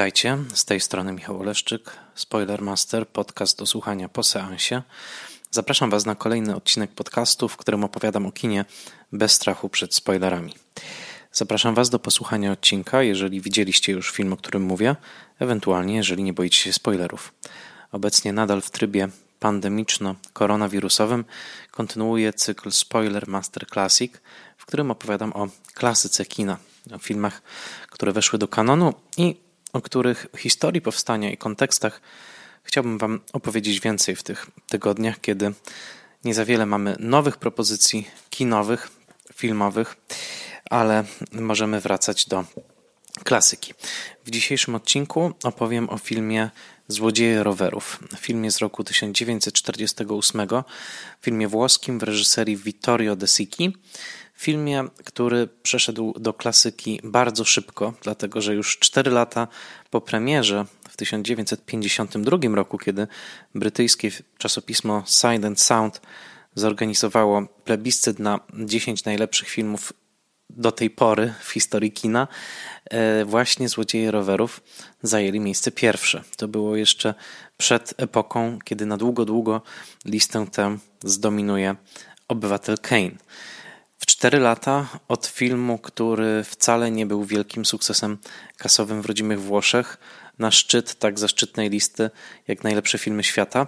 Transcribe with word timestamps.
Witajcie, 0.00 0.38
z 0.54 0.64
tej 0.64 0.80
strony 0.80 1.12
Michał 1.12 1.40
Oleszczyk, 1.40 1.96
Spoilermaster, 2.14 3.08
podcast 3.08 3.58
do 3.58 3.66
słuchania 3.66 4.08
po 4.08 4.22
seansie. 4.22 4.82
Zapraszam 5.50 5.90
Was 5.90 6.06
na 6.06 6.14
kolejny 6.14 6.56
odcinek 6.56 6.90
podcastu, 6.90 7.48
w 7.48 7.56
którym 7.56 7.84
opowiadam 7.84 8.26
o 8.26 8.32
kinie 8.32 8.64
bez 9.12 9.32
strachu 9.32 9.68
przed 9.68 9.94
spoilerami. 9.94 10.54
Zapraszam 11.32 11.74
Was 11.74 11.90
do 11.90 11.98
posłuchania 11.98 12.52
odcinka, 12.52 13.02
jeżeli 13.02 13.40
widzieliście 13.40 13.92
już 13.92 14.10
film, 14.10 14.32
o 14.32 14.36
którym 14.36 14.62
mówię, 14.62 14.96
ewentualnie 15.38 15.96
jeżeli 15.96 16.22
nie 16.22 16.32
boicie 16.32 16.58
się 16.58 16.72
spoilerów. 16.72 17.32
Obecnie 17.92 18.32
nadal 18.32 18.60
w 18.60 18.70
trybie 18.70 19.08
pandemiczno-koronawirusowym 19.40 21.24
kontynuuję 21.70 22.32
cykl 22.32 22.70
Spoiler 22.70 23.28
Master 23.28 23.66
Classic, 23.66 24.12
w 24.56 24.66
którym 24.66 24.90
opowiadam 24.90 25.32
o 25.32 25.48
klasyce 25.74 26.24
kina, 26.24 26.56
o 26.94 26.98
filmach, 26.98 27.42
które 27.90 28.12
weszły 28.12 28.38
do 28.38 28.48
kanonu 28.48 28.94
i 29.16 29.49
o 29.72 29.80
których 29.80 30.26
historii 30.38 30.80
powstania 30.80 31.30
i 31.30 31.36
kontekstach 31.36 32.00
chciałbym 32.62 32.98
Wam 32.98 33.20
opowiedzieć 33.32 33.80
więcej 33.80 34.16
w 34.16 34.22
tych 34.22 34.46
tygodniach, 34.68 35.20
kiedy 35.20 35.52
nie 36.24 36.34
za 36.34 36.44
wiele 36.44 36.66
mamy 36.66 36.96
nowych 36.98 37.36
propozycji 37.36 38.08
kinowych, 38.30 38.90
filmowych, 39.34 39.96
ale 40.70 41.04
możemy 41.32 41.80
wracać 41.80 42.26
do 42.26 42.44
klasyki. 43.24 43.74
W 44.24 44.30
dzisiejszym 44.30 44.74
odcinku 44.74 45.32
opowiem 45.42 45.90
o 45.90 45.98
filmie 45.98 46.50
Złodzieje 46.88 47.42
rowerów, 47.42 48.00
filmie 48.18 48.50
z 48.50 48.58
roku 48.58 48.84
1948, 48.84 50.48
filmie 51.20 51.48
włoskim 51.48 51.98
w 51.98 52.02
reżyserii 52.02 52.56
Vittorio 52.56 53.16
De 53.16 53.26
Sichi, 53.26 53.76
filmie, 54.40 54.84
który 55.04 55.48
przeszedł 55.62 56.14
do 56.20 56.32
klasyki 56.32 57.00
bardzo 57.04 57.44
szybko, 57.44 57.94
dlatego 58.02 58.40
że 58.40 58.54
już 58.54 58.78
4 58.78 59.10
lata 59.10 59.48
po 59.90 60.00
premierze 60.00 60.64
w 60.90 60.96
1952 60.96 62.38
roku, 62.54 62.78
kiedy 62.78 63.06
brytyjskie 63.54 64.10
czasopismo 64.38 65.02
Sight 65.06 65.44
and 65.44 65.60
Sound 65.60 66.00
zorganizowało 66.54 67.46
plebiscyt 67.64 68.18
na 68.18 68.40
10 68.54 69.04
najlepszych 69.04 69.48
filmów 69.48 69.92
do 70.50 70.72
tej 70.72 70.90
pory 70.90 71.34
w 71.40 71.50
historii 71.50 71.92
kina, 71.92 72.28
e, 72.90 73.24
właśnie 73.24 73.68
Złodzieje 73.68 74.10
rowerów 74.10 74.60
zajęli 75.02 75.40
miejsce 75.40 75.72
pierwsze. 75.72 76.22
To 76.36 76.48
było 76.48 76.76
jeszcze 76.76 77.14
przed 77.56 77.94
epoką, 77.96 78.58
kiedy 78.64 78.86
na 78.86 78.96
długo, 78.96 79.24
długo 79.24 79.62
listę 80.04 80.46
tę 80.52 80.78
zdominuje 81.04 81.76
Obywatel 82.28 82.78
Kane. 82.78 83.10
W 84.20 84.22
cztery 84.22 84.38
lata 84.38 84.88
od 85.08 85.26
filmu, 85.26 85.78
który 85.78 86.44
wcale 86.44 86.90
nie 86.90 87.06
był 87.06 87.24
wielkim 87.24 87.64
sukcesem 87.64 88.18
kasowym 88.56 89.02
w 89.02 89.06
rodzimych 89.06 89.40
Włoszech, 89.40 89.98
na 90.38 90.50
szczyt 90.50 90.94
tak 90.94 91.18
zaszczytnej 91.18 91.70
listy 91.70 92.10
jak 92.48 92.64
najlepsze 92.64 92.98
filmy 92.98 93.24
świata, 93.24 93.66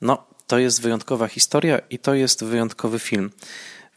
no 0.00 0.26
to 0.46 0.58
jest 0.58 0.82
wyjątkowa 0.82 1.28
historia 1.28 1.78
i 1.90 1.98
to 1.98 2.14
jest 2.14 2.44
wyjątkowy 2.44 2.98
film. 2.98 3.30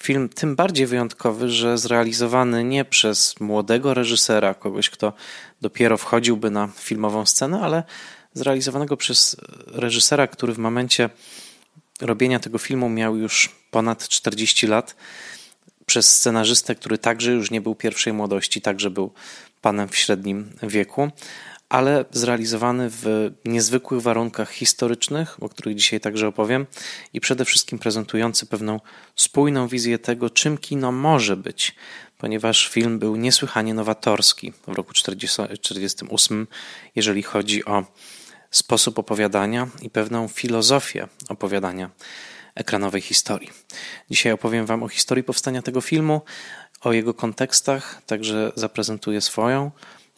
Film 0.04 0.30
tym 0.30 0.56
bardziej 0.56 0.86
wyjątkowy, 0.88 1.50
że 1.50 1.78
zrealizowany 1.78 2.64
nie 2.64 2.86
przez 2.86 3.40
młodego 3.40 3.94
reżysera, 3.94 4.54
kogoś, 4.54 4.90
kto 4.90 5.14
dopiero 5.62 5.98
wchodziłby 5.98 6.52
na 6.52 6.68
filmową 6.68 7.26
scenę, 7.26 7.62
ale 7.62 7.84
zrealizowanego 8.34 8.98
przez 8.98 9.36
reżysera, 9.68 10.28
który 10.28 10.54
w 10.54 10.58
momencie 10.58 11.10
robienia 12.02 12.40
tego 12.40 12.58
filmu 12.58 12.90
miał 12.90 13.18
już 13.18 13.50
ponad 13.72 14.08
40 14.08 14.68
lat 14.68 14.96
przez 15.90 16.16
scenarzystę, 16.16 16.76
który 16.76 16.98
także 16.98 17.32
już 17.32 17.52
nie 17.52 17.62
był 17.62 17.76
pierwszej 17.76 18.14
młodości, 18.14 18.62
także 18.62 18.90
był 18.90 19.12
panem 19.62 19.90
w 19.90 19.96
średnim 19.96 20.52
wieku, 20.64 21.12
ale 21.70 22.06
zrealizowany 22.12 22.90
w 22.90 23.32
niezwykłych 23.46 24.02
warunkach 24.02 24.52
historycznych, 24.52 25.44
o 25.44 25.50
których 25.50 25.76
dzisiaj 25.76 26.00
także 26.00 26.28
opowiem, 26.28 26.68
i 27.14 27.22
przede 27.22 27.46
wszystkim 27.46 27.80
prezentujący 27.80 28.46
pewną 28.46 28.80
spójną 29.16 29.68
wizję 29.68 30.00
tego, 30.00 30.30
czym 30.30 30.58
kino 30.58 30.92
może 30.92 31.38
być, 31.38 31.76
ponieważ 32.18 32.68
film 32.68 33.00
był 33.00 33.16
niesłychanie 33.16 33.74
nowatorski 33.74 34.54
w 34.68 34.72
roku 34.74 34.94
1948, 34.94 36.48
jeżeli 36.96 37.24
chodzi 37.24 37.66
o 37.66 37.86
sposób 38.52 39.00
opowiadania 39.00 39.68
i 39.82 39.90
pewną 39.90 40.28
filozofię 40.28 41.08
opowiadania 41.30 41.90
ekranowej 42.60 43.02
historii. 43.02 43.50
Dzisiaj 44.10 44.32
opowiem 44.32 44.66
Wam 44.66 44.84
o 44.84 44.88
historii 44.88 45.24
powstania 45.24 45.62
tego 45.62 45.82
filmu, 45.82 46.22
o 46.82 46.94
jego 46.94 47.14
kontekstach, 47.14 48.02
także 48.06 48.52
zaprezentuję 48.56 49.22
swoją 49.22 49.72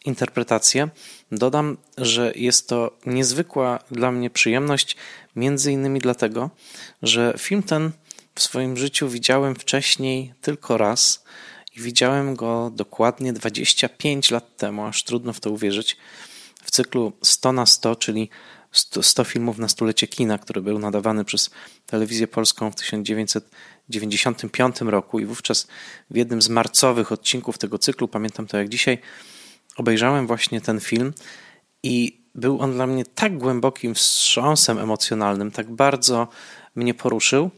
interpretację. 0.05 0.89
Dodam, 1.31 1.77
że 1.97 2.31
jest 2.35 2.69
to 2.69 2.97
niezwykła 3.05 3.79
dla 3.91 4.11
mnie 4.11 4.29
przyjemność, 4.29 4.97
między 5.35 5.71
innymi 5.71 5.99
dlatego, 5.99 6.49
że 7.01 7.33
film 7.37 7.63
ten 7.63 7.91
w 8.35 8.41
swoim 8.41 8.77
życiu 8.77 9.09
widziałem 9.09 9.55
wcześniej 9.55 10.33
tylko 10.41 10.77
raz 10.77 11.23
i 11.75 11.81
widziałem 11.81 12.35
go 12.35 12.71
dokładnie 12.75 13.33
25 13.33 14.31
lat 14.31 14.57
temu, 14.57 14.85
aż 14.85 15.03
trudno 15.03 15.33
w 15.33 15.39
to 15.39 15.51
uwierzyć, 15.51 15.97
w 16.63 16.71
cyklu 16.71 17.13
100 17.21 17.51
na 17.51 17.65
100, 17.65 17.95
czyli 17.95 18.29
100 18.71 19.23
filmów 19.23 19.57
na 19.57 19.67
stulecie 19.67 20.07
kina, 20.07 20.37
który 20.37 20.61
był 20.61 20.79
nadawany 20.79 21.25
przez 21.25 21.49
telewizję 21.85 22.27
polską 22.27 22.71
w 22.71 22.75
1995 22.75 24.81
roku 24.81 25.19
i 25.19 25.25
wówczas 25.25 25.67
w 26.09 26.15
jednym 26.15 26.41
z 26.41 26.49
marcowych 26.49 27.11
odcinków 27.11 27.57
tego 27.57 27.77
cyklu, 27.77 28.07
pamiętam 28.07 28.47
to 28.47 28.57
jak 28.57 28.69
dzisiaj, 28.69 28.97
obejrzałem 29.77 30.27
właśnie 30.27 30.61
ten 30.61 30.79
film 30.79 31.13
i 31.83 32.21
był 32.35 32.61
on 32.61 32.73
dla 32.73 32.87
mnie 32.87 33.05
tak 33.05 33.37
głębokim 33.37 33.95
wstrząsem 33.95 34.79
emocjonalnym, 34.79 35.51
tak 35.51 35.71
bardzo 35.71 36.27
mnie 36.75 36.93
poruszył, 36.93 37.49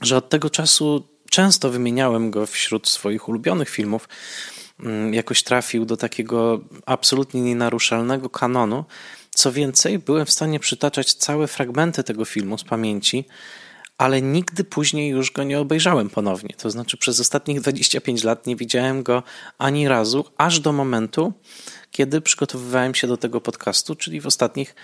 że 0.00 0.16
od 0.16 0.28
tego 0.28 0.50
czasu 0.50 1.08
często 1.30 1.70
wymieniałem 1.70 2.30
go 2.30 2.46
wśród 2.46 2.88
swoich 2.88 3.28
ulubionych 3.28 3.68
filmów. 3.68 4.08
Mm, 4.80 5.14
jakoś 5.14 5.42
trafił 5.42 5.84
do 5.84 5.96
takiego 5.96 6.60
absolutnie 6.86 7.40
nienaruszalnego 7.40 8.30
kanonu, 8.30 8.84
co 9.38 9.52
więcej, 9.52 9.98
byłem 9.98 10.26
w 10.26 10.30
stanie 10.30 10.60
przytaczać 10.60 11.14
całe 11.14 11.46
fragmenty 11.46 12.04
tego 12.04 12.24
filmu 12.24 12.58
z 12.58 12.64
pamięci, 12.64 13.24
ale 13.98 14.22
nigdy 14.22 14.64
później 14.64 15.10
już 15.10 15.30
go 15.30 15.42
nie 15.44 15.60
obejrzałem 15.60 16.10
ponownie. 16.10 16.54
To 16.58 16.70
znaczy, 16.70 16.96
przez 16.96 17.20
ostatnich 17.20 17.60
25 17.60 18.24
lat 18.24 18.46
nie 18.46 18.56
widziałem 18.56 19.02
go 19.02 19.22
ani 19.58 19.88
razu, 19.88 20.24
aż 20.36 20.60
do 20.60 20.72
momentu, 20.72 21.32
kiedy 21.90 22.20
przygotowywałem 22.20 22.94
się 22.94 23.06
do 23.06 23.16
tego 23.16 23.40
podcastu, 23.40 23.94
czyli 23.94 24.20
w 24.20 24.26
ostatnich 24.26 24.74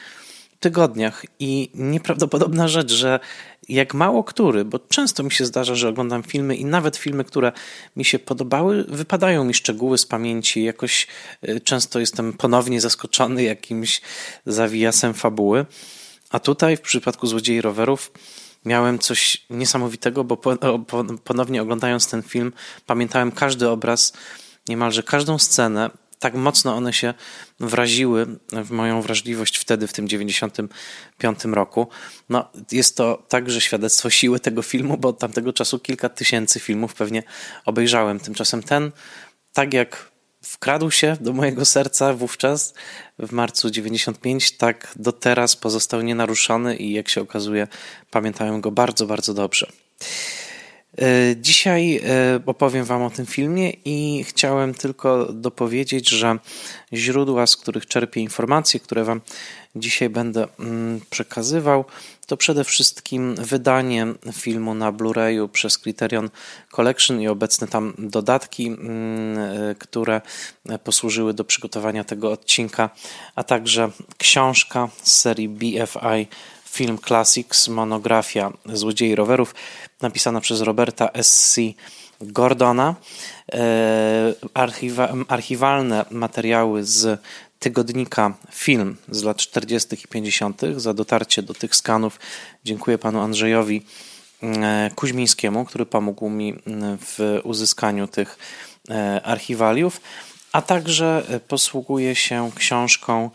tygodniach. 0.61 1.27
I 1.39 1.71
nieprawdopodobna 1.75 2.69
rzecz, 2.69 2.93
że 2.93 3.21
jak 3.69 3.95
mało 3.95 4.25
który, 4.25 4.65
bo 4.65 4.79
często 4.79 5.23
mi 5.23 5.31
się 5.31 5.45
zdarza, 5.45 5.75
że 5.75 5.89
oglądam 5.89 6.23
filmy 6.23 6.57
i 6.57 6.65
nawet 6.65 6.97
filmy, 6.97 7.25
które 7.25 7.53
mi 7.97 8.05
się 8.05 8.19
podobały, 8.19 8.85
wypadają 8.89 9.45
mi 9.45 9.55
szczegóły 9.55 9.99
z 9.99 10.07
pamięci. 10.07 10.65
Jakoś 10.65 11.07
y, 11.49 11.61
często 11.61 12.01
jestem 12.01 12.33
ponownie 12.33 12.81
zaskoczony 12.81 13.43
jakimś 13.43 14.01
zawijasem 14.47 15.15
fabuły. 15.15 15.67
A 16.31 16.41
tutaj 16.41 16.77
w 16.77 16.81
przypadku 16.81 17.27
Złodziei 17.27 17.61
Rowerów 17.61 18.13
miałem 18.65 18.99
coś 18.99 19.47
niesamowitego, 19.51 20.25
bo 20.25 20.37
ponownie 21.25 21.63
oglądając 21.63 22.11
ten 22.11 22.23
film, 22.23 22.53
pamiętałem 22.87 23.33
każdy 23.33 23.69
obraz, 23.69 24.13
niemalże 24.69 25.03
każdą 25.03 25.39
scenę, 25.39 25.91
tak 26.25 26.35
mocno 26.35 26.75
one 26.75 26.93
się 26.93 27.15
wraziły 27.61 28.27
w 28.53 28.71
moją 28.71 29.03
wrażliwość 29.03 29.59
wtedy, 29.59 29.87
w 29.87 29.93
tym 29.93 30.09
95 30.09 31.45
roku. 31.45 31.89
No, 32.29 32.51
jest 32.73 32.97
to 32.97 33.27
także 33.29 33.61
świadectwo 33.61 34.11
siły 34.11 34.41
tego 34.41 34.63
filmu, 34.63 34.97
bo 34.97 35.09
od 35.09 35.19
tamtego 35.19 35.53
czasu 35.53 35.79
kilka 35.79 36.09
tysięcy 36.09 36.61
filmów 36.61 36.95
pewnie 36.95 37.23
obejrzałem. 37.65 38.21
Tymczasem 38.21 38.63
ten, 38.63 38.93
tak 39.53 39.75
jak 39.75 40.11
wkradł 40.43 40.91
się 40.91 41.17
do 41.21 41.33
mojego 41.33 41.65
serca 41.65 42.15
wówczas 42.15 42.75
w 43.19 43.33
marcu 43.33 43.71
95, 43.71 44.57
tak 44.57 44.93
do 44.97 45.13
teraz 45.13 45.57
pozostał 45.57 46.01
nienaruszony 46.01 46.77
i 46.77 46.93
jak 46.93 47.09
się 47.09 47.21
okazuje, 47.21 47.69
pamiętałem 48.11 48.61
go 48.61 48.71
bardzo, 48.71 49.07
bardzo 49.07 49.35
dobrze. 49.35 49.67
E, 50.99 51.37
dzisiaj 51.37 51.97
e, 51.97 52.41
opowiem 52.47 52.85
Wam 52.85 53.03
o 53.03 53.11
tym 53.11 53.27
filmie 53.27 53.71
i 53.85 54.25
chciałem 54.29 54.75
tylko 54.75 55.33
dopowiedzieć, 55.33 56.09
że 56.09 56.39
źródła, 56.93 57.47
z 57.47 57.57
których 57.57 57.87
czerpię 57.87 58.21
informacje, 58.21 58.81
które 58.81 59.05
Wam 59.05 59.21
dzisiaj 59.77 60.11
będę 60.11 60.47
mm, 60.59 61.01
przekazywał, 61.11 61.85
to 62.27 62.37
przede 62.37 62.65
wszystkim 62.65 63.35
wydanie 63.35 64.07
filmu 64.33 64.75
na 64.75 64.93
Blu-rayu 64.93 65.49
przez 65.49 65.79
Criterion 65.79 66.31
Collection 66.71 67.21
i 67.21 67.29
obecne 67.29 67.69
tam 67.69 67.95
dodatki, 67.99 68.67
mm, 68.67 69.39
e, 69.39 69.75
które 69.75 70.21
posłużyły 70.85 71.35
do 71.35 71.45
przygotowania 71.45 72.05
tego 72.05 72.33
odcinka, 72.33 72.91
a 73.35 73.45
także 73.45 73.91
książka 74.19 74.89
z 75.03 75.21
serii 75.21 75.49
BFI 75.49 76.27
Film 76.75 76.99
Classics, 76.99 77.69
monografia 77.69 78.53
Złodziei 78.67 79.15
Rowerów, 79.15 79.55
napisana 80.01 80.41
przez 80.41 80.61
Roberta 80.61 81.09
S.C. 81.13 81.61
Gordona. 82.21 82.95
E, 83.53 84.35
archiwa, 84.55 85.09
archiwalne 85.29 86.05
materiały 86.11 86.85
z 86.85 87.21
tygodnika 87.59 88.35
Film 88.53 88.97
z 89.09 89.23
lat 89.23 89.37
40. 89.37 89.97
i 90.05 90.09
50. 90.09 90.61
Za 90.77 90.95
dotarcie 90.95 91.43
do 91.43 91.55
tych 91.55 91.77
skanów 91.77 92.21
dziękuję 92.65 92.99
panu 92.99 93.21
Andrzejowi 93.21 93.83
e, 94.43 94.91
Kuźmińskiemu, 94.95 95.65
który 95.65 95.87
pomógł 95.87 96.29
mi 96.29 96.55
w 97.01 97.41
uzyskaniu 97.45 98.09
tych 98.09 98.39
e, 98.91 99.21
archiwaliów, 99.23 100.01
a 100.53 100.63
także 100.63 101.27
posługuję 101.49 102.15
się 102.15 102.51
książką 102.55 103.31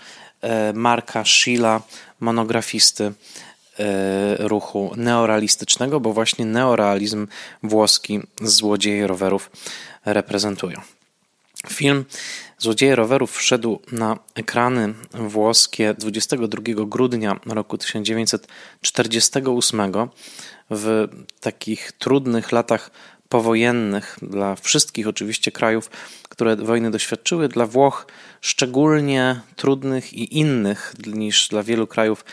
Marka 0.73 1.25
Schilla, 1.25 1.81
monografisty 2.19 3.13
ruchu 4.39 4.91
neorealistycznego, 4.95 5.99
bo 5.99 6.13
właśnie 6.13 6.45
neorealizm 6.45 7.27
włoski 7.63 8.19
złodzieje 8.41 9.07
rowerów 9.07 9.51
reprezentują. 10.05 10.81
Film 11.67 12.05
Złodzieje 12.59 12.95
rowerów 12.95 13.31
wszedł 13.31 13.79
na 13.91 14.19
ekrany 14.35 14.93
włoskie 15.13 15.93
22 15.93 16.61
grudnia 16.85 17.39
roku 17.45 17.77
1948 17.77 19.93
w 20.69 21.07
takich 21.39 21.91
trudnych 21.91 22.51
latach 22.51 22.91
powojennych 23.29 24.17
dla 24.21 24.55
wszystkich 24.55 25.07
oczywiście 25.07 25.51
krajów, 25.51 25.89
które 26.39 26.55
wojny 26.55 26.91
doświadczyły, 26.91 27.47
dla 27.47 27.65
Włoch 27.65 28.07
szczególnie 28.41 29.39
trudnych 29.55 30.13
i 30.13 30.37
innych 30.37 30.93
niż 31.07 31.47
dla 31.47 31.63
wielu 31.63 31.87
krajów 31.87 32.25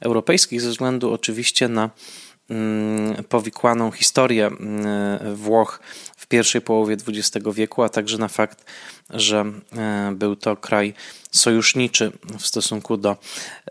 europejskich, 0.00 0.60
ze 0.60 0.70
względu 0.70 1.12
oczywiście 1.12 1.68
na 1.68 1.90
mm, 2.50 3.24
powikłaną 3.24 3.90
historię 3.90 4.46
mm, 4.46 5.36
Włoch 5.36 5.80
w 6.16 6.26
pierwszej 6.26 6.60
połowie 6.60 6.96
XX 7.08 7.46
wieku, 7.54 7.82
a 7.82 7.88
także 7.88 8.18
na 8.18 8.28
fakt, 8.28 8.64
że 9.10 9.44
e, 9.76 10.12
był 10.14 10.36
to 10.36 10.56
kraj 10.56 10.94
sojuszniczy 11.30 12.12
w 12.38 12.46
stosunku 12.46 12.96
do 12.96 13.16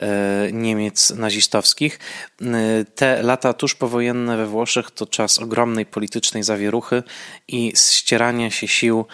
e, 0.02 0.50
Niemiec 0.52 1.10
nazistowskich. 1.10 2.00
E, 2.42 2.86
te 2.96 3.24
lata 3.24 3.54
tuż 3.54 3.76
powojenne 3.76 4.38
we 4.38 4.46
Włoszech 4.46 4.92
to 4.92 5.06
czas 5.06 5.40
ogromnej 5.40 5.86
politycznej 5.86 6.44
zawieruchy 6.44 7.04
i 7.48 7.74
ścierania 7.76 8.52
się 8.52 8.68
sił 8.68 9.06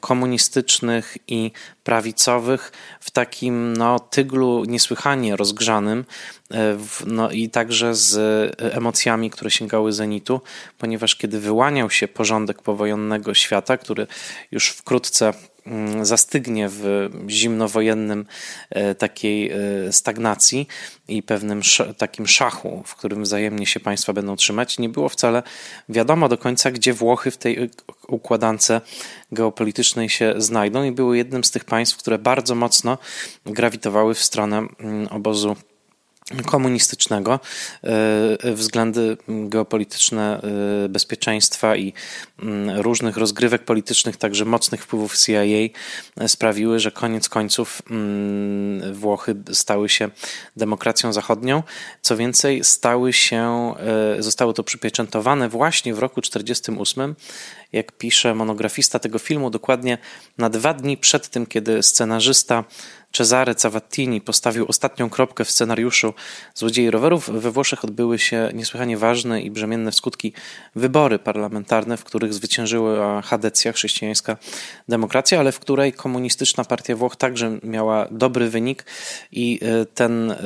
komunistycznych 0.00 1.16
i 1.28 1.50
prawicowych 1.84 2.72
w 3.00 3.10
takim 3.10 3.76
no, 3.76 4.00
tyglu 4.00 4.64
niesłychanie 4.64 5.36
rozgrzanym 5.36 6.04
e, 6.50 6.78
no, 7.06 7.30
i 7.30 7.50
także 7.50 7.94
z 7.94 8.16
emocjami, 8.58 9.30
które 9.30 9.50
sięgały 9.50 9.92
zenitu, 9.92 10.40
ponieważ 10.78 11.16
kiedy 11.16 11.40
wyłaniał 11.40 11.90
się 11.90 12.08
porządek 12.08 12.62
powojennego 12.62 13.34
świata, 13.34 13.76
który 13.76 14.06
już 14.52 14.68
wkrótce 14.68 15.32
Mm, 15.32 15.57
zastygnie 16.02 16.68
w 16.68 17.10
zimnowojennym 17.28 18.26
e, 18.70 18.94
takiej 18.94 19.50
e, 19.50 19.56
stagnacji 19.92 20.68
i 21.08 21.22
pewnym 21.22 21.60
takim 21.98 22.26
szachu, 22.26 22.82
w 22.86 22.94
którym 22.94 23.22
wzajemnie 23.22 23.66
się 23.66 23.80
państwa 23.80 24.12
będą 24.12 24.36
trzymać, 24.36 24.78
nie 24.78 24.88
było 24.88 25.08
wcale 25.08 25.42
wiadomo 25.88 26.28
do 26.28 26.38
końca, 26.38 26.70
gdzie 26.70 26.92
Włochy 26.92 27.30
w 27.30 27.36
tej 27.36 27.70
układance 28.08 28.72
geopolitycznej 29.32 30.08
się 30.08 30.34
znajdą. 30.36 30.84
I 30.84 30.92
były 30.92 31.16
jednym 31.16 31.44
z 31.44 31.50
tych 31.50 31.64
państw, 31.64 31.96
które 31.96 32.18
bardzo 32.18 32.54
mocno 32.54 32.98
grawitowały 33.46 34.14
w 34.14 34.24
stronę 34.24 34.66
mm, 34.80 35.08
obozu 35.08 35.56
komunistycznego, 36.46 37.40
e, 38.44 38.52
względy 38.54 39.16
geopolityczne 39.28 40.40
e, 40.84 40.88
bezpieczeństwa 40.88 41.76
i 41.76 41.92
mm, 42.42 42.80
różnych 42.80 43.16
rozgrywek 43.16 43.64
politycznych, 43.64 44.16
także 44.16 44.44
mocnych 44.44 44.82
wpływów 44.82 45.18
CIA 45.18 45.42
e, 46.16 46.28
sprawiły, 46.28 46.80
że 46.80 46.90
koniec 46.90 47.28
końców 47.28 47.82
mm, 47.90 48.94
Włochy 48.94 49.34
stały 49.52 49.88
się 49.88 50.10
demokracją 50.56 51.12
zachodnią. 51.12 51.62
Co 52.02 52.16
więcej, 52.16 52.64
stały 52.64 53.12
się, 53.12 53.74
zostało 54.18 54.52
to 54.52 54.64
przypieczętowane 54.64 55.48
właśnie 55.48 55.94
w 55.94 55.98
roku 55.98 56.22
1948, 56.22 57.14
jak 57.72 57.92
pisze 57.92 58.34
monografista 58.34 58.98
tego 58.98 59.18
filmu, 59.18 59.50
dokładnie 59.50 59.98
na 60.38 60.50
dwa 60.50 60.74
dni 60.74 60.96
przed 60.96 61.28
tym, 61.28 61.46
kiedy 61.46 61.82
scenarzysta 61.82 62.64
Cesare 63.18 63.54
Cavattini 63.54 64.20
postawił 64.20 64.66
ostatnią 64.68 65.10
kropkę 65.10 65.44
w 65.44 65.50
scenariuszu. 65.50 66.14
Złodziei 66.54 66.90
Rowerów, 66.90 67.30
we 67.30 67.50
Włoszech 67.50 67.84
odbyły 67.84 68.18
się 68.18 68.50
niesłychanie 68.54 68.96
ważne 68.96 69.42
i 69.42 69.50
brzemienne 69.50 69.92
w 69.92 69.94
skutki 69.94 70.32
wybory 70.76 71.18
parlamentarne, 71.18 71.96
w 71.96 72.04
których 72.04 72.34
zwyciężyła 72.34 73.22
Hadecja, 73.22 73.72
chrześcijańska 73.72 74.36
demokracja, 74.88 75.40
ale 75.40 75.52
w 75.52 75.58
której 75.58 75.92
komunistyczna 75.92 76.64
partia 76.64 76.96
Włoch 76.96 77.16
także 77.16 77.58
miała 77.62 78.06
dobry 78.10 78.50
wynik 78.50 78.84
i 79.32 79.60
e, 79.62 79.86
ten 79.86 80.30
e, 80.30 80.36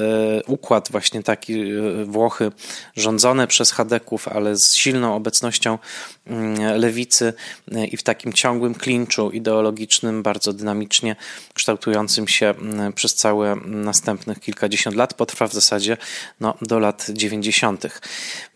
układ 0.47 0.89
właśnie 0.91 1.23
taki 1.23 1.61
e, 1.61 2.05
Włochy 2.05 2.53
rządzone 2.97 3.47
przez 3.47 3.73
Hadeków, 3.73 4.29
ale 4.29 4.57
z 4.57 4.75
silną 4.75 5.17
obecnością 5.17 5.79
lewicy 6.77 7.33
i 7.91 7.97
w 7.97 8.03
takim 8.03 8.33
ciągłym 8.33 8.75
klinczu 8.75 9.31
ideologicznym, 9.31 10.23
bardzo 10.23 10.53
dynamicznie 10.53 11.17
kształtującym 11.55 12.29
się 12.29 12.55
Mm, 12.63 12.93
przez 12.93 13.15
całe 13.15 13.57
następnych 13.65 14.41
kilkadziesiąt 14.41 14.97
lat, 14.97 15.15
potrwa 15.15 15.49
w 15.49 15.53
zasadzie 15.53 15.97
no, 16.41 16.55
do 16.63 16.79
lat 16.79 17.07
90. 17.11 18.01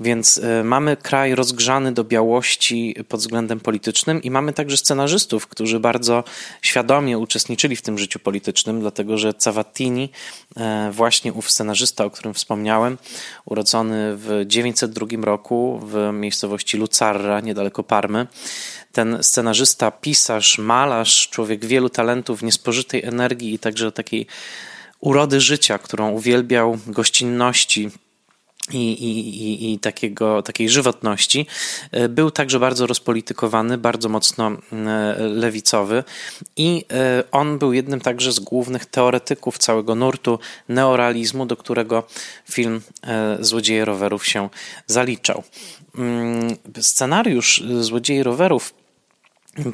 Więc 0.00 0.38
y, 0.38 0.64
mamy 0.64 0.96
kraj 0.96 1.34
rozgrzany 1.34 1.92
do 1.92 2.04
białości 2.04 2.96
pod 3.08 3.20
względem 3.20 3.60
politycznym 3.60 4.22
i 4.22 4.30
mamy 4.30 4.52
także 4.52 4.76
scenarzystów, 4.76 5.46
którzy 5.46 5.80
bardzo 5.80 6.24
świadomie 6.62 7.18
uczestniczyli 7.18 7.76
w 7.76 7.82
tym 7.82 7.98
życiu 7.98 8.18
politycznym, 8.18 8.80
dlatego 8.80 9.18
że 9.18 9.34
Cavattini, 9.34 10.10
e, 10.56 10.90
właśnie 10.92 11.32
ów 11.32 11.50
scenarzysta, 11.50 12.04
o 12.04 12.10
którym 12.10 12.34
wspomniałem, 12.34 12.98
urodzony 13.44 14.16
w 14.16 14.42
902 14.46 15.24
roku 15.24 15.80
w 15.82 16.10
miejscowości 16.12 16.76
Lucarra, 16.76 17.40
niedaleko 17.56 17.82
Parmy, 17.82 18.26
ten 18.92 19.18
scenarzysta, 19.22 19.90
pisarz, 19.90 20.58
malarz, 20.58 21.28
człowiek 21.28 21.64
wielu 21.64 21.88
talentów, 21.88 22.42
niespożytej 22.42 23.04
energii 23.04 23.54
i 23.54 23.58
także 23.58 23.92
takiej 23.92 24.26
urody 25.00 25.40
życia, 25.40 25.78
którą 25.78 26.10
uwielbiał, 26.10 26.78
gościnności, 26.86 27.90
i, 28.72 28.92
i, 28.92 29.72
i 29.72 29.78
takiego, 29.78 30.42
takiej 30.42 30.68
żywotności. 30.68 31.46
E, 31.92 32.08
był 32.08 32.30
także 32.30 32.60
bardzo 32.60 32.86
rozpolitykowany, 32.86 33.78
bardzo 33.78 34.08
mocno 34.08 34.50
e, 34.50 34.56
lewicowy 35.18 36.04
i 36.56 36.84
e, 36.92 37.22
on 37.32 37.58
był 37.58 37.72
jednym 37.72 38.00
także 38.00 38.32
z 38.32 38.40
głównych 38.40 38.86
teoretyków 38.86 39.58
całego 39.58 39.94
nurtu 39.94 40.38
neorealizmu, 40.68 41.46
do 41.46 41.56
którego 41.56 42.02
film 42.50 42.80
Złodzieje 43.40 43.84
rowerów 43.84 44.26
się 44.26 44.48
zaliczał. 44.86 45.42
Mm, 45.96 46.56
scenariusz 46.80 47.62
Złodzieje 47.80 48.22
rowerów 48.22 48.74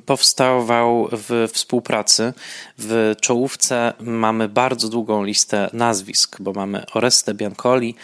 powstawał 0.06 1.08
w 1.12 1.48
współpracy. 1.52 2.32
W 2.78 3.14
czołówce 3.20 3.92
mamy 4.00 4.48
bardzo 4.48 4.88
długą 4.88 5.24
listę 5.24 5.70
nazwisk, 5.72 6.36
bo 6.40 6.52
mamy 6.52 6.84
Oreste 6.94 7.34
Biancoli, 7.34 7.94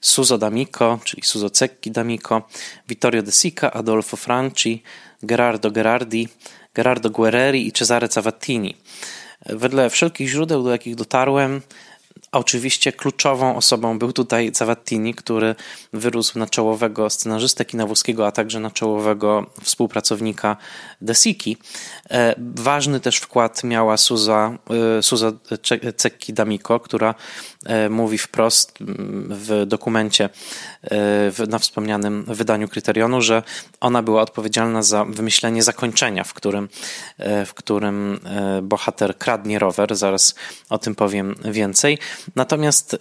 Suzo 0.00 0.38
D'Amico, 0.38 0.98
czyli 1.04 1.22
Suzo 1.22 1.50
Cecchi 1.50 1.92
D'Amico, 1.92 2.42
Vittorio 2.88 3.22
De 3.22 3.32
Sica, 3.32 3.72
Adolfo 3.72 4.16
Franci, 4.16 4.82
Gerardo 5.22 5.70
Gerardi, 5.70 6.28
Gerardo 6.74 7.10
Guerreri 7.10 7.66
i 7.66 7.72
Cesare 7.72 8.08
Cavattini. 8.08 8.76
Wedle 9.46 9.90
wszelkich 9.90 10.28
źródeł, 10.28 10.62
do 10.62 10.70
jakich 10.70 10.94
dotarłem, 10.94 11.60
Oczywiście 12.36 12.92
kluczową 12.92 13.56
osobą 13.56 13.98
był 13.98 14.12
tutaj 14.12 14.52
Cavattini, 14.52 15.14
który 15.14 15.54
wyrósł 15.92 16.38
na 16.38 16.46
czołowego 16.46 17.10
scenarzystę 17.10 17.64
kina 17.64 17.86
włoskiego, 17.86 18.26
a 18.26 18.32
także 18.32 18.60
na 18.60 18.70
czołowego 18.70 19.46
współpracownika 19.62 20.56
De 21.00 21.14
Siki. 21.14 21.56
E, 22.10 22.34
ważny 22.54 23.00
też 23.00 23.16
wkład 23.16 23.64
miała 23.64 23.96
Suza, 23.96 24.58
e, 24.98 25.02
Suza 25.02 25.32
Cecchi 25.96 26.34
D'Amico, 26.34 26.80
która 26.80 27.14
e, 27.66 27.88
mówi 27.88 28.18
wprost 28.18 28.72
w 29.28 29.66
dokumencie 29.66 30.28
na 31.48 31.58
wspomnianym 31.58 32.24
wydaniu 32.28 32.68
Kryterionu, 32.68 33.22
że 33.22 33.42
ona 33.80 34.02
była 34.02 34.22
odpowiedzialna 34.22 34.82
za 34.82 35.04
wymyślenie 35.04 35.62
zakończenia, 35.62 36.24
w 36.24 36.34
którym, 36.34 36.68
w 37.46 37.54
którym 37.54 38.20
bohater 38.62 39.18
kradnie 39.18 39.58
rower. 39.58 39.96
Zaraz 39.96 40.34
o 40.70 40.78
tym 40.78 40.94
powiem 40.94 41.34
więcej. 41.44 41.98
Natomiast 42.34 42.96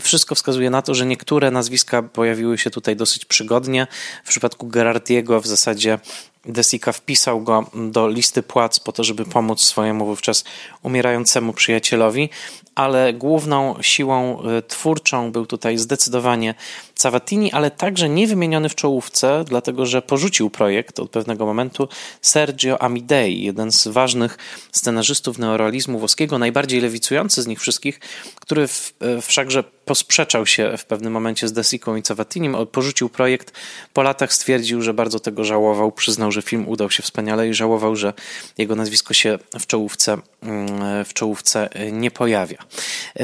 wszystko 0.00 0.34
wskazuje 0.34 0.70
na 0.70 0.82
to, 0.82 0.94
że 0.94 1.06
niektóre 1.06 1.50
nazwiska 1.50 2.02
pojawiły 2.02 2.58
się 2.58 2.70
tutaj 2.70 2.96
dosyć 2.96 3.24
przygodnie. 3.24 3.86
W 4.24 4.28
przypadku 4.28 4.66
Gerardiego 4.66 5.40
w 5.40 5.46
zasadzie 5.46 5.98
Desika 6.44 6.92
wpisał 6.92 7.40
go 7.40 7.70
do 7.74 8.08
listy 8.08 8.42
płac 8.42 8.80
po 8.80 8.92
to, 8.92 9.04
żeby 9.04 9.24
pomóc 9.24 9.60
swojemu 9.60 10.06
wówczas 10.06 10.44
umierającemu 10.82 11.52
przyjacielowi, 11.52 12.30
ale 12.74 13.12
główną 13.12 13.74
siłą 13.80 14.42
e, 14.42 14.62
twórczą 14.62 15.32
był 15.32 15.46
tutaj 15.46 15.78
zdecydowanie 15.78 16.54
Savatini, 16.96 17.52
ale 17.52 17.70
także 17.70 18.08
nie 18.08 18.26
wymieniony 18.26 18.68
w 18.68 18.74
czołówce, 18.74 19.44
dlatego 19.48 19.86
że 19.86 20.02
porzucił 20.02 20.50
projekt 20.50 21.00
od 21.00 21.10
pewnego 21.10 21.46
momentu 21.46 21.88
Sergio 22.22 22.82
Amidei, 22.82 23.42
jeden 23.42 23.72
z 23.72 23.88
ważnych 23.88 24.38
scenarzystów 24.72 25.38
neorealizmu 25.38 25.98
włoskiego, 25.98 26.38
najbardziej 26.38 26.80
lewicujący 26.80 27.42
z 27.42 27.46
nich 27.46 27.60
wszystkich, 27.60 28.00
który 28.40 28.68
w, 28.68 28.94
e, 29.00 29.22
wszakże 29.22 29.64
posprzeczał 29.84 30.46
się 30.46 30.76
w 30.78 30.84
pewnym 30.84 31.12
momencie 31.12 31.48
z 31.48 31.52
Desiką 31.52 31.96
i 31.96 32.02
Savatinim, 32.04 32.56
porzucił 32.72 33.08
projekt. 33.08 33.52
Po 33.92 34.02
latach 34.02 34.32
stwierdził, 34.32 34.82
że 34.82 34.94
bardzo 34.94 35.20
tego 35.20 35.44
żałował, 35.44 35.92
przyznał, 35.92 36.32
że 36.32 36.42
film 36.42 36.68
udał 36.68 36.90
się 36.90 37.02
wspaniale 37.02 37.48
i 37.48 37.54
żałował, 37.54 37.96
że 37.96 38.12
jego 38.58 38.74
nazwisko 38.74 39.14
się 39.14 39.38
w 39.60 39.66
czołówce, 39.66 40.18
mm, 40.42 41.04
w 41.04 41.14
czołówce 41.14 41.68
nie 41.92 42.10
pojawia. 42.10 42.58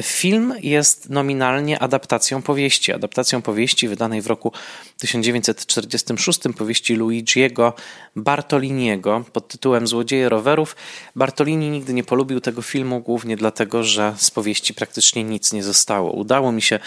Film 0.02 0.54
jest 0.62 1.10
nominalnie 1.10 1.78
adaptacją 1.78 2.42
powieści, 2.42 2.92
adaptacją 2.92 3.42
powieści 3.42 3.61
wydanej 3.88 4.22
w 4.22 4.26
roku 4.26 4.52
1946, 4.98 6.40
powieści 6.56 6.94
Luigiego 6.94 7.74
Bartoliniego 8.16 9.24
pod 9.32 9.48
tytułem 9.48 9.86
Złodzieje 9.86 10.28
rowerów. 10.28 10.76
Bartolini 11.16 11.70
nigdy 11.70 11.94
nie 11.94 12.04
polubił 12.04 12.40
tego 12.40 12.62
filmu, 12.62 13.00
głównie 13.00 13.36
dlatego, 13.36 13.82
że 13.84 14.14
z 14.16 14.30
powieści 14.30 14.74
praktycznie 14.74 15.24
nic 15.24 15.52
nie 15.52 15.62
zostało. 15.62 16.12
Udało 16.12 16.52
mi 16.52 16.62
się 16.62 16.78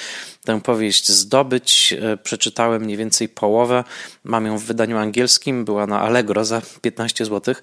tę 0.45 0.61
powieść 0.61 1.11
zdobyć. 1.11 1.93
E, 1.93 2.17
przeczytałem 2.17 2.81
mniej 2.81 2.97
więcej 2.97 3.29
połowę. 3.29 3.83
Mam 4.23 4.45
ją 4.45 4.57
w 4.57 4.63
wydaniu 4.63 4.97
angielskim, 4.97 5.65
była 5.65 5.87
na 5.87 6.01
Allegro 6.01 6.45
za 6.45 6.61
15 6.81 7.25
zł. 7.25 7.55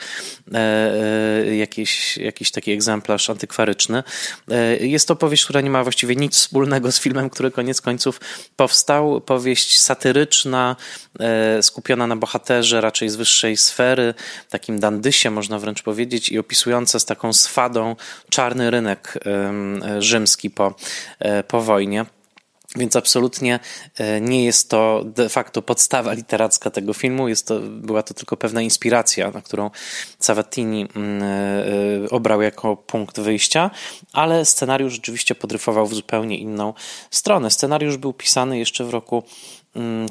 E, 0.55 0.59
e, 0.59 1.57
jakiś, 1.57 2.17
jakiś 2.17 2.51
taki 2.51 2.73
egzemplarz 2.73 3.31
antykwaryczny. 3.31 4.03
Jest 4.81 5.09
to 5.09 5.17
powieść, 5.17 5.45
która 5.45 5.61
nie 5.61 5.71
ma 5.71 5.83
właściwie 5.83 6.17
nic 6.17 6.35
wspólnego 6.35 6.93
z 6.93 7.01
filmem, 7.01 7.31
który 7.31 7.51
koniec 7.51 7.81
końców 7.81 8.21
powstał. 8.57 9.21
Powieść 9.21 9.81
satyryczna, 9.81 10.77
skupiona 11.61 12.07
na 12.07 12.17
bohaterze 12.17 12.81
raczej 12.81 13.09
z 13.09 13.17
wyższej 13.17 13.57
sfery, 13.57 14.15
takim 14.51 14.81
dandysie 14.81 15.31
można 15.31 15.59
wręcz 15.59 15.83
powiedzieć 15.83 16.29
i 16.29 16.39
opisująca 16.39 16.99
z 16.99 17.05
taką 17.05 17.33
swadą 17.33 17.97
czarny 18.31 18.71
rynek 18.71 19.19
rzymski 19.99 20.51
po, 20.51 20.75
po 21.49 21.63
wojnie. 21.63 22.07
Więc 22.77 22.97
absolutnie 22.97 23.61
e, 23.99 24.21
nie 24.21 24.45
jest 24.45 24.71
to 24.71 25.03
de 25.05 25.29
facto 25.29 25.63
podstawa 25.63 26.13
literacka 26.13 26.71
tego 26.71 26.95
filmu, 26.95 27.29
jest 27.29 27.47
to, 27.47 27.61
była 27.61 28.03
to 28.03 28.15
tylko 28.15 28.37
pewna 28.37 28.63
inspiracja, 28.63 29.31
na 29.31 29.43
którą 29.43 29.71
Savatini 30.19 30.89
mm, 30.97 31.23
e, 31.23 32.11
obrał 32.11 32.43
jako 32.43 32.77
punkt 32.77 33.21
wyjścia, 33.21 33.71
ale 34.13 34.45
scenariusz 34.45 34.93
rzeczywiście 34.93 35.35
podryfował 35.35 35.87
w 35.87 35.95
zupełnie 35.95 36.39
inną 36.39 36.75
stronę. 37.11 37.51
Scenariusz 37.51 37.97
był 37.97 38.13
pisany 38.13 38.59
jeszcze 38.59 38.85
w 38.85 38.91
roku 38.91 39.23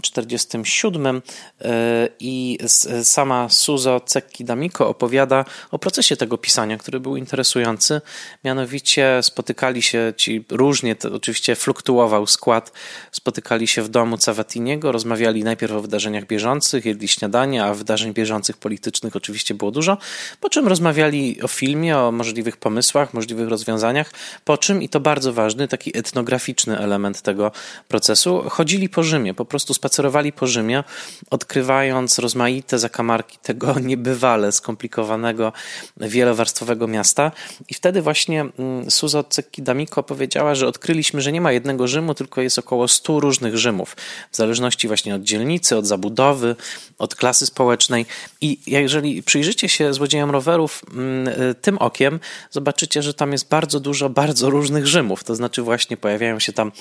47 0.01 1.21
e, 1.61 2.09
i 2.19 2.57
sama 3.03 3.49
Suzo 3.49 3.99
Cecchi 3.99 4.45
D'Amico 4.45 4.83
opowiada 4.83 5.45
o 5.71 5.79
procesie 5.79 6.15
tego 6.15 6.37
pisania, 6.37 6.77
który 6.77 6.99
był 6.99 7.17
interesujący. 7.17 8.01
Mianowicie 8.43 9.19
spotykali 9.21 9.81
się 9.81 10.13
ci 10.17 10.45
różnie, 10.49 10.95
to 10.95 11.13
oczywiście 11.13 11.55
fluktuował 11.55 12.27
skład, 12.27 12.71
spotykali 13.11 13.67
się 13.67 13.81
w 13.81 13.89
domu 13.89 14.17
Cavatiniego, 14.17 14.91
rozmawiali 14.91 15.43
najpierw 15.43 15.73
o 15.73 15.81
wydarzeniach 15.81 16.27
bieżących, 16.27 16.85
jedli 16.85 17.07
śniadania, 17.07 17.65
a 17.65 17.73
wydarzeń 17.73 18.13
bieżących 18.13 18.57
politycznych 18.57 19.15
oczywiście 19.15 19.53
było 19.53 19.71
dużo, 19.71 19.97
po 20.39 20.49
czym 20.49 20.67
rozmawiali 20.67 21.41
o 21.41 21.47
filmie, 21.47 21.97
o 21.97 22.11
możliwych 22.11 22.57
pomysłach, 22.57 23.13
możliwych 23.13 23.49
rozwiązaniach, 23.49 24.11
po 24.45 24.57
czym, 24.57 24.81
i 24.81 24.89
to 24.89 24.99
bardzo 24.99 25.33
ważny, 25.33 25.67
taki 25.67 25.97
etnograficzny 25.97 26.77
element 26.79 27.21
tego 27.21 27.51
procesu, 27.87 28.43
chodzili 28.49 28.89
po 28.89 29.03
Rzymie, 29.03 29.33
po 29.33 29.45
prostu 29.51 29.73
spacerowali 29.73 30.31
po 30.33 30.47
Rzymie, 30.47 30.83
odkrywając 31.29 32.19
rozmaite 32.19 32.79
zakamarki 32.79 33.37
tego 33.37 33.79
niebywale 33.91 34.51
skomplikowanego, 34.51 35.53
wielowarstwowego 35.97 36.87
miasta. 36.87 37.31
I 37.69 37.73
wtedy 37.73 38.01
właśnie 38.01 38.41
mm, 38.41 38.91
Suzo 38.91 39.21
Cecchi-D'Amico 39.21 40.03
powiedziała, 40.03 40.55
że 40.55 40.67
odkryliśmy, 40.67 41.21
że 41.21 41.31
nie 41.31 41.41
ma 41.41 41.51
jednego 41.51 41.87
Rzymu, 41.87 42.13
tylko 42.13 42.41
jest 42.41 42.59
około 42.59 42.87
100 42.87 43.19
różnych 43.19 43.57
Rzymów, 43.57 43.95
w 44.31 44.35
zależności 44.35 44.87
właśnie 44.87 45.15
od 45.15 45.23
dzielnicy, 45.23 45.77
od 45.77 45.87
zabudowy, 45.87 46.55
od 46.97 47.15
klasy 47.15 47.45
społecznej. 47.45 48.05
I 48.41 48.59
jeżeli 48.67 49.23
przyjrzycie 49.23 49.69
się 49.69 49.93
złodziejom 49.93 50.31
rowerów 50.31 50.81
mm, 50.93 51.27
y, 51.27 51.55
tym 51.55 51.77
okiem, 51.77 52.19
zobaczycie, 52.51 53.01
że 53.01 53.13
tam 53.13 53.31
jest 53.31 53.49
bardzo 53.49 53.79
dużo 53.79 54.09
bardzo 54.09 54.49
różnych 54.49 54.87
Rzymów. 54.87 55.23
To 55.23 55.35
znaczy 55.35 55.61
właśnie 55.61 55.97
pojawiają 55.97 56.39
się 56.39 56.53
tam 56.53 56.71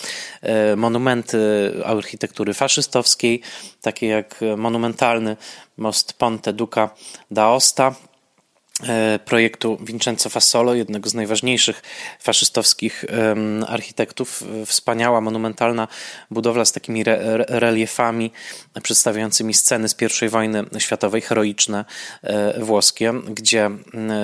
y, 0.72 0.76
monumenty 0.76 1.38
architektury 1.84 2.54
faszystowskiej, 2.60 3.40
takie 3.82 4.06
jak 4.06 4.40
monumentalny 4.56 5.36
most 5.76 6.12
Ponte 6.12 6.52
Duca 6.52 6.90
d'Aosta, 7.30 7.94
projektu 9.24 9.78
Vincenzo 9.80 10.30
Fasolo, 10.30 10.74
jednego 10.74 11.10
z 11.10 11.14
najważniejszych 11.14 11.82
faszystowskich 12.20 13.04
architektów. 13.68 14.44
Wspaniała, 14.66 15.20
monumentalna 15.20 15.88
budowla 16.30 16.64
z 16.64 16.72
takimi 16.72 17.00
re 17.06 17.44
reliefami 17.48 18.32
przedstawiającymi 18.82 19.54
sceny 19.54 19.88
z 19.88 19.96
I 20.22 20.28
wojny 20.28 20.64
światowej, 20.78 21.20
heroiczne 21.20 21.84
e, 22.22 22.60
włoskie, 22.64 23.12
gdzie 23.28 23.70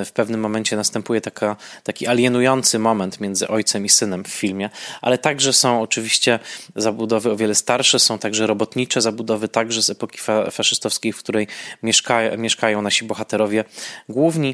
w 0.05 0.13
pewnym 0.13 0.41
momencie 0.41 0.77
następuje 0.77 1.21
taka, 1.21 1.57
taki 1.83 2.07
alienujący 2.07 2.79
moment 2.79 3.21
między 3.21 3.49
ojcem 3.49 3.85
i 3.85 3.89
synem 3.89 4.25
w 4.25 4.29
filmie, 4.29 4.71
ale 5.03 5.19
także 5.19 5.53
są 5.53 5.83
oczywiście 5.83 6.39
zabudowy 6.77 7.31
o 7.31 7.37
wiele 7.37 7.55
starsze, 7.55 7.99
są 7.99 8.19
także 8.19 8.47
robotnicze 8.47 9.01
zabudowy, 9.01 9.49
także 9.49 9.83
z 9.83 9.91
epoki 9.91 10.19
fa 10.19 10.51
faszystowskiej, 10.51 11.13
w 11.13 11.19
której 11.19 11.47
mieszka 11.83 12.37
mieszkają 12.37 12.83
nasi 12.83 13.05
bohaterowie 13.05 13.65
główni 14.09 14.46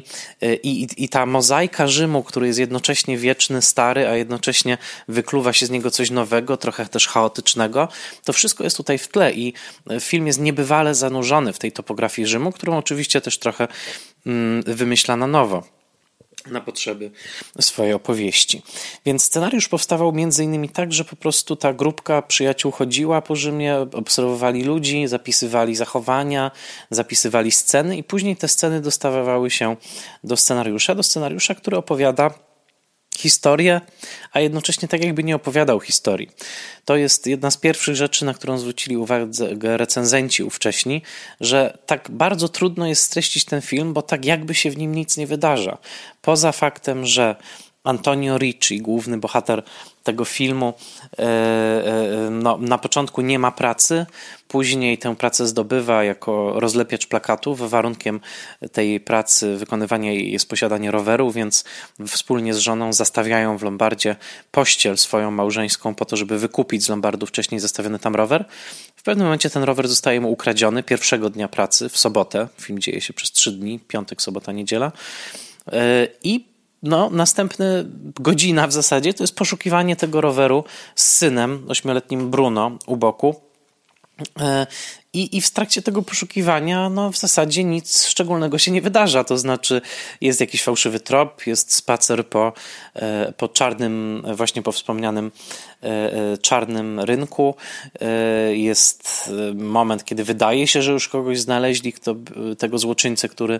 Y, 0.43 0.59
I, 0.63 0.83
i, 0.83 1.03
I 1.03 1.09
ta 1.09 1.25
mozaika 1.25 1.87
Rzymu, 1.87 2.23
który 2.23 2.47
jest 2.47 2.59
jednocześnie 2.59 3.17
wieczny, 3.17 3.61
stary, 3.61 4.07
a 4.07 4.15
jednocześnie 4.15 4.77
wykluwa 5.07 5.53
się 5.53 5.65
z 5.65 5.69
niego 5.69 5.91
coś 5.91 6.11
nowego, 6.11 6.57
trochę 6.57 6.85
też 6.85 7.07
chaotycznego, 7.07 7.87
to 8.23 8.33
wszystko 8.33 8.63
jest 8.63 8.77
tutaj 8.77 8.97
w 8.97 9.07
tle 9.07 9.33
i 9.33 9.53
film 9.99 10.27
jest 10.27 10.39
niebywale 10.39 10.95
zanurzony 10.95 11.53
w 11.53 11.59
tej 11.59 11.71
topografii 11.71 12.27
Rzymu, 12.27 12.51
którą 12.51 12.77
oczywiście 12.77 13.21
też 13.21 13.39
trochę 13.39 13.67
mm, 14.25 14.63
wymyśla 14.63 15.17
na 15.17 15.27
nowo 15.27 15.82
na 16.47 16.61
potrzeby 16.61 17.11
swojej 17.59 17.93
opowieści. 17.93 18.61
Więc 19.05 19.23
scenariusz 19.23 19.67
powstawał 19.67 20.11
między 20.11 20.43
innymi 20.43 20.69
tak, 20.69 20.93
że 20.93 21.05
po 21.05 21.15
prostu 21.15 21.55
ta 21.55 21.73
grupka 21.73 22.21
przyjaciół 22.21 22.71
chodziła 22.71 23.21
po 23.21 23.35
Rzymie, 23.35 23.77
obserwowali 23.93 24.63
ludzi, 24.63 25.07
zapisywali 25.07 25.75
zachowania, 25.75 26.51
zapisywali 26.89 27.51
sceny 27.51 27.97
i 27.97 28.03
później 28.03 28.35
te 28.35 28.47
sceny 28.47 28.81
dostawały 28.81 29.51
się 29.51 29.75
do 30.23 30.37
scenariusza, 30.37 30.95
do 30.95 31.03
scenariusza, 31.03 31.55
który 31.55 31.77
opowiada 31.77 32.33
historię, 33.17 33.81
a 34.31 34.39
jednocześnie 34.39 34.87
tak 34.87 35.03
jakby 35.03 35.23
nie 35.23 35.35
opowiadał 35.35 35.79
historii. 35.79 36.29
To 36.85 36.95
jest 36.95 37.27
jedna 37.27 37.51
z 37.51 37.57
pierwszych 37.57 37.95
rzeczy, 37.95 38.25
na 38.25 38.33
którą 38.33 38.57
zwrócili 38.57 38.97
uwagę 38.97 39.77
recenzenci 39.77 40.43
ówcześni, 40.43 41.01
że 41.41 41.77
tak 41.85 42.11
bardzo 42.11 42.49
trudno 42.49 42.87
jest 42.87 43.03
streścić 43.03 43.45
ten 43.45 43.61
film, 43.61 43.93
bo 43.93 44.01
tak 44.01 44.25
jakby 44.25 44.55
się 44.55 44.71
w 44.71 44.77
nim 44.77 44.95
nic 44.95 45.17
nie 45.17 45.27
wydarza. 45.27 45.77
Poza 46.21 46.51
faktem, 46.51 47.05
że 47.05 47.35
Antonio 47.83 48.37
Ricci, 48.37 48.81
główny 48.81 49.17
bohater 49.17 49.63
tego 50.03 50.25
filmu, 50.25 50.73
e, 51.19 51.23
e, 51.23 52.29
no, 52.29 52.57
na 52.57 52.77
początku 52.77 53.21
nie 53.21 53.39
ma 53.39 53.51
pracy, 53.51 54.05
później 54.47 54.97
tę 54.97 55.15
pracę 55.15 55.47
zdobywa 55.47 56.03
jako 56.03 56.59
rozlepiacz 56.59 57.07
plakatów. 57.07 57.69
Warunkiem 57.69 58.19
tej 58.71 58.99
pracy, 58.99 59.57
wykonywania 59.57 60.11
jej 60.11 60.31
jest 60.31 60.49
posiadanie 60.49 60.91
roweru, 60.91 61.31
więc 61.31 61.63
wspólnie 62.07 62.53
z 62.53 62.57
żoną 62.57 62.93
zastawiają 62.93 63.57
w 63.57 63.63
Lombardzie 63.63 64.15
pościel 64.51 64.97
swoją 64.97 65.31
małżeńską 65.31 65.95
po 65.95 66.05
to, 66.05 66.17
żeby 66.17 66.39
wykupić 66.39 66.83
z 66.83 66.89
Lombardu 66.89 67.25
wcześniej 67.25 67.59
zastawiony 67.59 67.99
tam 67.99 68.15
rower. 68.15 68.45
W 68.95 69.03
pewnym 69.03 69.25
momencie 69.25 69.49
ten 69.49 69.63
rower 69.63 69.87
zostaje 69.87 70.21
mu 70.21 70.31
ukradziony 70.31 70.83
pierwszego 70.83 71.29
dnia 71.29 71.47
pracy, 71.47 71.89
w 71.89 71.97
sobotę. 71.97 72.47
Film 72.61 72.79
dzieje 72.79 73.01
się 73.01 73.13
przez 73.13 73.31
trzy 73.31 73.51
dni, 73.51 73.79
piątek, 73.79 74.21
sobota, 74.21 74.51
niedziela. 74.51 74.91
E, 75.71 76.07
I 76.23 76.52
no, 76.83 77.09
następny 77.09 77.85
godzina 78.19 78.67
w 78.67 78.73
zasadzie 78.73 79.13
to 79.13 79.23
jest 79.23 79.35
poszukiwanie 79.35 79.95
tego 79.95 80.21
roweru 80.21 80.63
z 80.95 81.07
synem, 81.07 81.65
ośmioletnim 81.67 82.31
Bruno, 82.31 82.71
u 82.87 82.97
boku. 82.97 83.35
I, 85.13 85.37
I 85.37 85.41
w 85.41 85.51
trakcie 85.51 85.81
tego 85.81 86.01
poszukiwania, 86.01 86.89
no 86.89 87.11
w 87.11 87.17
zasadzie 87.17 87.63
nic 87.63 88.05
szczególnego 88.05 88.57
się 88.57 88.71
nie 88.71 88.81
wydarza. 88.81 89.23
To 89.23 89.37
znaczy, 89.37 89.81
jest 90.21 90.39
jakiś 90.39 90.63
fałszywy 90.63 90.99
trop, 90.99 91.47
jest 91.47 91.73
spacer 91.73 92.27
po, 92.27 92.53
e, 92.95 93.33
po 93.37 93.47
czarnym, 93.47 94.23
właśnie 94.35 94.61
po 94.61 94.71
wspomnianym 94.71 95.31
e, 95.83 95.87
e, 95.87 96.37
czarnym 96.37 96.99
rynku. 96.99 97.55
Jest 98.53 99.31
moment, 99.55 100.05
kiedy 100.05 100.23
wydaje 100.23 100.67
się, 100.67 100.81
że 100.81 100.91
już 100.91 101.09
kogoś 101.09 101.39
znaleźli, 101.39 101.93
kto, 101.93 102.15
tego 102.57 102.77
złoczyńcę, 102.77 103.29
który 103.29 103.59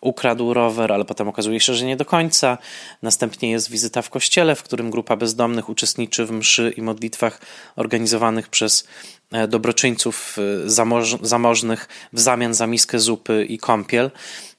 ukradł 0.00 0.54
rower, 0.54 0.92
ale 0.92 1.04
potem 1.04 1.28
okazuje 1.28 1.60
się, 1.60 1.74
że 1.74 1.86
nie 1.86 1.96
do 1.96 2.04
końca. 2.04 2.58
Następnie 3.02 3.50
jest 3.50 3.70
wizyta 3.70 4.02
w 4.02 4.10
kościele, 4.10 4.54
w 4.54 4.62
którym 4.62 4.90
grupa 4.90 5.16
bezdomnych 5.16 5.68
uczestniczy 5.68 6.26
w 6.26 6.30
mszy 6.30 6.74
i 6.76 6.82
modlitwach 6.82 7.40
organizowanych 7.76 8.48
przez 8.48 8.84
dobroczyńców 9.48 10.36
zamożnych 10.64 11.26
zamożnych 11.26 11.88
w 12.12 12.20
zamian 12.20 12.54
za 12.54 12.66
miskę 12.66 12.98
zupy 12.98 13.44
i 13.44 13.58
kąpiel. 13.58 14.10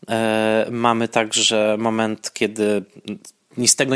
E, 0.10 0.68
mamy 0.72 1.08
także 1.08 1.76
moment, 1.80 2.34
kiedy 2.34 2.84
ni 3.58 3.68
z 3.68 3.76
tego 3.76 3.96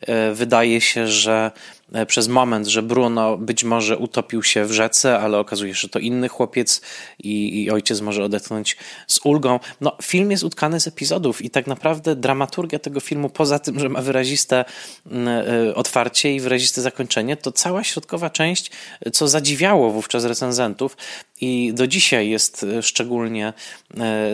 e, 0.00 0.32
wydaje 0.32 0.80
się, 0.80 1.08
że 1.08 1.50
E, 1.50 1.73
przez 2.06 2.28
moment, 2.28 2.66
że 2.66 2.82
Bruno 2.82 3.38
być 3.38 3.64
może 3.64 3.98
utopił 3.98 4.42
się 4.42 4.64
w 4.64 4.72
rzece, 4.72 5.18
ale 5.18 5.38
okazuje 5.38 5.74
się, 5.74 5.80
że 5.80 5.88
to 5.88 5.98
inny 5.98 6.28
chłopiec 6.28 6.80
i, 7.18 7.62
i, 7.62 7.70
ojciec 7.70 8.00
może 8.00 8.24
odetchnąć 8.24 8.76
z 9.06 9.20
ulgą. 9.24 9.60
No, 9.80 9.96
film 10.02 10.30
jest 10.30 10.44
utkany 10.44 10.80
z 10.80 10.86
epizodów 10.86 11.42
i 11.42 11.50
tak 11.50 11.66
naprawdę 11.66 12.16
dramaturgia 12.16 12.78
tego 12.78 13.00
filmu, 13.00 13.30
poza 13.30 13.58
tym, 13.58 13.80
że 13.80 13.88
ma 13.88 14.02
wyraziste 14.02 14.64
e, 15.12 15.74
otwarcie 15.74 16.34
i 16.34 16.40
wyraziste 16.40 16.82
zakończenie, 16.82 17.36
to 17.36 17.52
cała 17.52 17.84
środkowa 17.84 18.30
część, 18.30 18.70
co 19.12 19.28
zadziwiało 19.28 19.90
wówczas 19.90 20.24
recenzentów 20.24 20.96
i 21.40 21.72
do 21.74 21.86
dzisiaj 21.86 22.28
jest 22.28 22.62
e, 22.62 22.82
szczególnie 22.82 23.52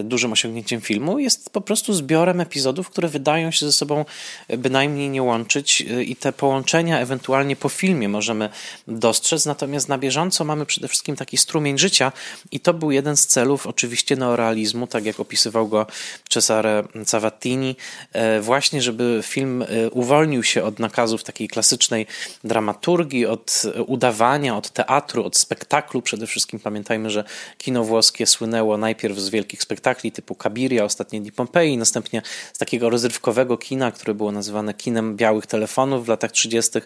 dużym 0.04 0.32
osiągnięciem 0.32 0.80
filmu, 0.80 1.18
jest 1.18 1.50
po 1.50 1.60
prostu 1.60 1.92
zbiorem 1.92 2.40
epizodów, 2.40 2.90
które 2.90 3.08
wydają 3.08 3.50
się 3.50 3.66
ze 3.66 3.72
sobą 3.72 4.04
bynajmniej 4.48 5.08
nie 5.08 5.22
łączyć 5.22 5.80
i 5.80 6.16
te 6.16 6.32
połączenia 6.32 7.00
ewentualnie 7.00 7.56
po 7.56 7.68
filmie 7.68 8.08
możemy 8.08 8.48
dostrzec, 8.88 9.46
natomiast 9.46 9.88
na 9.88 9.98
bieżąco 9.98 10.44
mamy 10.44 10.66
przede 10.66 10.88
wszystkim 10.88 11.16
taki 11.16 11.36
strumień 11.36 11.78
życia 11.78 12.12
i 12.52 12.60
to 12.60 12.74
był 12.74 12.90
jeden 12.90 13.16
z 13.16 13.26
celów 13.26 13.66
oczywiście 13.66 14.16
neorealizmu, 14.16 14.86
tak 14.86 15.04
jak 15.04 15.20
opisywał 15.20 15.68
go 15.68 15.86
Cesare 16.28 16.88
Cavattini, 17.06 17.76
e, 18.12 18.40
właśnie 18.40 18.82
żeby 18.82 19.20
film 19.22 19.62
e, 19.62 19.90
uwolnił 19.90 20.42
się 20.42 20.64
od 20.64 20.78
nakazów 20.78 21.24
takiej 21.24 21.48
klasycznej 21.48 22.06
dramaturgii, 22.44 23.26
od 23.26 23.62
udawania, 23.86 24.56
od 24.56 24.70
teatru, 24.70 25.24
od 25.24 25.36
spektaklu 25.36 26.02
przede 26.02 26.26
wszystkim. 26.26 26.60
Pamiętajmy, 26.90 27.10
że 27.10 27.24
kino 27.58 27.84
włoskie 27.84 28.26
słynęło 28.26 28.76
najpierw 28.76 29.18
z 29.18 29.28
wielkich 29.28 29.62
spektakli 29.62 30.12
typu 30.12 30.34
Kabiria, 30.34 30.84
Ostatnie 30.84 31.20
dni 31.20 31.32
Pompeji, 31.32 31.76
następnie 31.76 32.22
z 32.52 32.58
takiego 32.58 32.90
rozrywkowego 32.90 33.58
kina, 33.58 33.92
które 33.92 34.14
było 34.14 34.32
nazywane 34.32 34.74
kinem 34.74 35.16
białych 35.16 35.46
telefonów 35.46 36.04
w 36.04 36.08
latach 36.08 36.32
30 36.32 36.78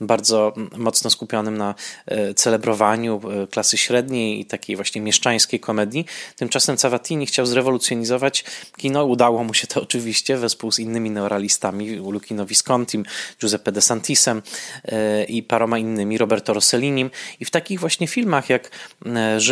bardzo 0.00 0.52
mocno 0.76 1.10
skupionym 1.10 1.56
na 1.58 1.74
e, 2.06 2.34
celebrowaniu 2.34 3.20
e, 3.42 3.46
klasy 3.46 3.76
średniej 3.76 4.40
i 4.40 4.44
takiej 4.44 4.76
właśnie 4.76 5.00
mieszczańskiej 5.00 5.60
komedii. 5.60 6.06
Tymczasem 6.36 6.76
Cavatini 6.76 7.26
chciał 7.26 7.46
zrewolucjonizować 7.46 8.44
kino. 8.76 9.04
Udało 9.04 9.44
mu 9.44 9.54
się 9.54 9.66
to 9.66 9.82
oczywiście 9.82 10.36
wespół 10.36 10.72
z 10.72 10.78
innymi 10.78 11.10
neorealistami, 11.10 11.96
Lucchino 11.96 12.46
Viscontim, 12.46 13.04
Giuseppe 13.40 13.72
De 13.72 13.80
Santisem 13.80 14.42
e, 14.84 15.24
i 15.24 15.42
paroma 15.42 15.78
innymi, 15.78 16.18
Roberto 16.18 16.54
Rossellinim. 16.54 17.10
I 17.40 17.44
w 17.44 17.50
takich 17.50 17.80
właśnie 17.80 18.06
filmach 18.06 18.50
jak 18.50 18.70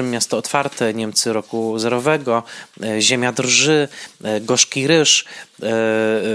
Miasto 0.02 0.37
Otwarte, 0.38 0.95
Niemcy 0.95 1.33
roku 1.33 1.78
zerowego, 1.78 2.42
Ziemia 3.00 3.33
drży, 3.33 3.88
Gorzki 4.40 4.87
ryż, 4.87 5.25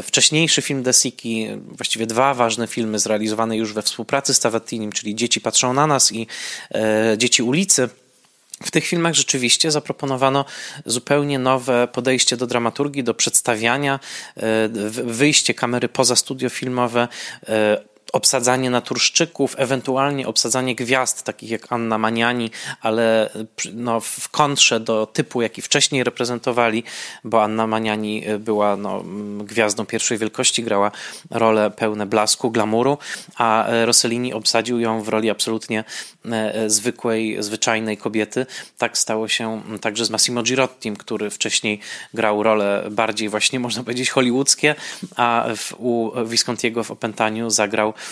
wcześniejszy 0.03 0.61
film 0.61 0.83
De 0.83 0.93
Siki, 0.93 1.47
właściwie 1.67 2.05
dwa 2.05 2.33
ważne 2.33 2.67
filmy 2.67 2.99
zrealizowane 2.99 3.57
już 3.57 3.73
we 3.73 3.81
współpracy 3.81 4.25
pracy 4.25 4.33
z 4.33 4.39
Tavattinim, 4.39 4.91
czyli 4.91 5.15
Dzieci 5.15 5.41
patrzą 5.41 5.73
na 5.73 5.87
nas 5.87 6.11
i 6.11 6.27
e, 6.71 7.15
Dzieci 7.17 7.43
ulicy. 7.43 7.89
W 8.63 8.71
tych 8.71 8.85
filmach 8.85 9.13
rzeczywiście 9.13 9.71
zaproponowano 9.71 10.45
zupełnie 10.85 11.39
nowe 11.39 11.87
podejście 11.87 12.37
do 12.37 12.47
dramaturgii, 12.47 13.03
do 13.03 13.13
przedstawiania, 13.13 13.99
e, 14.37 14.69
wyjście 15.03 15.53
kamery 15.53 15.89
poza 15.89 16.15
studio 16.15 16.49
filmowe, 16.49 17.07
e, 17.47 17.77
obsadzanie 18.15 18.69
naturszczyków, 18.69 19.55
ewentualnie 19.57 20.27
obsadzanie 20.27 20.75
gwiazd, 20.75 21.23
takich 21.23 21.49
jak 21.49 21.71
Anna 21.71 21.97
Maniani, 21.97 22.51
ale 22.81 23.29
no, 23.73 23.99
w 23.99 24.29
kontrze 24.29 24.79
do 24.79 25.05
typu, 25.05 25.41
jaki 25.41 25.61
wcześniej 25.61 26.03
reprezentowali, 26.03 26.83
bo 27.23 27.43
Anna 27.43 27.67
Maniani 27.67 28.23
była 28.39 28.75
no, 28.75 29.03
gwiazdą 29.39 29.85
pierwszej 29.85 30.17
wielkości, 30.17 30.63
grała 30.63 30.91
rolę 31.31 31.71
pełne 31.71 32.05
blasku, 32.05 32.51
glamuru, 32.51 32.97
a 33.37 33.67
Rossellini 33.85 34.33
obsadził 34.33 34.79
ją 34.79 35.01
w 35.01 35.09
roli 35.09 35.29
absolutnie 35.29 35.83
e, 36.31 36.69
zwykłej, 36.69 37.37
zwyczajnej 37.39 37.97
kobiety. 37.97 38.45
Tak 38.77 38.97
stało 38.97 39.27
się 39.27 39.61
także 39.81 40.05
z 40.05 40.09
Massimo 40.09 40.43
Girottim, 40.43 40.95
który 40.95 41.29
wcześniej 41.29 41.79
grał 42.13 42.43
role 42.43 42.87
bardziej 42.91 43.29
właśnie, 43.29 43.59
można 43.59 43.83
powiedzieć, 43.83 44.09
hollywoodzkie, 44.09 44.75
a 45.15 45.45
w, 45.55 45.73
u 45.79 46.11
Viscontiego 46.25 46.83
w 46.83 46.91
Opętaniu 46.91 47.49
zagrał 47.49 47.85
E, 47.89 47.91
e, 47.91 48.04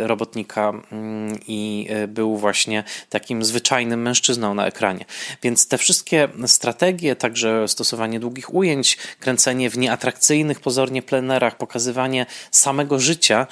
robotnika 0.00 0.72
mm, 0.92 1.38
i 1.48 1.86
e, 1.90 2.08
był 2.08 2.36
właśnie 2.36 2.84
takim 3.10 3.44
zwyczajnym 3.44 4.02
mężczyzną 4.02 4.54
na 4.54 4.66
ekranie. 4.66 5.04
Więc 5.42 5.68
te 5.68 5.78
wszystkie 5.78 6.28
strategie, 6.46 7.16
także 7.16 7.68
stosowanie 7.68 8.20
długich 8.20 8.54
ujęć, 8.54 8.98
kręcenie 9.20 9.70
w 9.70 9.78
nieatrakcyjnych 9.78 10.60
pozornie 10.60 11.02
plenerach, 11.02 11.56
pokazywanie 11.56 12.26
samego 12.50 13.00
życia 13.00 13.46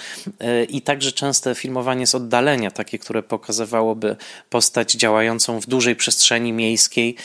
i 0.68 0.82
także 0.82 1.12
częste 1.12 1.54
filmowanie 1.54 2.06
z 2.06 2.14
oddalenia, 2.14 2.70
takie, 2.70 2.98
które 2.98 3.22
pokazywałoby 3.22 4.16
postać 4.50 4.92
działającą 4.92 5.60
w 5.60 5.66
dużej 5.66 5.96
przestrzeni 5.96 6.52
miejskiej, 6.52 7.16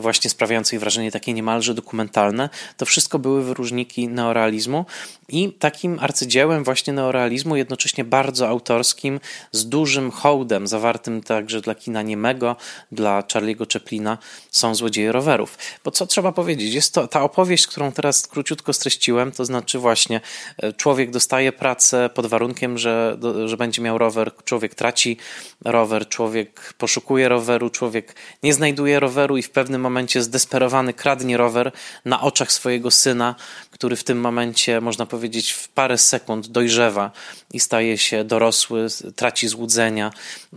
właśnie 0.00 0.30
sprawiającej 0.30 0.78
wrażenie 0.78 1.10
takie 1.10 1.32
niemalże 1.32 1.74
dokumentalne, 1.74 2.48
to 2.76 2.86
wszystko 2.86 3.18
były 3.18 3.44
wyróżniki 3.44 4.08
neorealizmu 4.08 4.84
i 5.28 5.52
takim 5.52 5.98
arcydziełem 6.00 6.64
właśnie 6.64 6.92
neorealizmu 6.92 7.47
jednocześnie 7.56 8.04
bardzo 8.04 8.48
autorskim, 8.48 9.20
z 9.52 9.68
dużym 9.68 10.10
hołdem, 10.10 10.66
zawartym 10.66 11.22
także 11.22 11.60
dla 11.60 11.74
kina 11.74 12.02
niemego, 12.02 12.56
dla 12.92 13.20
Charlie'ego 13.20 13.72
Chaplina, 13.72 14.18
są 14.50 14.74
Złodzieje 14.74 15.12
Rowerów. 15.12 15.58
Bo 15.84 15.90
co 15.90 16.06
trzeba 16.06 16.32
powiedzieć, 16.32 16.74
jest 16.74 16.94
to 16.94 17.08
ta 17.08 17.22
opowieść, 17.22 17.66
którą 17.66 17.92
teraz 17.92 18.26
króciutko 18.26 18.72
streściłem, 18.72 19.32
to 19.32 19.44
znaczy 19.44 19.78
właśnie 19.78 20.20
e, 20.58 20.72
człowiek 20.72 21.10
dostaje 21.10 21.52
pracę 21.52 22.10
pod 22.14 22.26
warunkiem, 22.26 22.78
że, 22.78 23.18
że 23.46 23.56
będzie 23.56 23.82
miał 23.82 23.98
rower, 23.98 24.30
człowiek 24.44 24.74
traci 24.74 25.16
rower, 25.64 26.08
człowiek 26.08 26.74
poszukuje 26.78 27.28
roweru, 27.28 27.70
człowiek 27.70 28.14
nie 28.42 28.54
znajduje 28.54 29.00
roweru 29.00 29.36
i 29.36 29.42
w 29.42 29.50
pewnym 29.50 29.80
momencie 29.80 30.22
zdesperowany 30.22 30.92
kradnie 30.92 31.36
rower 31.36 31.72
na 32.04 32.20
oczach 32.20 32.52
swojego 32.52 32.90
syna, 32.90 33.34
który 33.70 33.96
w 33.96 34.04
tym 34.04 34.20
momencie, 34.20 34.80
można 34.80 35.06
powiedzieć, 35.06 35.52
w 35.52 35.68
parę 35.68 35.98
sekund 35.98 36.48
dojrzewa 36.48 37.10
i 37.52 37.60
staje 37.60 37.98
się 37.98 38.24
dorosły, 38.24 38.86
traci 39.16 39.48
złudzenia, 39.48 40.10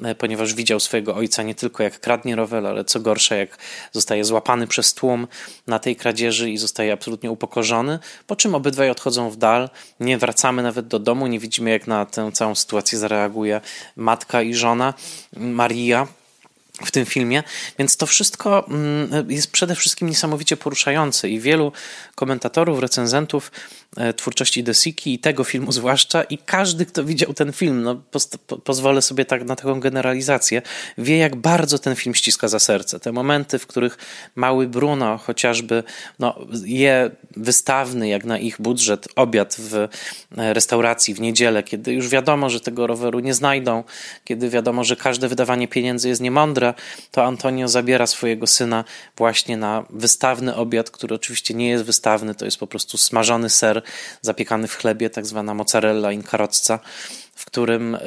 e, 0.03 0.15
ponieważ 0.15 0.53
widział 0.53 0.79
swojego 0.79 1.15
ojca 1.15 1.43
nie 1.43 1.55
tylko 1.55 1.83
jak 1.83 1.99
kradnie 1.99 2.35
rower, 2.35 2.65
ale 2.65 2.85
co 2.85 2.99
gorsza, 2.99 3.35
jak 3.35 3.57
zostaje 3.91 4.25
złapany 4.25 4.67
przez 4.67 4.93
tłum 4.93 5.27
na 5.67 5.79
tej 5.79 5.95
kradzieży 5.95 6.51
i 6.51 6.57
zostaje 6.57 6.93
absolutnie 6.93 7.31
upokorzony, 7.31 7.99
po 8.27 8.35
czym 8.35 8.55
obydwaj 8.55 8.89
odchodzą 8.89 9.29
w 9.29 9.37
dal, 9.37 9.69
nie 9.99 10.17
wracamy 10.17 10.63
nawet 10.63 10.87
do 10.87 10.99
domu, 10.99 11.27
nie 11.27 11.39
widzimy 11.39 11.69
jak 11.69 11.87
na 11.87 12.05
tę 12.05 12.31
całą 12.33 12.55
sytuację 12.55 12.99
zareaguje 12.99 13.61
matka 13.95 14.41
i 14.41 14.53
żona 14.53 14.93
Maria, 15.37 16.07
w 16.85 16.91
tym 16.91 17.05
filmie, 17.05 17.43
więc 17.79 17.97
to 17.97 18.05
wszystko 18.05 18.67
mm, 18.67 19.31
jest 19.31 19.51
przede 19.51 19.75
wszystkim 19.75 20.09
niesamowicie 20.09 20.57
poruszające 20.57 21.29
i 21.29 21.39
wielu 21.39 21.71
komentatorów, 22.15 22.79
recenzentów 22.79 23.51
twórczości 24.15 24.63
Desiki 24.63 25.13
i 25.13 25.19
tego 25.19 25.43
filmu 25.43 25.71
zwłaszcza 25.71 26.23
i 26.23 26.37
każdy, 26.37 26.85
kto 26.85 27.03
widział 27.03 27.33
ten 27.33 27.53
film, 27.53 27.83
no 27.83 27.95
po, 28.47 28.57
pozwolę 28.57 29.01
sobie 29.01 29.25
tak 29.25 29.43
na 29.43 29.55
taką 29.55 29.79
generalizację, 29.79 30.61
wie 30.97 31.17
jak 31.17 31.35
bardzo 31.35 31.79
ten 31.79 31.95
film 31.95 32.15
ściska 32.15 32.47
za 32.47 32.59
serce. 32.59 32.99
Te 32.99 33.11
momenty, 33.11 33.59
w 33.59 33.67
których 33.67 33.97
mały 34.35 34.67
Bruno 34.67 35.17
chociażby 35.17 35.83
no, 36.19 36.39
je 36.65 37.11
wystawny 37.37 38.07
jak 38.07 38.25
na 38.25 38.37
ich 38.37 38.61
budżet 38.61 39.07
obiad 39.15 39.55
w 39.59 39.75
e, 39.75 39.89
restauracji 40.53 41.13
w 41.13 41.21
niedzielę, 41.21 41.63
kiedy 41.63 41.93
już 41.93 42.09
wiadomo, 42.09 42.49
że 42.49 42.59
tego 42.59 42.87
roweru 42.87 43.19
nie 43.19 43.33
znajdą, 43.33 43.83
kiedy 44.23 44.49
wiadomo, 44.49 44.83
że 44.83 44.95
każde 44.95 45.27
wydawanie 45.27 45.67
pieniędzy 45.67 46.09
jest 46.09 46.21
niemądre, 46.21 46.73
to 47.11 47.25
Antonio 47.25 47.67
zabiera 47.67 48.07
swojego 48.07 48.47
syna 48.47 48.83
właśnie 49.17 49.57
na 49.57 49.85
wystawny 49.89 50.55
obiad, 50.55 50.89
który 50.89 51.15
oczywiście 51.15 51.53
nie 51.53 51.69
jest 51.69 51.83
wystawny, 51.83 52.35
to 52.35 52.45
jest 52.45 52.57
po 52.57 52.67
prostu 52.67 52.97
smażony 52.97 53.49
ser 53.49 53.80
zapiekany 54.21 54.67
w 54.67 54.75
chlebie, 54.75 55.09
tak 55.09 55.25
zwana 55.25 55.53
mozzarella 55.53 56.11
in 56.11 56.23
carrozza 56.23 56.79
w 57.35 57.45
którym 57.45 57.97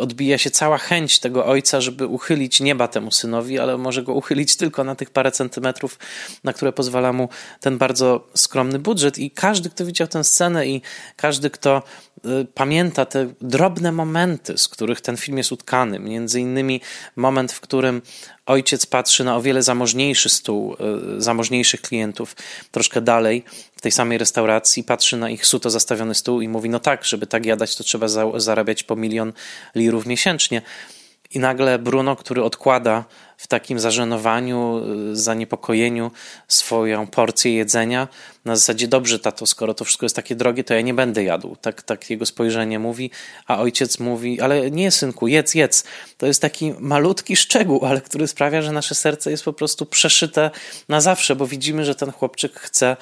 odbija 0.00 0.38
się 0.38 0.50
cała 0.50 0.78
chęć 0.78 1.18
tego 1.18 1.46
ojca, 1.46 1.80
żeby 1.80 2.06
uchylić 2.06 2.60
nieba 2.60 2.88
temu 2.88 3.10
synowi, 3.10 3.58
ale 3.58 3.78
może 3.78 4.02
go 4.02 4.14
uchylić 4.14 4.56
tylko 4.56 4.84
na 4.84 4.94
tych 4.94 5.10
parę 5.10 5.32
centymetrów, 5.32 5.98
na 6.44 6.52
które 6.52 6.72
pozwala 6.72 7.12
mu 7.12 7.28
ten 7.60 7.78
bardzo 7.78 8.28
skromny 8.34 8.78
budżet. 8.78 9.18
I 9.18 9.30
każdy, 9.30 9.70
kto 9.70 9.86
widział 9.86 10.08
tę 10.08 10.24
scenę 10.24 10.66
i 10.66 10.82
każdy, 11.16 11.50
kto 11.50 11.82
pamięta 12.54 13.06
te 13.06 13.26
drobne 13.40 13.92
momenty, 13.92 14.58
z 14.58 14.68
których 14.68 15.00
ten 15.00 15.16
film 15.16 15.38
jest 15.38 15.52
utkany, 15.52 15.98
między 15.98 16.40
innymi 16.40 16.80
moment, 17.16 17.52
w 17.52 17.60
którym 17.60 18.02
ojciec 18.48 18.86
patrzy 18.86 19.24
na 19.24 19.36
o 19.36 19.42
wiele 19.42 19.62
zamożniejszy 19.62 20.28
stół, 20.28 20.76
e, 21.16 21.20
zamożniejszych 21.20 21.82
klientów, 21.82 22.36
troszkę 22.70 23.00
dalej, 23.00 23.44
w 23.76 23.80
tej 23.80 23.92
samej 23.92 24.18
restauracji, 24.18 24.84
patrzy 24.84 25.16
na 25.16 25.30
ich 25.30 25.46
suto 25.46 25.70
zastawiony 25.70 26.14
stół 26.14 26.40
i 26.40 26.48
mówi: 26.48 26.70
No 26.70 26.80
tak, 26.80 27.04
żeby 27.04 27.26
tak 27.26 27.46
jadać, 27.46 27.76
to 27.76 27.84
trzeba 27.84 28.08
zarabiać 28.40 28.82
po 28.82 28.96
milion 28.96 29.32
lirów 29.74 30.06
miesięcznie. 30.06 30.62
I 31.34 31.38
nagle 31.38 31.78
Bruno, 31.78 32.16
który 32.16 32.42
odkłada 32.42 33.04
w 33.36 33.46
takim 33.46 33.80
zażenowaniu, 33.80 34.82
y, 35.12 35.16
zaniepokojeniu 35.16 36.10
swoją 36.48 37.06
porcję 37.06 37.54
jedzenia, 37.54 38.08
na 38.44 38.56
zasadzie 38.56 38.88
dobrze, 38.88 39.18
tato, 39.18 39.46
skoro 39.46 39.74
to 39.74 39.84
wszystko 39.84 40.04
jest 40.04 40.16
takie 40.16 40.34
drogie, 40.34 40.64
to 40.64 40.74
ja 40.74 40.80
nie 40.80 40.94
będę 40.94 41.24
jadł. 41.24 41.56
Tak, 41.56 41.82
tak 41.82 42.10
jego 42.10 42.26
spojrzenie 42.26 42.78
mówi, 42.78 43.10
a 43.46 43.58
ojciec 43.58 43.98
mówi, 43.98 44.40
ale 44.40 44.70
nie 44.70 44.90
synku, 44.90 45.28
jedz, 45.28 45.54
jedz. 45.54 45.84
To 46.18 46.26
jest 46.26 46.42
taki 46.42 46.74
malutki 46.78 47.36
szczegół, 47.36 47.84
ale 47.84 48.00
który 48.00 48.28
sprawia, 48.28 48.62
że 48.62 48.72
nasze 48.72 48.94
serce 48.94 49.30
jest 49.30 49.44
po 49.44 49.52
prostu 49.52 49.86
przeszyte 49.86 50.50
na 50.88 51.00
zawsze, 51.00 51.36
bo 51.36 51.46
widzimy, 51.46 51.84
że 51.84 51.94
ten 51.94 52.12
chłopczyk 52.12 52.60
chce 52.60 52.96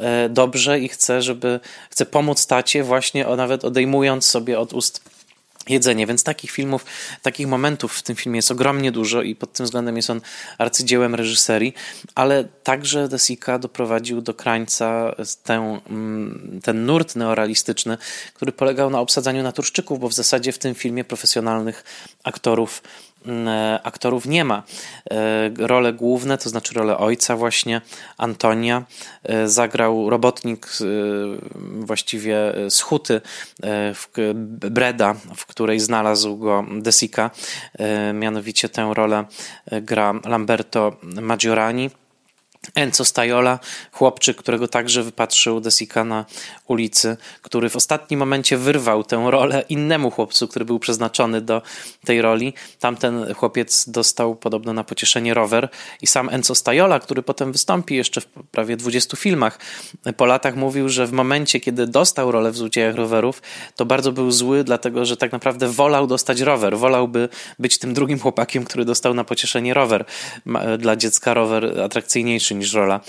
e, 0.00 0.28
dobrze 0.28 0.80
i 0.80 0.88
chce, 0.88 1.22
żeby, 1.22 1.60
chce 1.90 2.06
pomóc 2.06 2.46
tacie 2.46 2.84
właśnie 2.84 3.26
nawet 3.36 3.64
odejmując 3.64 4.26
sobie 4.26 4.58
od 4.58 4.72
ust 4.72 5.21
jedzenie. 5.68 6.06
Więc 6.06 6.24
takich 6.24 6.50
filmów, 6.50 6.84
takich 7.22 7.46
momentów 7.46 7.94
w 7.94 8.02
tym 8.02 8.16
filmie 8.16 8.38
jest 8.38 8.50
ogromnie 8.50 8.92
dużo 8.92 9.22
i 9.22 9.34
pod 9.34 9.52
tym 9.52 9.66
względem 9.66 9.96
jest 9.96 10.10
on 10.10 10.20
arcydziełem 10.58 11.14
reżyserii, 11.14 11.74
ale 12.14 12.44
także 12.44 13.08
De 13.08 13.18
Sica 13.18 13.58
doprowadził 13.58 14.20
do 14.20 14.34
krańca 14.34 15.14
tę, 15.42 15.80
mm, 15.90 16.60
ten 16.62 16.86
nurt 16.86 17.16
neorealistyczny, 17.16 17.98
który 18.34 18.52
polegał 18.52 18.90
na 18.90 19.00
obsadzaniu 19.00 19.42
naturszczyków, 19.42 20.00
bo 20.00 20.08
w 20.08 20.14
zasadzie 20.14 20.52
w 20.52 20.58
tym 20.58 20.74
filmie 20.74 21.04
profesjonalnych 21.04 21.84
aktorów 22.24 22.82
aktorów 23.82 24.26
nie 24.26 24.44
ma. 24.44 24.62
E, 25.10 25.66
role 25.66 25.92
główne, 25.92 26.38
to 26.38 26.48
znaczy 26.48 26.74
rolę 26.74 26.98
ojca 26.98 27.36
właśnie, 27.36 27.80
Antonia, 28.18 28.84
e, 29.24 29.48
zagrał 29.48 30.10
robotnik 30.10 30.68
właściwie 31.80 32.36
z 32.68 32.80
huty 32.80 33.20
Breda, 34.70 35.14
w 35.36 35.46
której 35.46 35.80
znalazł 35.80 36.36
go 36.36 36.64
Desika. 36.80 37.30
Mianowicie 38.14 38.68
tę 38.68 38.90
rolę 38.94 39.24
gra 39.82 40.14
Lamberto 40.24 40.96
Maggiorani. 41.02 41.90
Enzo 42.74 43.04
Stajola, 43.04 43.58
chłopczyk, 43.92 44.36
którego 44.36 44.68
także 44.68 45.02
wypatrzył 45.02 45.60
Desika 45.60 46.04
na 46.04 46.24
ulicy, 46.66 47.16
który 47.42 47.70
w 47.70 47.76
ostatnim 47.76 48.20
momencie 48.20 48.56
wyrwał 48.56 49.04
tę 49.04 49.26
rolę 49.30 49.64
innemu 49.68 50.10
chłopcu, 50.10 50.48
który 50.48 50.64
był 50.64 50.78
przeznaczony 50.78 51.40
do 51.40 51.62
tej 52.04 52.22
roli. 52.22 52.54
Tamten 52.80 53.34
chłopiec 53.34 53.88
dostał 53.88 54.36
podobno 54.36 54.72
na 54.72 54.84
pocieszenie 54.84 55.34
rower 55.34 55.68
i 56.02 56.06
sam 56.06 56.28
Enzo 56.28 56.54
Stajola, 56.54 57.00
który 57.00 57.22
potem 57.22 57.52
wystąpi 57.52 57.94
jeszcze 57.94 58.20
w 58.20 58.26
prawie 58.50 58.76
20 58.76 59.16
filmach 59.16 59.58
po 60.16 60.26
latach, 60.26 60.56
mówił, 60.56 60.88
że 60.88 61.06
w 61.06 61.12
momencie, 61.12 61.60
kiedy 61.60 61.86
dostał 61.86 62.32
rolę 62.32 62.50
w 62.52 62.56
Złodziejach 62.56 62.94
Rowerów, 62.94 63.42
to 63.76 63.84
bardzo 63.84 64.12
był 64.12 64.30
zły, 64.30 64.64
dlatego 64.64 65.04
że 65.04 65.16
tak 65.16 65.32
naprawdę 65.32 65.68
wolał 65.68 66.06
dostać 66.06 66.40
rower, 66.40 66.78
wolałby 66.78 67.28
być 67.58 67.78
tym 67.78 67.94
drugim 67.94 68.18
chłopakiem, 68.18 68.64
który 68.64 68.84
dostał 68.84 69.14
na 69.14 69.24
pocieszenie 69.24 69.74
rower. 69.74 70.04
Dla 70.78 70.96
dziecka 70.96 71.34
rower 71.34 71.80
atrakcyjniejszy 71.80 72.51
niż 72.54 72.72
rola 72.72 73.00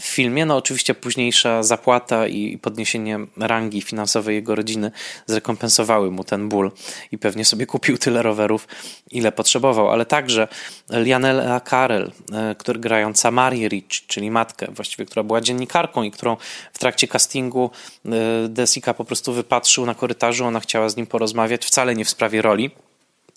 w 0.00 0.04
filmie. 0.04 0.46
No 0.46 0.56
oczywiście 0.56 0.94
późniejsza 0.94 1.62
zapłata 1.62 2.26
i 2.26 2.58
podniesienie 2.58 3.18
rangi 3.36 3.82
finansowej 3.82 4.34
jego 4.34 4.54
rodziny 4.54 4.90
zrekompensowały 5.26 6.10
mu 6.10 6.24
ten 6.24 6.48
ból 6.48 6.72
i 7.12 7.18
pewnie 7.18 7.44
sobie 7.44 7.66
kupił 7.66 7.98
tyle 7.98 8.22
rowerów, 8.22 8.68
ile 9.10 9.32
potrzebował, 9.32 9.90
ale 9.90 10.06
także 10.06 10.48
Lianella 10.90 11.60
Karel, 11.60 12.12
e, 12.32 12.54
który 12.58 12.80
grająca 12.80 13.30
Mary 13.30 13.68
Rich, 13.68 14.06
czyli 14.06 14.30
matkę 14.30 14.66
właściwie, 14.70 15.06
która 15.06 15.22
była 15.22 15.40
dziennikarką 15.40 16.02
i 16.02 16.10
którą 16.10 16.36
w 16.72 16.78
trakcie 16.78 17.08
castingu 17.08 17.70
e, 18.06 18.10
Desika 18.48 18.94
po 18.94 19.04
prostu 19.04 19.32
wypatrzył 19.32 19.86
na 19.86 19.94
korytarzu, 19.94 20.44
ona 20.44 20.60
chciała 20.60 20.88
z 20.88 20.96
nim 20.96 21.06
porozmawiać, 21.06 21.66
wcale 21.66 21.94
nie 21.94 22.04
w 22.04 22.10
sprawie 22.10 22.42
roli 22.42 22.70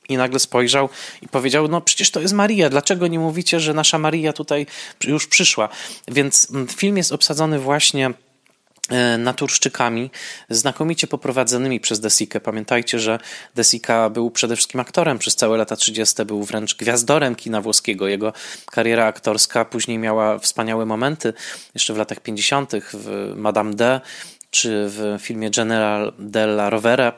i 0.10 0.18
nagle 0.18 0.40
spojrzał 0.40 0.90
i 1.22 1.28
powiedział: 1.28 1.68
No, 1.68 1.82
przecież 1.82 2.12
to 2.12 2.22
jest 2.22 2.34
Maria, 2.34 2.70
dlaczego 2.70 3.08
nie 3.08 3.20
mówicie, 3.20 3.60
że 3.60 3.74
nasza 3.74 3.98
Maria 3.98 4.34
tutaj 4.34 4.66
już 5.08 5.28
przyszła? 5.28 5.70
Więc 6.08 6.48
mm, 6.52 6.68
film 6.68 6.98
jest 6.98 7.12
obsadzony 7.12 7.60
właśnie 7.60 8.12
e, 8.90 9.18
naturszczykami, 9.18 10.12
znakomicie 10.50 11.08
poprowadzonymi 11.08 11.80
przez 11.80 12.00
Desikę. 12.00 12.40
Pamiętajcie, 12.40 13.00
że 13.00 13.20
Desika 13.56 14.10
był 14.10 14.32
przede 14.32 14.56
wszystkim 14.56 14.80
aktorem 14.80 15.20
przez 15.20 15.36
całe 15.36 15.58
lata 15.58 15.76
30., 15.76 16.26
był 16.26 16.44
wręcz 16.44 16.76
gwiazdorem 16.76 17.36
kina 17.36 17.62
włoskiego. 17.62 18.08
Jego 18.08 18.34
kariera 18.72 19.06
aktorska 19.06 19.66
później 19.66 19.98
miała 19.98 20.40
wspaniałe 20.40 20.86
momenty, 20.86 21.34
jeszcze 21.74 21.94
w 21.94 21.98
latach 21.98 22.20
50. 22.20 22.72
w 22.94 23.34
Madame 23.36 23.74
D 23.74 24.02
czy 24.52 24.86
w 24.90 25.18
filmie 25.20 25.52
General 25.52 26.14
della 26.20 26.70
Rovere. 26.70 27.12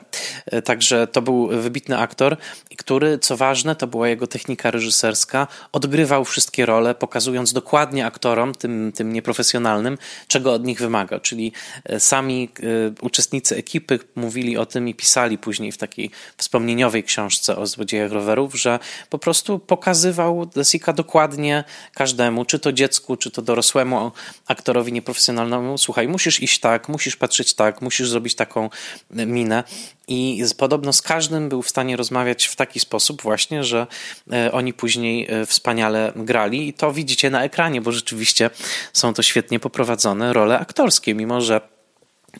E, 0.46 0.62
także 0.62 1.06
to 1.06 1.22
był 1.22 1.48
wybitny 1.48 1.98
aktor, 1.98 2.36
który, 2.76 3.18
co 3.18 3.36
ważne, 3.36 3.76
to 3.76 3.86
była 3.86 4.08
jego 4.08 4.26
technika 4.26 4.70
reżyserska, 4.70 5.46
odgrywał 5.72 6.24
wszystkie 6.24 6.66
role, 6.66 6.94
pokazując 6.94 7.52
dokładnie 7.52 8.06
aktorom, 8.06 8.54
tym, 8.54 8.92
tym 8.94 9.12
nieprofesjonalnym, 9.12 9.98
czego 10.28 10.52
od 10.52 10.64
nich 10.64 10.78
wymaga. 10.78 11.20
Czyli 11.20 11.52
e, 11.84 12.00
sami 12.00 12.48
e, 12.60 12.94
uczestnicy 13.00 13.56
ekipy 13.56 13.98
mówili 14.14 14.56
o 14.56 14.66
tym 14.66 14.88
i 14.88 14.94
pisali 14.94 15.38
później 15.38 15.72
w 15.72 15.78
takiej 15.78 16.10
wspomnieniowej 16.36 17.04
książce 17.04 17.56
o 17.56 17.66
złodziejach 17.66 18.12
rowerów, 18.12 18.54
że 18.54 18.78
po 19.10 19.18
prostu 19.18 19.58
pokazywał 19.58 20.46
Desika 20.46 20.92
dokładnie 20.92 21.64
każdemu, 21.94 22.44
czy 22.44 22.58
to 22.58 22.72
dziecku, 22.72 23.16
czy 23.16 23.30
to 23.30 23.42
dorosłemu 23.42 24.12
aktorowi 24.46 24.92
nieprofesjonalnemu. 24.92 25.78
Słuchaj, 25.78 26.08
musisz 26.08 26.42
iść 26.42 26.60
tak, 26.60 26.88
musisz 26.88 27.16
patrzeć 27.24 27.54
tak, 27.54 27.82
musisz 27.82 28.08
zrobić 28.08 28.34
taką 28.34 28.70
minę. 29.10 29.64
I 30.08 30.44
podobno 30.58 30.92
z 30.92 31.02
każdym 31.02 31.48
był 31.48 31.62
w 31.62 31.68
stanie 31.68 31.96
rozmawiać 31.96 32.46
w 32.46 32.56
taki 32.56 32.80
sposób, 32.80 33.22
właśnie, 33.22 33.64
że 33.64 33.86
e, 34.32 34.52
oni 34.52 34.72
później 34.72 35.26
e, 35.30 35.46
wspaniale 35.46 36.12
grali. 36.16 36.68
I 36.68 36.72
to 36.72 36.92
widzicie 36.92 37.30
na 37.30 37.44
ekranie, 37.44 37.80
bo 37.80 37.92
rzeczywiście 37.92 38.50
są 38.92 39.14
to 39.14 39.22
świetnie 39.22 39.60
poprowadzone 39.60 40.32
role 40.32 40.58
aktorskie, 40.58 41.14
mimo 41.14 41.40
że 41.40 41.60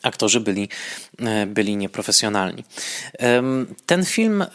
aktorzy 0.03 0.39
byli, 0.39 0.69
e, 1.19 1.45
byli 1.45 1.77
nieprofesjonalni. 1.77 2.63
Ten 3.85 4.05
film 4.05 4.45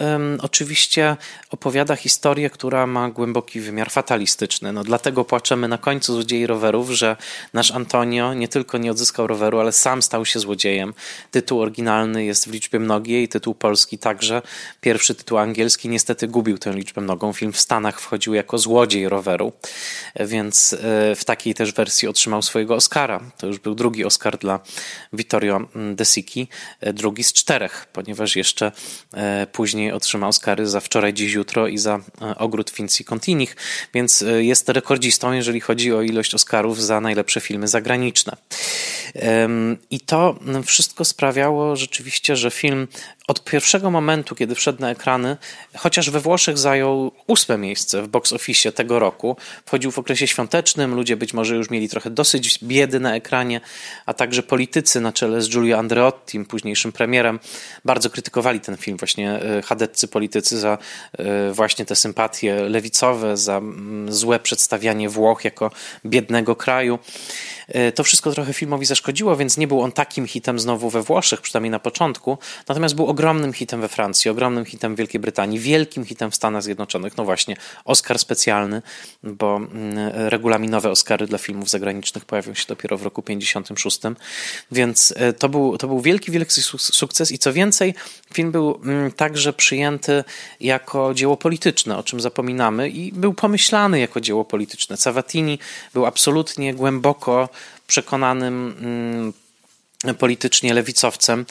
oczywiście 0.42 1.16
opowiada 1.50 1.96
historię, 1.96 2.50
która 2.50 2.87
ma 2.87 3.11
głęboki 3.11 3.61
wymiar 3.61 3.90
fatalistyczny. 3.90 4.72
No, 4.72 4.85
dlatego 4.85 5.24
płaczemy 5.24 5.68
na 5.68 5.79
końcu 5.79 6.14
złodziei 6.14 6.46
rowerów, 6.46 6.90
że 6.90 7.16
nasz 7.53 7.70
Antonio 7.70 8.35
nie 8.35 8.48
tylko 8.48 8.79
nie 8.79 8.90
odzyskał 8.90 9.26
roweru, 9.26 9.61
ale 9.61 9.72
sam 9.72 10.03
stał 10.03 10.26
się 10.26 10.40
złodziejem. 10.40 10.94
Tytuł 11.31 11.61
oryginalny 11.61 12.24
jest 12.24 12.48
w 12.48 12.53
liczbie 12.53 12.79
mnogiej, 12.79 13.29
tytuł 13.29 13.55
polski 13.55 13.98
także. 13.98 14.42
Pierwszy 14.81 15.14
tytuł 15.14 15.38
angielski 15.38 15.88
niestety 15.88 16.29
gubił 16.29 16.59
tę 16.59 16.72
liczbę 16.72 17.00
mnogą. 17.00 17.33
Film 17.33 17.53
w 17.53 17.61
Stanach 17.61 18.00
wchodził 18.00 18.35
jako 18.35 18.59
złodziej 18.59 19.09
roweru, 19.09 19.53
więc 20.20 20.72
e, 20.72 20.76
w 21.14 21.24
takiej 21.24 21.55
też 21.55 21.72
wersji 21.72 22.09
otrzymał 22.09 22.42
swojego 22.42 22.74
Oscara. 22.74 23.20
To 23.38 23.46
już 23.46 23.59
był 23.59 23.74
drugi 23.74 24.05
Oscar 24.05 24.38
dla 24.38 24.61
Vittorio 25.31 25.69
De 25.95 26.05
Sici, 26.05 26.49
e, 26.81 26.93
drugi 26.93 27.25
z 27.25 27.33
czterech, 27.33 27.87
ponieważ 27.93 28.37
jeszcze 28.37 28.73
e, 29.14 29.47
później 29.53 29.93
otrzymał 29.93 30.29
Oscary 30.29 30.66
za 30.66 30.81
Wczoraj, 30.81 31.14
Dziś, 31.14 31.33
Jutro 31.33 31.69
i 31.69 31.79
za 31.79 32.01
e, 32.23 32.38
Ogród 32.38 32.73
Vinci 32.73 33.05
Continich, 33.05 33.57
więc 33.95 34.25
jest 34.38 34.69
rekordzistą, 34.69 35.33
jeżeli 35.33 35.61
chodzi 35.61 35.93
o 35.93 36.03
ilość 36.03 36.35
Oscarów 36.35 36.83
za 36.83 37.01
najlepsze 37.01 37.40
filmy 37.40 37.69
zagraniczne. 37.69 38.37
I 39.90 40.01
to 40.01 40.38
wszystko 40.64 41.05
sprawiało 41.05 41.77
rzeczywiście, 41.77 42.37
że 42.37 42.51
film 42.51 42.88
od 43.31 43.45
pierwszego 43.45 43.90
momentu, 43.90 44.35
kiedy 44.35 44.55
wszedł 44.55 44.81
na 44.81 44.90
ekrany, 44.90 45.37
chociaż 45.77 46.11
we 46.11 46.21
Włoszech 46.21 46.59
zajął 46.59 47.12
ósme 47.27 47.59
miejsce 47.59 48.03
w 48.03 48.09
box 48.09 48.33
office 48.33 48.73
tego 48.73 48.99
roku, 48.99 49.37
wchodził 49.66 49.90
w 49.90 49.99
okresie 49.99 50.27
świątecznym, 50.27 50.95
ludzie 50.95 51.16
być 51.16 51.35
może 51.35 51.57
już 51.57 51.71
mieli 51.71 51.88
trochę 51.88 52.11
dosyć 52.11 52.59
biedy 52.62 53.01
na 53.01 53.14
ekranie, 53.14 53.61
a 54.07 54.14
także 54.14 54.43
politycy 54.43 55.01
na 55.01 55.12
czele 55.12 55.43
z 55.43 55.49
Giulio 55.49 55.79
Andreotti, 55.79 56.45
późniejszym 56.45 56.93
premierem, 56.93 57.38
bardzo 57.85 58.11
krytykowali 58.11 58.61
ten 58.61 58.77
film, 58.77 58.97
właśnie 58.97 59.43
e, 59.43 59.62
chadeccy 59.62 60.09
politycy 60.09 60.59
za 60.59 60.79
e, 61.19 61.53
właśnie 61.53 61.85
te 61.85 61.97
sympatie 61.97 62.55
lewicowe, 62.55 63.37
za 63.37 63.57
mm, 63.57 64.12
złe 64.12 64.38
przedstawianie 64.38 65.09
Włoch 65.09 65.45
jako 65.45 65.71
biednego 66.07 66.57
kraju. 66.57 66.99
E, 67.69 67.93
to 67.93 68.05
wszystko 68.05 68.33
trochę 68.33 68.53
filmowi 68.53 68.87
zaszkodziło 68.87 69.37
więc 69.37 69.57
nie 69.57 69.69
był 69.69 69.81
on 69.81 69.93
takim 69.93 70.27
hitem 70.27 70.59
znowu 70.59 70.90
we 70.90 71.03
Włoszech, 71.03 71.40
przynajmniej 71.40 71.71
na 71.71 71.79
początku. 71.79 72.38
Natomiast 72.69 72.95
był 72.95 73.07
ogromnym 73.20 73.52
hitem 73.52 73.80
we 73.80 73.88
Francji, 73.88 74.30
ogromnym 74.30 74.64
hitem 74.64 74.94
w 74.94 74.98
Wielkiej 74.98 75.20
Brytanii, 75.20 75.59
wielkim 75.59 76.04
hitem 76.04 76.30
w 76.30 76.35
Stanach 76.35 76.62
Zjednoczonych. 76.62 77.16
No 77.16 77.24
właśnie, 77.24 77.56
Oscar 77.85 78.18
specjalny, 78.18 78.83
bo 79.22 79.56
mm, 79.56 79.68
regulaminowe 80.14 80.90
Oscary 80.90 81.26
dla 81.26 81.38
filmów 81.38 81.70
zagranicznych 81.70 82.24
pojawią 82.24 82.54
się 82.54 82.64
dopiero 82.68 82.98
w 82.98 83.02
roku 83.02 83.22
56. 83.22 84.00
Więc 84.72 85.14
e, 85.16 85.33
to 85.33 85.48
był, 85.48 85.78
to 85.78 85.87
był 85.87 86.00
wielki, 86.00 86.33
wielki 86.33 86.62
sukces 86.78 87.33
i 87.33 87.38
co 87.38 87.52
więcej, 87.52 87.94
film 88.35 88.52
był 88.52 88.80
mm, 88.85 89.12
także 89.12 89.52
przyjęty 89.52 90.24
jako 90.61 91.14
dzieło 91.14 91.37
polityczne, 91.37 91.98
o 91.98 92.02
czym 92.02 92.20
zapominamy 92.20 92.88
i 92.88 93.12
był 93.12 93.35
pomyślany 93.35 94.00
jako 94.00 94.20
dzieło 94.20 94.44
polityczne. 94.44 94.96
Savatini 94.96 95.59
był 95.94 96.06
absolutnie 96.06 96.74
głęboko 96.74 97.48
przekonanym 97.87 98.74
mm, 98.80 99.33
politycznie 100.18 100.74
lewicowcem. 100.74 101.46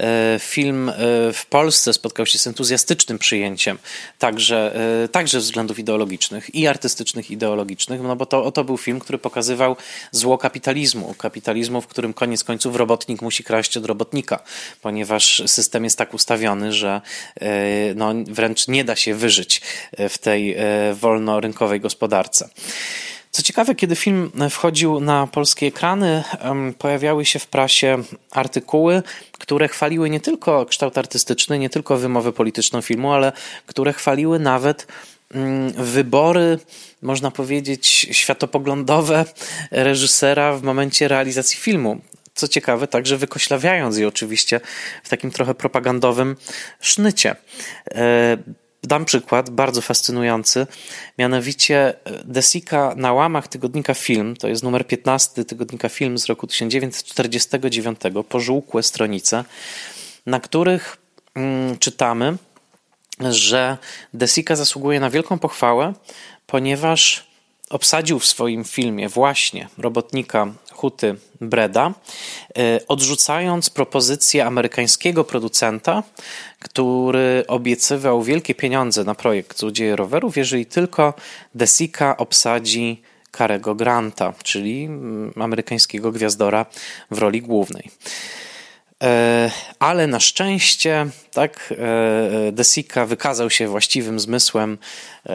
E, 0.00 0.36
film 0.40 0.88
e, 0.88 0.94
w 1.32 1.46
Polsce 1.48 1.92
spotkał 1.92 2.26
się 2.26 2.38
z 2.38 2.46
entuzjastycznym 2.46 3.18
przyjęciem, 3.18 3.78
także, 4.18 4.76
e, 5.04 5.08
także 5.08 5.38
względów 5.38 5.78
ideologicznych 5.78 6.54
i 6.54 6.66
artystycznych, 6.66 7.30
ideologicznych, 7.30 8.00
no 8.02 8.16
bo 8.16 8.26
to, 8.26 8.52
to 8.52 8.64
był 8.64 8.76
film, 8.76 9.00
który 9.00 9.18
pokazywał 9.18 9.76
zło 10.10 10.38
kapitalizmu, 10.38 11.14
kapitalizmu, 11.14 11.80
w 11.80 11.86
którym 11.86 12.14
koniec 12.14 12.44
końców 12.44 12.76
robotnik 12.76 13.22
musi 13.22 13.44
kraść 13.44 13.76
od 13.76 13.86
robotnika, 13.86 14.42
ponieważ 14.80 15.42
system 15.46 15.84
jest 15.84 15.98
tak 15.98 16.14
ustawiony, 16.14 16.72
że 16.72 17.00
no, 17.94 18.14
wręcz 18.26 18.68
nie 18.68 18.84
da 18.84 18.96
się 18.96 19.14
wyżyć 19.14 19.60
w 20.08 20.18
tej 20.18 20.56
wolnorynkowej 20.94 21.80
gospodarce. 21.80 22.48
Co 23.34 23.42
ciekawe, 23.42 23.74
kiedy 23.74 23.96
film 23.96 24.30
wchodził 24.50 25.00
na 25.00 25.26
polskie 25.26 25.66
ekrany, 25.66 26.24
pojawiały 26.78 27.24
się 27.24 27.38
w 27.38 27.46
prasie 27.46 28.02
artykuły, 28.30 29.02
które 29.32 29.68
chwaliły 29.68 30.10
nie 30.10 30.20
tylko 30.20 30.66
kształt 30.66 30.98
artystyczny, 30.98 31.58
nie 31.58 31.70
tylko 31.70 31.96
wymowę 31.96 32.32
polityczną 32.32 32.82
filmu, 32.82 33.12
ale 33.12 33.32
które 33.66 33.92
chwaliły 33.92 34.38
nawet 34.38 34.86
mm, 35.34 35.72
wybory, 35.72 36.58
można 37.02 37.30
powiedzieć, 37.30 37.86
światopoglądowe 38.10 39.24
reżysera 39.70 40.56
w 40.56 40.62
momencie 40.62 41.08
realizacji 41.08 41.58
filmu. 41.58 42.00
Co 42.34 42.48
ciekawe, 42.48 42.86
także 42.86 43.16
wykoślawiając 43.16 43.98
je 43.98 44.08
oczywiście 44.08 44.60
w 45.04 45.08
takim 45.08 45.30
trochę 45.30 45.54
propagandowym 45.54 46.36
sznycie. 46.80 47.36
Dam 48.82 49.04
przykład 49.04 49.50
bardzo 49.50 49.80
fascynujący, 49.80 50.66
mianowicie 51.18 51.94
e, 52.04 52.24
Desika 52.24 52.94
na 52.96 53.12
łamach 53.12 53.48
tygodnika 53.48 53.94
Film, 53.94 54.36
to 54.36 54.48
jest 54.48 54.62
numer 54.62 54.86
15 54.86 55.44
tygodnika 55.44 55.88
Film 55.88 56.18
z 56.18 56.26
roku 56.26 56.46
1949, 56.46 58.00
pożółkłe 58.28 58.82
stronice, 58.82 59.44
na 60.26 60.40
których 60.40 60.96
mm, 61.34 61.78
czytamy, 61.78 62.36
że 63.20 63.78
Desika 64.14 64.56
zasługuje 64.56 65.00
na 65.00 65.10
wielką 65.10 65.38
pochwałę, 65.38 65.92
ponieważ 66.46 67.26
obsadził 67.70 68.18
w 68.18 68.26
swoim 68.26 68.64
filmie 68.64 69.08
właśnie 69.08 69.68
robotnika 69.78 70.52
Huty 70.82 71.14
Breda, 71.40 71.94
e, 72.58 72.80
odrzucając 72.88 73.70
propozycję 73.70 74.46
amerykańskiego 74.46 75.24
producenta, 75.24 76.02
który 76.58 77.44
obiecywał 77.48 78.22
wielkie 78.22 78.54
pieniądze 78.54 79.04
na 79.04 79.14
projekt 79.14 79.58
Złodzieje 79.58 79.96
Rowerów, 79.96 80.36
jeżeli 80.36 80.66
tylko 80.66 81.14
Desika 81.54 82.16
obsadzi 82.16 83.02
Karego 83.30 83.74
Granta, 83.74 84.34
czyli 84.42 84.84
mm, 84.84 85.32
amerykańskiego 85.36 86.12
gwiazdora 86.12 86.66
w 87.10 87.18
roli 87.18 87.42
głównej. 87.42 87.90
E, 89.02 89.50
ale 89.78 90.06
na 90.06 90.20
szczęście 90.20 91.06
tak, 91.32 91.74
e, 92.48 92.52
Desika 92.52 93.06
wykazał 93.06 93.50
się 93.50 93.68
właściwym 93.68 94.20
zmysłem 94.20 94.78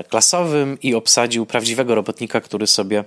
klasowym 0.10 0.77
i 0.82 0.95
obsadził 0.95 1.45
prawdziwego 1.45 1.95
robotnika, 1.95 2.41
który 2.41 2.67
sobie 2.67 3.03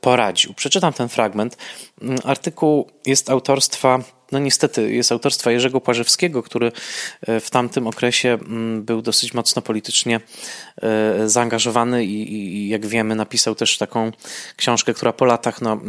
poradził. 0.00 0.54
Przeczytam 0.54 0.92
ten 0.92 1.08
fragment. 1.08 1.56
Mm, 2.02 2.18
artykuł 2.24 2.90
jest 3.06 3.30
autorstwa 3.30 4.00
no 4.32 4.38
niestety 4.38 4.92
jest 4.92 5.12
autorstwa 5.12 5.50
Jerzego 5.50 5.80
Płażewskiego, 5.80 6.42
który 6.42 6.72
e, 7.22 7.40
w 7.40 7.50
tamtym 7.50 7.86
okresie 7.86 8.28
mm, 8.28 8.82
był 8.82 9.02
dosyć 9.02 9.34
mocno 9.34 9.62
politycznie 9.62 10.20
e, 10.82 11.28
zaangażowany 11.28 12.04
i, 12.04 12.32
i 12.32 12.68
jak 12.68 12.86
wiemy 12.86 13.14
napisał 13.14 13.54
też 13.54 13.78
taką 13.78 14.12
książkę, 14.56 14.94
która 14.94 15.12
po 15.12 15.24
latach 15.24 15.62
no, 15.62 15.80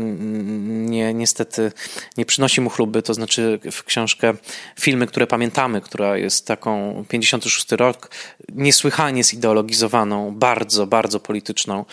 nie, 0.68 1.14
niestety 1.14 1.72
nie 2.18 2.26
przynosi 2.26 2.62
mu 2.62 2.70
chluby, 2.70 3.02
to 3.02 3.14
znaczy 3.14 3.60
w 3.72 3.84
książkę 3.84 4.34
Filmy, 4.80 5.08
które 5.08 5.28
pamiętamy, 5.28 5.82
która 5.82 6.18
jest 6.18 6.48
taką 6.48 7.06
56 7.10 7.72
rok, 7.72 8.10
niesłychanie 8.50 9.24
zideologizowaną, 9.24 10.36
bardzo, 10.36 10.88
bardzo 10.88 11.20
polityczną 11.20 11.86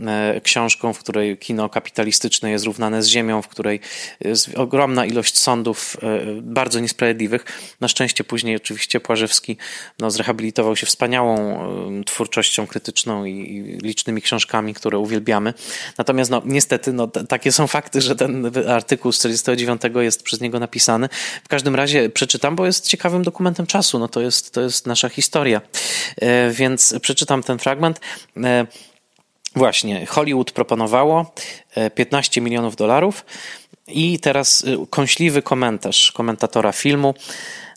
e, 0.00 0.40
książką, 0.40 0.92
w 0.92 0.98
której 0.98 1.38
kino 1.38 1.68
kapitalistyczne 1.68 2.50
jest 2.50 2.64
równane 2.64 3.02
z 3.02 3.06
ziemią, 3.06 3.42
w 3.42 3.48
której 3.48 3.80
jest 4.20 4.54
ogromna 4.54 5.06
ilość 5.06 5.38
sądów 5.38 5.85
E, 5.94 6.42
bardzo 6.42 6.80
niesprawiedliwych. 6.80 7.44
Na 7.80 7.88
szczęście 7.88 8.24
później 8.24 8.56
oczywiście 8.56 9.00
Płażewski 9.00 9.56
no, 9.98 10.10
zrehabilitował 10.10 10.76
się 10.76 10.86
wspaniałą 10.86 11.36
e, 12.00 12.04
twórczością 12.04 12.66
krytyczną 12.66 13.24
i 13.24 13.78
licznymi 13.82 14.22
książkami, 14.22 14.74
które 14.74 14.98
uwielbiamy. 14.98 15.54
Natomiast 15.98 16.30
no, 16.30 16.42
niestety 16.44 16.92
no, 16.92 17.06
takie 17.06 17.52
są 17.52 17.66
fakty, 17.66 18.00
że 18.00 18.16
ten 18.16 18.52
artykuł 18.68 19.12
z 19.12 19.18
49 19.18 19.82
jest 19.96 20.22
przez 20.22 20.40
niego 20.40 20.60
napisany. 20.60 21.08
W 21.44 21.48
każdym 21.48 21.74
razie 21.74 22.10
przeczytam, 22.10 22.56
bo 22.56 22.66
jest 22.66 22.86
ciekawym 22.86 23.22
dokumentem 23.22 23.66
czasu. 23.66 23.98
No, 23.98 24.08
to, 24.08 24.20
jest, 24.20 24.52
to 24.52 24.60
jest 24.60 24.86
nasza 24.86 25.08
historia. 25.08 25.60
E, 26.16 26.50
więc 26.50 26.94
przeczytam 27.02 27.42
ten 27.42 27.58
fragment. 27.58 28.00
Właśnie, 29.56 30.06
Hollywood 30.06 30.52
proponowało 30.52 31.34
15 31.94 32.40
milionów 32.40 32.76
dolarów. 32.76 33.24
I 33.88 34.18
teraz 34.18 34.64
y, 34.64 34.76
kąśliwy 34.90 35.42
komentarz 35.42 36.12
komentatora 36.12 36.72
filmu. 36.72 37.14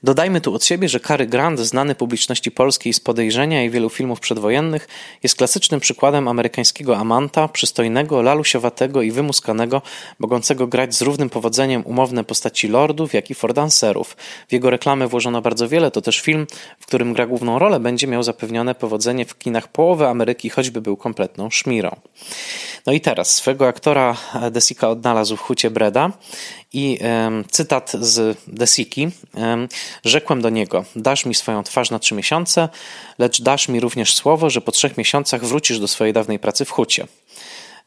Dodajmy 0.04 0.42
tu 0.42 0.54
od 0.56 0.66
siebie, 0.66 0.90
że 0.90 1.00
Cary 1.00 1.28
Grant, 1.28 1.60
znany 1.60 1.96
publiczności 1.96 2.52
polskiej 2.52 2.94
z 2.94 3.00
podejrzenia 3.00 3.64
i 3.64 3.70
wielu 3.70 3.90
filmów 3.90 4.20
przedwojennych, 4.20 4.88
jest 5.24 5.36
klasycznym 5.36 5.80
przykładem 5.80 6.28
amerykańskiego 6.28 6.98
amanta, 6.98 7.48
przystojnego, 7.48 8.22
lalusiowatego 8.22 9.02
i 9.02 9.12
wymuskanego, 9.12 9.82
mogącego 10.20 10.68
grać 10.68 10.96
z 10.96 11.02
równym 11.02 11.30
powodzeniem 11.30 11.86
umowne 11.86 12.24
postaci 12.24 12.68
lordów, 12.68 13.14
jak 13.14 13.30
i 13.30 13.34
fordancerów. 13.34 14.18
W 14.48 14.54
jego 14.54 14.70
reklamę 14.70 15.08
włożono 15.08 15.42
bardzo 15.42 15.68
wiele, 15.68 15.92
to 15.92 16.02
też 16.02 16.20
film, 16.20 16.48
w 16.80 16.86
którym 16.86 17.14
gra 17.14 17.28
główną 17.28 17.60
rolę, 17.60 17.80
będzie 17.80 18.08
miał 18.08 18.24
zapewnione 18.24 18.76
powodzenie 18.76 19.26
w 19.26 19.38
kinach 19.38 19.68
połowy 19.68 20.08
Ameryki, 20.08 20.50
choćby 20.50 20.82
był 20.82 20.98
kompletną 20.98 21.50
szmirą. 21.50 21.96
No 22.86 22.94
i 22.94 23.02
teraz 23.02 23.36
swego 23.36 23.68
aktora 23.68 24.18
Desika 24.52 24.90
odnalazł 24.90 25.36
w 25.36 25.42
hucie 25.42 25.72
Breda 25.72 26.12
i 26.74 27.00
cytat 27.52 27.92
z 28.00 28.38
Desiki. 28.48 29.10
Rzekłem 30.06 30.42
do 30.42 30.50
niego: 30.50 30.86
Dasz 30.96 31.26
mi 31.26 31.36
swoją 31.36 31.64
twarz 31.64 31.92
na 31.92 32.00
trzy 32.00 32.16
miesiące, 32.16 32.70
lecz 33.20 33.42
dasz 33.42 33.68
mi 33.68 33.80
również 33.80 34.16
słowo, 34.16 34.50
że 34.50 34.62
po 34.62 34.72
trzech 34.72 34.98
miesiącach 34.98 35.46
wrócisz 35.46 35.80
do 35.80 35.88
swojej 35.88 36.14
dawnej 36.14 36.40
pracy 36.40 36.66
w 36.66 36.72
hucie. 36.72 37.08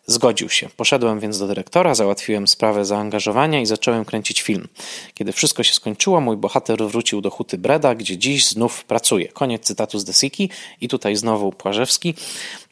Zgodził 0.06 0.48
się. 0.48 0.68
Poszedłem 0.76 1.20
więc 1.20 1.38
do 1.38 1.46
dyrektora, 1.46 1.94
załatwiłem 1.94 2.48
sprawę 2.48 2.84
zaangażowania 2.84 3.60
i 3.60 3.66
zacząłem 3.66 4.04
kręcić 4.04 4.42
film. 4.42 4.68
Kiedy 5.14 5.32
wszystko 5.32 5.62
się 5.62 5.74
skończyło, 5.74 6.20
mój 6.20 6.36
bohater 6.36 6.84
wrócił 6.84 7.20
do 7.20 7.30
huty 7.30 7.58
Breda, 7.58 7.94
gdzie 7.94 8.18
dziś 8.18 8.46
znów 8.46 8.84
pracuje. 8.84 9.28
Koniec 9.28 9.62
cytatu 9.62 9.98
z 9.98 10.04
Desiki 10.04 10.50
i 10.80 10.88
tutaj 10.88 11.16
znowu 11.16 11.52
Płażewski. 11.52 12.14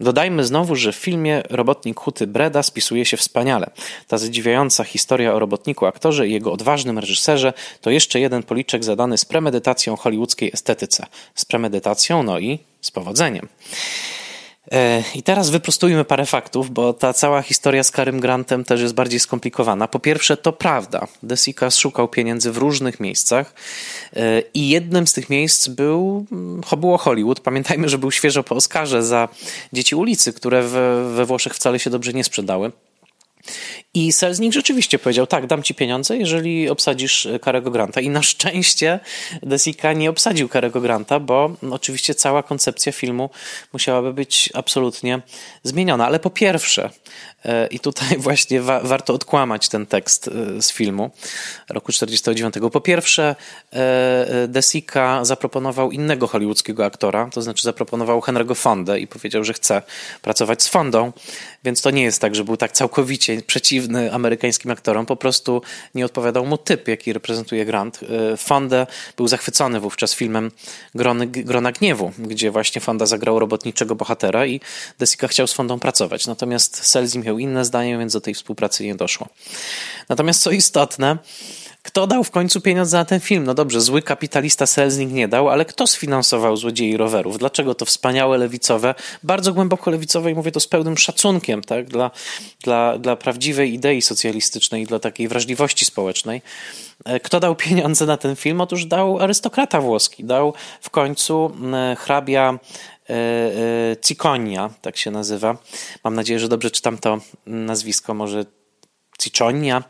Dodajmy 0.00 0.44
znowu, 0.44 0.76
że 0.76 0.92
w 0.92 0.96
filmie 0.96 1.42
robotnik 1.50 2.00
huty 2.00 2.26
Breda 2.26 2.62
spisuje 2.62 3.04
się 3.04 3.16
wspaniale. 3.16 3.70
Ta 4.08 4.18
zadziwiająca 4.18 4.84
historia 4.84 5.34
o 5.34 5.38
robotniku 5.38 5.86
aktorze 5.86 6.28
i 6.28 6.32
jego 6.32 6.52
odważnym 6.52 6.98
reżyserze 6.98 7.52
to 7.80 7.90
jeszcze 7.90 8.20
jeden 8.20 8.42
policzek 8.42 8.84
zadany 8.84 9.18
z 9.18 9.24
premedytacją 9.24 9.96
hollywoodzkiej 9.96 10.50
estetyce. 10.54 11.06
Z 11.34 11.44
premedytacją, 11.44 12.22
no 12.22 12.38
i 12.38 12.58
z 12.80 12.90
powodzeniem. 12.90 13.48
E, 14.72 15.02
I 15.14 15.22
teraz 15.22 15.50
wyprostujmy 15.50 16.04
parę 16.04 16.26
faktów, 16.26 16.70
bo 16.70 16.92
ta 16.92 17.12
cała 17.12 17.42
historia 17.42 17.84
z 17.84 17.90
Karym 17.90 18.20
Grantem 18.20 18.64
też 18.64 18.80
jest 18.80 18.94
bardziej 18.94 19.20
skomplikowana. 19.20 19.88
Po 19.88 19.98
pierwsze, 19.98 20.36
to 20.36 20.52
prawda. 20.52 21.06
Desika 21.22 21.70
szukał 21.70 22.08
pieniędzy 22.08 22.52
w 22.52 22.56
różnych 22.56 23.00
miejscach 23.00 23.54
e, 24.16 24.42
i 24.54 24.68
jednym 24.68 25.06
z 25.06 25.12
tych 25.12 25.30
miejsc 25.30 25.68
był, 25.68 26.26
mm, 26.32 26.60
było 26.76 26.98
Hollywood. 26.98 27.40
Pamiętajmy, 27.40 27.88
że 27.88 27.98
był 27.98 28.10
świeżo 28.10 28.42
po 28.42 28.54
Oscarze 28.54 29.02
za 29.02 29.28
Dzieci 29.72 29.94
ulicy, 29.94 30.32
które 30.32 30.62
we, 30.62 31.14
we 31.14 31.24
Włoszech 31.24 31.54
wcale 31.54 31.78
się 31.78 31.90
dobrze 31.90 32.12
nie 32.12 32.24
sprzedały. 32.24 32.72
I 33.94 34.12
Selznick 34.12 34.54
rzeczywiście 34.54 34.98
powiedział, 34.98 35.26
tak, 35.26 35.46
dam 35.46 35.62
ci 35.62 35.74
pieniądze, 35.74 36.16
jeżeli 36.16 36.68
obsadzisz 36.68 37.28
Karego 37.42 37.70
Granta. 37.70 38.00
I 38.00 38.08
na 38.08 38.22
szczęście 38.22 39.00
Desika 39.42 39.92
nie 39.92 40.10
obsadził 40.10 40.48
Karego 40.48 40.80
Granta, 40.80 41.20
bo 41.20 41.56
oczywiście 41.70 42.14
cała 42.14 42.42
koncepcja 42.42 42.92
filmu 42.92 43.30
musiałaby 43.72 44.12
być 44.12 44.50
absolutnie 44.54 45.22
zmieniona. 45.62 46.06
Ale 46.06 46.18
po 46.18 46.30
pierwsze, 46.30 46.90
e, 47.44 47.66
i 47.66 47.80
tutaj 47.80 48.18
właśnie 48.28 48.60
wa 48.60 48.80
warto 48.80 49.14
odkłamać 49.14 49.68
ten 49.68 49.86
tekst 49.86 50.28
e, 50.28 50.62
z 50.62 50.72
filmu 50.72 51.10
roku 51.68 51.92
49. 51.92 52.54
Po 52.72 52.80
pierwsze, 52.80 53.36
e, 53.72 54.48
Desika 54.48 55.24
zaproponował 55.24 55.92
innego 55.92 56.26
hollywoodzkiego 56.26 56.84
aktora, 56.84 57.30
to 57.32 57.42
znaczy 57.42 57.62
zaproponował 57.62 58.20
Henry'ego 58.20 58.56
Fondę 58.56 59.00
i 59.00 59.06
powiedział, 59.06 59.44
że 59.44 59.52
chce 59.52 59.82
pracować 60.22 60.62
z 60.62 60.68
Fondą, 60.68 61.12
więc 61.64 61.82
to 61.82 61.90
nie 61.90 62.02
jest 62.02 62.20
tak, 62.20 62.34
że 62.34 62.44
był 62.44 62.56
tak 62.56 62.72
całkowicie 62.72 63.42
przeciwny 63.42 63.79
amerykańskim 64.12 64.70
aktorom, 64.70 65.06
po 65.06 65.16
prostu 65.16 65.62
nie 65.94 66.04
odpowiadał 66.04 66.46
mu 66.46 66.58
typ, 66.58 66.88
jaki 66.88 67.12
reprezentuje 67.12 67.64
Grant. 67.64 68.00
E, 68.32 68.36
Fonda 68.36 68.86
był 69.16 69.28
zachwycony 69.28 69.80
wówczas 69.80 70.14
filmem 70.14 70.50
Grony, 70.94 71.26
Grona 71.26 71.72
Gniewu, 71.72 72.12
gdzie 72.18 72.50
właśnie 72.50 72.80
Fonda 72.80 73.06
zagrał 73.06 73.38
robotniczego 73.38 73.94
bohatera 73.94 74.46
i 74.46 74.60
Desika 74.98 75.28
chciał 75.28 75.46
z 75.46 75.52
Fondą 75.52 75.78
pracować. 75.78 76.26
Natomiast 76.26 76.86
Selzim 76.86 77.22
miał 77.22 77.38
inne 77.38 77.64
zdanie, 77.64 77.98
więc 77.98 78.12
do 78.12 78.20
tej 78.20 78.34
współpracy 78.34 78.84
nie 78.84 78.94
doszło. 78.94 79.28
Natomiast 80.08 80.42
co 80.42 80.50
istotne, 80.50 81.18
kto 81.82 82.06
dał 82.06 82.24
w 82.24 82.30
końcu 82.30 82.60
pieniądze 82.60 82.96
na 82.96 83.04
ten 83.04 83.20
film? 83.20 83.44
No 83.44 83.54
dobrze, 83.54 83.80
zły 83.80 84.02
kapitalista 84.02 84.66
Selznick 84.66 85.12
nie 85.12 85.28
dał, 85.28 85.48
ale 85.48 85.64
kto 85.64 85.86
sfinansował 85.86 86.56
złodziei 86.56 86.96
rowerów? 86.96 87.38
Dlaczego 87.38 87.74
to 87.74 87.84
wspaniałe 87.84 88.38
lewicowe, 88.38 88.94
bardzo 89.22 89.52
głęboko 89.52 89.90
lewicowe 89.90 90.30
i 90.30 90.34
mówię 90.34 90.52
to 90.52 90.60
z 90.60 90.66
pełnym 90.66 90.98
szacunkiem 90.98 91.62
tak, 91.62 91.86
dla, 91.86 92.10
dla, 92.62 92.98
dla 92.98 93.16
prawdziwej 93.16 93.74
idei 93.74 94.02
socjalistycznej, 94.02 94.86
dla 94.86 94.98
takiej 94.98 95.28
wrażliwości 95.28 95.84
społecznej. 95.84 96.42
E, 97.04 97.20
kto 97.20 97.40
dał 97.40 97.56
pieniądze 97.56 98.06
na 98.06 98.16
ten 98.16 98.36
film? 98.36 98.60
Otóż 98.60 98.84
dał 98.84 99.18
arystokrata 99.18 99.80
włoski. 99.80 100.24
Dał 100.24 100.54
w 100.80 100.90
końcu 100.90 101.52
hrabia 101.98 102.58
e, 103.10 103.12
e, 103.12 103.96
Ciconia, 104.02 104.70
tak 104.82 104.96
się 104.96 105.10
nazywa. 105.10 105.56
Mam 106.04 106.14
nadzieję, 106.14 106.40
że 106.40 106.48
dobrze 106.48 106.70
czytam 106.70 106.98
to 106.98 107.18
nazwisko, 107.46 108.14
może 108.14 108.44
Cicogna. 109.20 109.82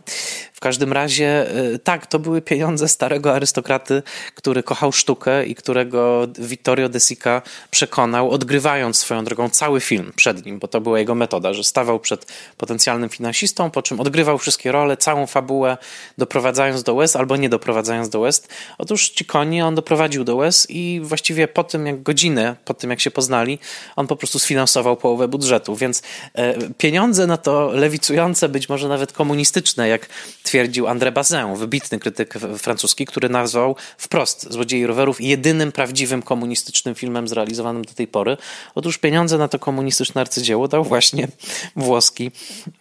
W 0.61 0.62
każdym 0.62 0.92
razie, 0.92 1.57
y, 1.75 1.79
tak, 1.79 2.07
to 2.07 2.18
były 2.18 2.42
pieniądze 2.42 2.88
starego 2.88 3.35
arystokraty, 3.35 4.03
który 4.35 4.62
kochał 4.62 4.92
sztukę 4.92 5.46
i 5.46 5.55
którego 5.55 6.29
Vittorio 6.38 6.88
De 6.88 7.01
Sica 7.01 7.42
przekonał, 7.70 8.31
odgrywając 8.31 8.96
swoją 8.96 9.25
drogą 9.25 9.51
cały 9.51 9.81
film 9.81 10.12
przed 10.16 10.46
nim, 10.46 10.59
bo 10.59 10.68
to 10.68 10.81
była 10.81 10.99
jego 10.99 11.14
metoda, 11.14 11.53
że 11.53 11.64
stawał 11.64 12.01
przed 12.01 12.27
potencjalnym 12.57 13.09
finansistą, 13.09 13.70
po 13.70 13.83
czym 13.83 14.01
odgrywał 14.01 14.38
wszystkie 14.38 14.73
role, 14.73 14.96
całą 14.96 15.27
fabułę, 15.27 15.77
doprowadzając 16.18 16.83
do 16.83 16.94
łez 16.94 17.16
albo 17.16 17.37
nie 17.37 17.49
doprowadzając 17.49 18.09
do 18.09 18.20
łez. 18.20 18.42
Otóż 18.79 19.09
Cicconi 19.11 19.62
on 19.62 19.75
doprowadził 19.75 20.25
do 20.25 20.37
łez 20.37 20.66
i 20.70 21.01
właściwie 21.03 21.49
po 21.49 21.64
tym, 21.64 21.87
jak 21.87 22.03
godzinę, 22.03 22.57
po 22.64 22.75
tym, 22.75 22.90
jak 22.90 23.01
się 23.01 23.11
poznali, 23.11 23.59
on 23.96 24.07
po 24.07 24.16
prostu 24.16 24.38
sfinansował 24.38 24.96
połowę 24.96 25.29
budżetu, 25.29 25.77
więc 25.77 26.03
e, 26.35 26.55
pieniądze 26.79 27.27
na 27.27 27.37
to 27.37 27.70
lewicujące, 27.75 28.49
być 28.49 28.68
może 28.68 28.88
nawet 28.88 29.12
komunistyczne, 29.12 29.88
jak 29.88 30.07
twierdził 30.51 30.87
André 30.87 31.13
Bazin, 31.13 31.55
wybitny 31.57 31.99
krytyk 31.99 32.35
francuski, 32.59 33.07
który 33.07 33.29
nazwał 33.29 33.77
wprost 33.99 34.53
Złodziei 34.53 34.87
rowerów 34.87 35.21
jedynym 35.21 35.73
prawdziwym 35.73 36.23
komunistycznym 36.23 36.95
filmem 36.95 37.29
zrealizowanym 37.29 37.85
do 37.85 37.95
tej 37.95 38.07
pory. 38.07 38.37
Otóż 38.75 38.99
pieniądze 38.99 39.39
na 39.39 39.49
to 39.49 39.59
komunistyczne 39.59 40.21
arcydzieło 40.21 40.69
dał 40.69 40.85
właśnie 40.85 41.29
włoski, 41.77 42.31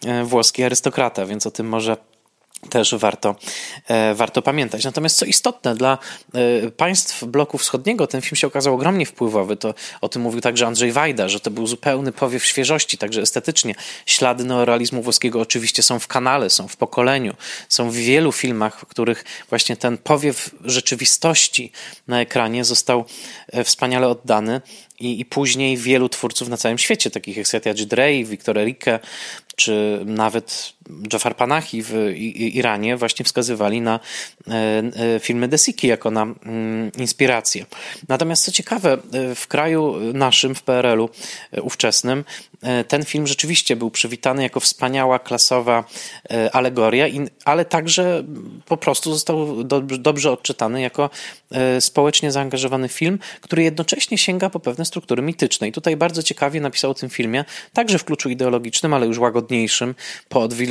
e, 0.06 0.24
włoski 0.24 0.62
arystokrata, 0.62 1.26
więc 1.26 1.46
o 1.46 1.50
tym 1.50 1.68
może 1.68 1.96
też 2.68 2.94
warto, 2.94 3.36
e, 3.88 4.14
warto 4.14 4.42
pamiętać. 4.42 4.84
Natomiast 4.84 5.16
co 5.16 5.24
istotne, 5.24 5.74
dla 5.74 5.98
e, 6.34 6.70
państw 6.70 7.24
bloku 7.24 7.58
wschodniego 7.58 8.06
ten 8.06 8.20
film 8.20 8.36
się 8.36 8.46
okazał 8.46 8.74
ogromnie 8.74 9.06
wpływowy. 9.06 9.56
To, 9.56 9.74
o 10.00 10.08
tym 10.08 10.22
mówił 10.22 10.40
także 10.40 10.66
Andrzej 10.66 10.92
Wajda, 10.92 11.28
że 11.28 11.40
to 11.40 11.50
był 11.50 11.66
zupełny 11.66 12.12
powiew 12.12 12.44
świeżości, 12.44 12.98
także 12.98 13.22
estetycznie. 13.22 13.74
Ślady 14.06 14.44
neorealizmu 14.44 15.02
włoskiego 15.02 15.40
oczywiście 15.40 15.82
są 15.82 15.98
w 15.98 16.06
kanale, 16.06 16.50
są 16.50 16.68
w 16.68 16.76
pokoleniu, 16.76 17.34
są 17.68 17.90
w 17.90 17.94
wielu 17.94 18.32
filmach, 18.32 18.80
w 18.80 18.86
których 18.86 19.24
właśnie 19.48 19.76
ten 19.76 19.98
powiew 19.98 20.50
rzeczywistości 20.64 21.72
na 22.08 22.20
ekranie 22.20 22.64
został 22.64 23.04
e, 23.52 23.64
wspaniale 23.64 24.08
oddany 24.08 24.60
i, 25.00 25.20
i 25.20 25.24
później 25.24 25.76
wielu 25.76 26.08
twórców 26.08 26.48
na 26.48 26.56
całym 26.56 26.78
świecie, 26.78 27.10
takich 27.10 27.36
jak 27.36 27.48
Satyajit 27.48 27.92
Ray, 27.92 28.24
Victor 28.24 28.58
Enrique, 28.58 28.98
czy 29.56 30.00
nawet 30.04 30.72
Jafar 31.12 31.36
Panahi 31.36 31.82
w 31.82 32.12
Iranie 32.36 32.96
właśnie 32.96 33.24
wskazywali 33.24 33.80
na 33.80 34.00
e, 34.48 34.52
e, 35.16 35.20
filmy 35.20 35.48
Desiki 35.48 35.86
jako 35.86 36.10
na 36.10 36.22
mm, 36.22 36.92
inspirację. 36.98 37.66
Natomiast 38.08 38.44
co 38.44 38.52
ciekawe, 38.52 38.98
e, 39.12 39.34
w 39.34 39.46
kraju 39.48 39.96
naszym, 40.14 40.54
w 40.54 40.62
PRL-u 40.62 41.08
ówczesnym, 41.62 42.24
ten 42.88 43.04
film 43.04 43.26
rzeczywiście 43.26 43.76
był 43.76 43.90
przywitany 43.90 44.42
jako 44.42 44.60
wspaniała, 44.60 45.18
klasowa 45.18 45.84
alegoria, 46.52 47.06
ale 47.44 47.64
także 47.64 48.24
po 48.66 48.76
prostu 48.76 49.12
został 49.12 49.64
dobrze 49.82 50.32
odczytany 50.32 50.80
jako 50.80 51.10
społecznie 51.80 52.32
zaangażowany 52.32 52.88
film, 52.88 53.18
który 53.40 53.62
jednocześnie 53.62 54.18
sięga 54.18 54.50
po 54.50 54.60
pewne 54.60 54.84
struktury 54.84 55.22
mityczne. 55.22 55.68
I 55.68 55.72
tutaj 55.72 55.96
bardzo 55.96 56.22
ciekawie 56.22 56.60
napisał 56.60 56.90
o 56.90 56.94
tym 56.94 57.10
filmie, 57.10 57.44
także 57.72 57.98
w 57.98 58.04
kluczu 58.04 58.30
ideologicznym, 58.30 58.94
ale 58.94 59.06
już 59.06 59.18
łagodniejszym, 59.18 59.94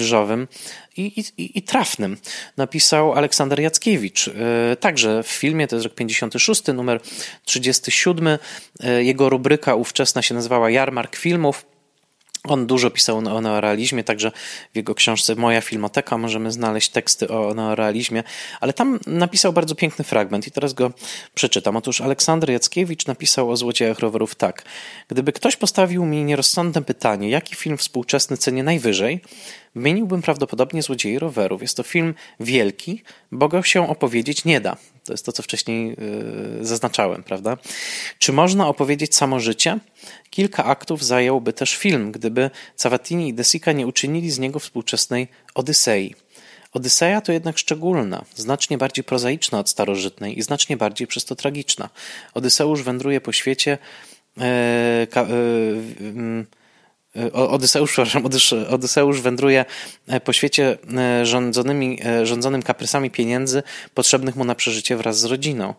poodwilżowym 0.10 0.48
i, 0.98 1.24
i, 1.38 1.58
i 1.58 1.62
trafnym. 1.62 2.17
Napisał 2.58 3.13
Aleksander 3.13 3.60
Jackiewicz. 3.60 4.28
E, 4.28 4.76
także 4.76 5.24
w 5.24 5.28
filmie, 5.28 5.67
to 5.67 5.76
jest 5.76 5.86
rok 5.86 5.95
56, 5.95 6.63
numer 6.74 7.02
37. 7.45 8.28
E, 8.80 9.04
jego 9.04 9.30
rubryka 9.30 9.76
ówczesna 9.76 10.22
się 10.22 10.34
nazywała 10.36 10.69
Jarmark 10.69 11.15
Filmów. 11.15 11.65
On 12.50 12.68
dużo 12.68 12.92
pisał 12.92 13.18
o 13.18 13.42
neorealizmie, 13.42 14.04
także 14.04 14.32
w 14.74 14.76
jego 14.76 14.96
książce 14.96 15.36
Moja 15.36 15.62
Filmoteka 15.62 16.18
możemy 16.18 16.52
znaleźć 16.52 16.90
teksty 16.90 17.28
o 17.28 17.54
neorealizmie, 17.54 18.24
ale 18.62 18.74
tam 18.74 19.00
napisał 19.08 19.54
bardzo 19.54 19.76
piękny 19.76 20.06
fragment 20.06 20.48
i 20.48 20.52
teraz 20.52 20.74
go 20.74 20.92
przeczytam. 21.34 21.76
Otóż 21.76 22.02
Aleksander 22.02 22.50
Jackiewicz 22.50 23.06
napisał 23.06 23.52
o 23.52 23.58
Złodziejach 23.58 24.00
Rowerów 24.00 24.36
tak. 24.36 24.64
Gdyby 25.08 25.34
ktoś 25.34 25.56
postawił 25.56 26.06
mi 26.06 26.24
nierozsądne 26.24 26.82
pytanie, 26.82 27.30
jaki 27.30 27.56
film 27.56 27.78
współczesny 27.78 28.38
cenię 28.38 28.64
najwyżej, 28.64 29.22
wymieniłbym 29.76 30.22
prawdopodobnie 30.22 30.82
Złodziei 30.82 31.20
Rowerów. 31.20 31.62
Jest 31.62 31.78
to 31.78 31.84
film 31.84 32.14
wielki, 32.40 33.04
bo 33.32 33.48
go 33.48 33.64
się 33.64 33.90
opowiedzieć 33.90 34.46
nie 34.46 34.62
da. 34.62 34.78
To 35.10 35.13
jest 35.13 35.26
to, 35.26 35.32
co 35.32 35.43
wcześniej 35.43 35.88
yy, 35.89 36.65
zaznaczałem, 36.65 37.24
prawda? 37.24 37.58
Czy 38.19 38.34
można 38.34 38.67
opowiedzieć 38.67 39.15
samo 39.15 39.39
życie? 39.39 39.80
Kilka 40.30 40.65
aktów 40.65 41.06
zająłby 41.06 41.54
też 41.54 41.76
film, 41.76 42.12
gdyby 42.12 42.50
Cavatini 42.76 43.30
i 43.30 43.34
De 43.34 43.43
Sica 43.43 43.72
nie 43.72 43.88
uczynili 43.88 44.32
z 44.32 44.39
niego 44.39 44.60
współczesnej 44.60 45.28
Odysei. 45.56 46.15
Odyseja 46.74 47.22
to 47.22 47.32
jednak 47.32 47.58
szczególna, 47.58 48.26
znacznie 48.36 48.78
bardziej 48.78 49.04
prozaiczna 49.04 49.60
od 49.60 49.69
starożytnej 49.69 50.39
i 50.39 50.41
znacznie 50.41 50.78
bardziej 50.78 51.08
przez 51.08 51.26
to 51.26 51.36
tragiczna. 51.36 51.89
Odyseusz 52.34 52.84
wędruje 52.84 53.22
po 53.22 53.32
świecie. 53.32 53.78
E, 54.38 55.08
ka, 55.12 55.22
e, 55.22 55.28
Odyseusz, 57.34 57.92
przepraszam, 57.94 58.24
Odyseusz 58.70 59.22
wędruje 59.22 59.66
e, 60.08 60.20
po 60.20 60.34
świecie 60.34 60.78
e, 60.98 61.26
rządzonymi, 61.26 62.00
e, 62.06 62.26
rządzonym 62.26 62.64
kaprysami 62.64 63.12
pieniędzy 63.12 63.64
potrzebnych 63.94 64.36
mu 64.36 64.46
na 64.46 64.56
przeżycie 64.56 64.98
wraz 64.98 65.20
z 65.20 65.26
rodziną. 65.26 65.74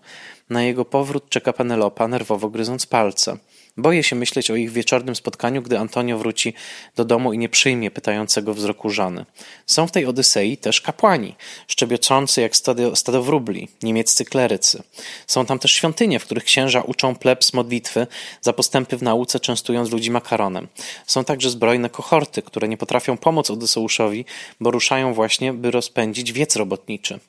Na 0.51 0.63
jego 0.63 0.85
powrót 0.85 1.29
czeka 1.29 1.53
Penelopa, 1.53 2.09
nerwowo 2.09 2.49
gryząc 2.49 2.87
palce. 2.87 3.37
Boję 3.77 4.03
się 4.03 4.17
myśleć 4.17 4.51
o 4.51 4.57
ich 4.57 4.73
wieczornym 4.73 5.17
spotkaniu, 5.17 5.63
gdy 5.63 5.79
Antonio 5.79 6.19
wróci 6.19 6.55
do 6.97 7.05
domu 7.05 7.33
i 7.33 7.39
nie 7.39 7.49
przyjmie 7.49 7.91
pytającego 7.91 8.55
wzroku 8.55 8.91
żony. 8.91 9.27
Są 9.67 9.87
w 9.87 9.91
tej 9.91 10.07
Odysei 10.07 10.57
też 10.57 10.81
kapłani, 10.81 11.35
szczebioczący 11.69 12.41
jak 12.41 12.57
stado, 12.57 12.97
stado 12.97 13.23
wróbli, 13.23 13.69
niemieccy 13.83 14.25
klerycy. 14.25 14.83
Są 15.27 15.47
tam 15.47 15.59
też 15.59 15.73
świątynie, 15.73 16.19
w 16.19 16.25
których 16.25 16.45
księża 16.45 16.81
uczą 16.83 17.17
plebs 17.17 17.53
modlitwy 17.53 18.07
za 18.41 18.53
postępy 18.53 18.97
w 18.97 19.03
nauce, 19.03 19.41
częstując 19.41 19.91
ludzi 19.91 20.11
makaronem. 20.11 20.69
Są 21.07 21.25
także 21.25 21.51
zbrojne 21.51 21.91
kohorty, 21.91 22.43
które 22.43 22.69
nie 22.69 22.77
potrafią 22.77 23.17
pomóc 23.17 23.51
Odyseuszowi, 23.51 24.25
bo 24.61 24.71
ruszają 24.71 25.15
właśnie, 25.15 25.53
by 25.53 25.71
rozpędzić 25.71 26.33
wiec 26.33 26.57
robotniczy. 26.57 27.21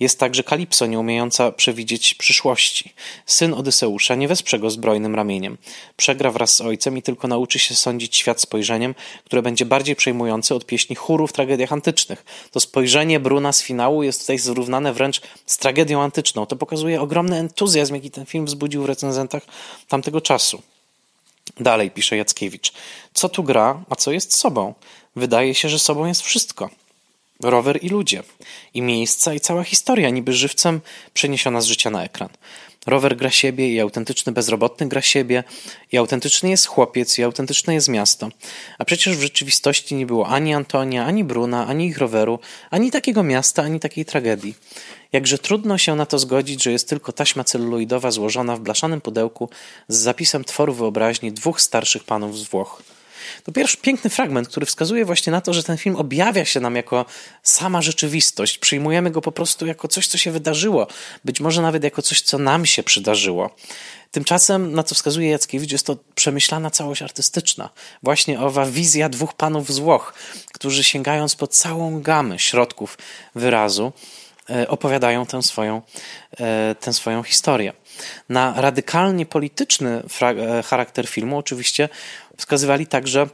Jest 0.00 0.18
także 0.18 0.42
Kalipso, 0.42 0.86
nieumiejąca 0.86 1.52
przewidzieć 1.52 2.14
przyszłości. 2.14 2.92
Syn 3.26 3.54
Odyseusza 3.54 4.14
nie 4.14 4.28
wesprze 4.28 4.58
go 4.58 4.70
zbrojnym 4.70 5.14
ramieniem. 5.14 5.56
Przegra 5.96 6.30
wraz 6.30 6.54
z 6.54 6.60
ojcem 6.60 6.98
i 6.98 7.02
tylko 7.02 7.28
nauczy 7.28 7.58
się 7.58 7.74
sądzić 7.74 8.16
świat 8.16 8.40
spojrzeniem, 8.40 8.94
które 9.24 9.42
będzie 9.42 9.66
bardziej 9.66 9.96
przejmujące 9.96 10.54
od 10.54 10.66
pieśni 10.66 10.96
chóru 10.96 11.26
w 11.26 11.32
tragediach 11.32 11.72
antycznych. 11.72 12.24
To 12.50 12.60
spojrzenie 12.60 13.20
Bruna 13.20 13.52
z 13.52 13.62
finału 13.62 14.02
jest 14.02 14.20
tutaj 14.20 14.38
zrównane 14.38 14.92
wręcz 14.92 15.20
z 15.46 15.58
tragedią 15.58 16.02
antyczną. 16.02 16.46
To 16.46 16.56
pokazuje 16.56 17.00
ogromny 17.00 17.36
entuzjazm, 17.36 17.94
jaki 17.94 18.10
ten 18.10 18.26
film 18.26 18.46
wzbudził 18.46 18.82
w 18.82 18.86
recenzentach 18.86 19.42
tamtego 19.88 20.20
czasu. 20.20 20.62
Dalej 21.60 21.90
pisze 21.90 22.16
Jackiewicz. 22.16 22.72
Co 23.14 23.28
tu 23.28 23.42
gra, 23.42 23.84
a 23.90 23.96
co 23.96 24.12
jest 24.12 24.36
sobą? 24.36 24.74
wydaje 25.16 25.54
się, 25.54 25.68
że 25.68 25.78
sobą 25.78 26.06
jest 26.06 26.22
wszystko. 26.22 26.70
Rower 27.42 27.84
i 27.84 27.88
ludzie, 27.88 28.22
i 28.74 28.82
miejsca, 28.82 29.34
i 29.34 29.40
cała 29.40 29.64
historia, 29.64 30.10
niby 30.10 30.32
żywcem 30.32 30.80
przeniesiona 31.14 31.60
z 31.60 31.64
życia 31.64 31.90
na 31.90 32.04
ekran. 32.04 32.28
Rower 32.86 33.16
gra 33.16 33.30
siebie 33.30 33.72
i 33.72 33.80
autentyczny 33.80 34.32
bezrobotny 34.32 34.88
gra 34.88 35.02
siebie, 35.02 35.44
i 35.92 35.98
autentyczny 35.98 36.50
jest 36.50 36.66
chłopiec, 36.66 37.18
i 37.18 37.22
autentyczne 37.22 37.74
jest 37.74 37.88
miasto. 37.88 38.28
A 38.78 38.84
przecież 38.84 39.16
w 39.16 39.22
rzeczywistości 39.22 39.94
nie 39.94 40.06
było 40.06 40.28
ani 40.28 40.54
Antonia, 40.54 41.06
ani 41.06 41.24
Bruna, 41.24 41.66
ani 41.66 41.86
ich 41.86 41.98
roweru, 41.98 42.38
ani 42.70 42.90
takiego 42.90 43.22
miasta, 43.22 43.62
ani 43.62 43.80
takiej 43.80 44.04
tragedii. 44.04 44.54
Jakże 45.12 45.38
trudno 45.38 45.78
się 45.78 45.96
na 45.96 46.06
to 46.06 46.18
zgodzić, 46.18 46.62
że 46.62 46.72
jest 46.72 46.88
tylko 46.88 47.12
taśma 47.12 47.44
celuloidowa 47.44 48.10
złożona 48.10 48.56
w 48.56 48.60
blaszanym 48.60 49.00
pudełku 49.00 49.48
z 49.88 49.96
zapisem 49.96 50.44
tworu 50.44 50.74
wyobraźni 50.74 51.32
dwóch 51.32 51.60
starszych 51.60 52.04
panów 52.04 52.38
z 52.38 52.42
Włoch. 52.48 52.82
To 53.44 53.52
pierwszy 53.52 53.76
piękny 53.76 54.10
fragment, 54.10 54.48
który 54.48 54.66
wskazuje 54.66 55.04
właśnie 55.04 55.32
na 55.32 55.40
to, 55.40 55.52
że 55.52 55.62
ten 55.62 55.76
film 55.76 55.96
objawia 55.96 56.44
się 56.44 56.60
nam 56.60 56.76
jako 56.76 57.04
sama 57.42 57.82
rzeczywistość. 57.82 58.58
Przyjmujemy 58.58 59.10
go 59.10 59.20
po 59.20 59.32
prostu 59.32 59.66
jako 59.66 59.88
coś, 59.88 60.06
co 60.06 60.18
się 60.18 60.30
wydarzyło, 60.30 60.86
być 61.24 61.40
może 61.40 61.62
nawet 61.62 61.84
jako 61.84 62.02
coś, 62.02 62.20
co 62.20 62.38
nam 62.38 62.66
się 62.66 62.82
przydarzyło. 62.82 63.50
Tymczasem, 64.10 64.74
na 64.74 64.82
co 64.82 64.94
wskazuje 64.94 65.30
Jackiewicz, 65.30 65.72
jest 65.72 65.86
to 65.86 65.96
przemyślana 66.14 66.70
całość 66.70 67.02
artystyczna. 67.02 67.70
Właśnie 68.02 68.40
owa 68.40 68.66
wizja 68.66 69.08
dwóch 69.08 69.34
panów 69.34 69.72
z 69.72 69.78
Włoch, 69.78 70.14
którzy 70.52 70.84
sięgając 70.84 71.36
po 71.36 71.46
całą 71.46 72.02
gamę 72.02 72.38
środków 72.38 72.98
wyrazu, 73.34 73.92
opowiadają 74.68 75.26
tę 75.26 75.42
swoją, 75.42 75.82
e, 76.40 76.74
tę 76.80 76.92
swoją 76.92 77.22
historię. 77.22 77.72
Na 78.28 78.54
radykalnie 78.56 79.26
polityczny 79.26 80.02
e, 80.22 80.62
charakter 80.62 81.08
filmu 81.08 81.38
oczywiście 81.38 81.88
wskazywali 82.36 82.86
także 82.86 83.26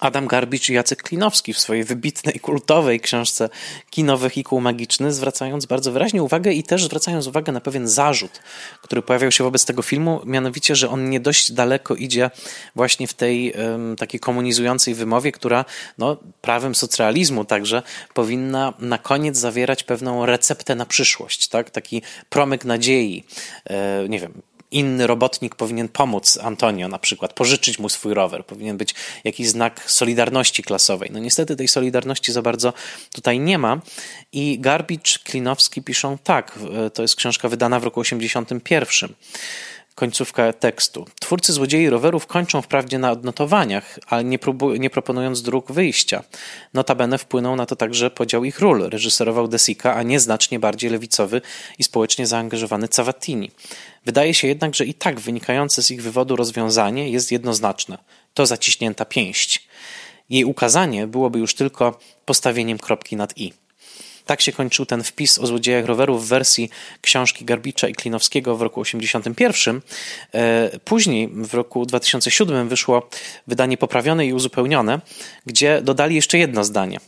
Adam 0.00 0.26
Garbicz 0.26 0.68
i 0.68 0.72
Jacek 0.72 1.02
Klinowski 1.02 1.52
w 1.52 1.58
swojej 1.58 1.84
wybitnej, 1.84 2.40
kultowej 2.40 3.00
książce 3.00 3.48
Kino 3.90 4.18
Wehikuł 4.18 4.60
Magiczny, 4.60 5.12
zwracając 5.12 5.66
bardzo 5.66 5.92
wyraźnie 5.92 6.22
uwagę 6.22 6.52
i 6.52 6.62
też 6.62 6.84
zwracając 6.84 7.26
uwagę 7.26 7.52
na 7.52 7.60
pewien 7.60 7.88
zarzut, 7.88 8.40
który 8.82 9.02
pojawiał 9.02 9.30
się 9.30 9.44
wobec 9.44 9.64
tego 9.64 9.82
filmu, 9.82 10.20
mianowicie, 10.24 10.76
że 10.76 10.90
on 10.90 11.10
nie 11.10 11.20
dość 11.20 11.52
daleko 11.52 11.94
idzie 11.94 12.30
właśnie 12.76 13.06
w 13.06 13.14
tej 13.14 13.52
um, 13.52 13.96
takiej 13.96 14.20
komunizującej 14.20 14.94
wymowie, 14.94 15.32
która 15.32 15.64
no, 15.98 16.16
prawem 16.40 16.74
socrealizmu 16.74 17.44
także 17.44 17.82
powinna 18.14 18.72
na 18.78 18.98
koniec 18.98 19.36
zawierać 19.36 19.84
pewną 19.84 20.26
receptę 20.26 20.74
na 20.74 20.86
przyszłość, 20.86 21.48
tak? 21.48 21.70
taki 21.70 22.02
promyk 22.30 22.64
nadziei, 22.64 23.24
e, 23.64 24.08
nie 24.08 24.20
wiem, 24.20 24.42
inny 24.74 25.06
robotnik 25.06 25.54
powinien 25.54 25.88
pomóc 25.88 26.38
Antonio 26.42 26.88
na 26.88 26.98
przykład, 26.98 27.32
pożyczyć 27.32 27.78
mu 27.78 27.88
swój 27.88 28.14
rower, 28.14 28.46
powinien 28.46 28.76
być 28.76 28.94
jakiś 29.24 29.48
znak 29.48 29.90
solidarności 29.90 30.62
klasowej. 30.62 31.10
No 31.12 31.18
niestety 31.18 31.56
tej 31.56 31.68
solidarności 31.68 32.32
za 32.32 32.42
bardzo 32.42 32.72
tutaj 33.12 33.40
nie 33.40 33.58
ma 33.58 33.80
i 34.32 34.58
Garbicz, 34.60 35.18
Klinowski 35.18 35.82
piszą 35.82 36.18
tak, 36.18 36.58
to 36.94 37.02
jest 37.02 37.16
książka 37.16 37.48
wydana 37.48 37.80
w 37.80 37.84
roku 37.84 38.00
81. 38.00 39.14
Końcówka 39.94 40.52
tekstu. 40.52 41.06
Twórcy 41.20 41.52
złodziei 41.52 41.90
rowerów 41.90 42.26
kończą 42.26 42.62
wprawdzie 42.62 42.98
na 42.98 43.10
odnotowaniach, 43.10 43.98
ale 44.06 44.24
nie, 44.24 44.38
próbu- 44.38 44.78
nie 44.78 44.90
proponując 44.90 45.42
dróg 45.42 45.72
wyjścia. 45.72 46.24
Notabene 46.74 47.18
wpłynął 47.18 47.56
na 47.56 47.66
to 47.66 47.76
także 47.76 48.10
podział 48.10 48.44
ich 48.44 48.60
ról. 48.60 48.88
Reżyserował 48.90 49.48
Desika, 49.48 49.94
a 49.94 50.02
nie 50.02 50.20
znacznie 50.20 50.58
bardziej 50.58 50.90
lewicowy 50.90 51.40
i 51.78 51.84
społecznie 51.84 52.26
zaangażowany 52.26 52.88
Cavattini. 52.88 53.50
Wydaje 54.04 54.34
się 54.34 54.48
jednak, 54.48 54.74
że 54.74 54.84
i 54.84 54.94
tak 54.94 55.20
wynikające 55.20 55.82
z 55.82 55.90
ich 55.90 56.02
wywodu 56.02 56.36
rozwiązanie 56.36 57.10
jest 57.10 57.32
jednoznaczne. 57.32 57.98
To 58.34 58.46
zaciśnięta 58.46 59.04
pięść. 59.04 59.68
Jej 60.30 60.44
ukazanie 60.44 61.06
byłoby 61.06 61.38
już 61.38 61.54
tylko 61.54 61.98
postawieniem 62.24 62.78
kropki 62.78 63.16
nad 63.16 63.38
i. 63.38 63.63
Tak 64.26 64.40
się 64.40 64.52
kończył 64.52 64.86
ten 64.86 65.02
wpis 65.02 65.38
o 65.38 65.46
złodziejach 65.46 65.84
rowerów 65.84 66.24
w 66.26 66.28
wersji 66.28 66.70
książki 67.00 67.44
Garbicza 67.44 67.88
i 67.88 67.94
Klinowskiego 67.94 68.56
w 68.56 68.62
roku 68.62 68.84
1981. 68.84 69.80
E, 70.34 70.78
później, 70.84 71.28
w 71.28 71.54
roku 71.54 71.86
2007, 71.86 72.68
wyszło 72.68 73.08
wydanie 73.46 73.76
poprawione 73.76 74.26
i 74.26 74.32
uzupełnione, 74.32 75.00
gdzie 75.46 75.82
dodali 75.82 76.14
jeszcze 76.14 76.38
jedno 76.38 76.64
zdanie. 76.64 77.00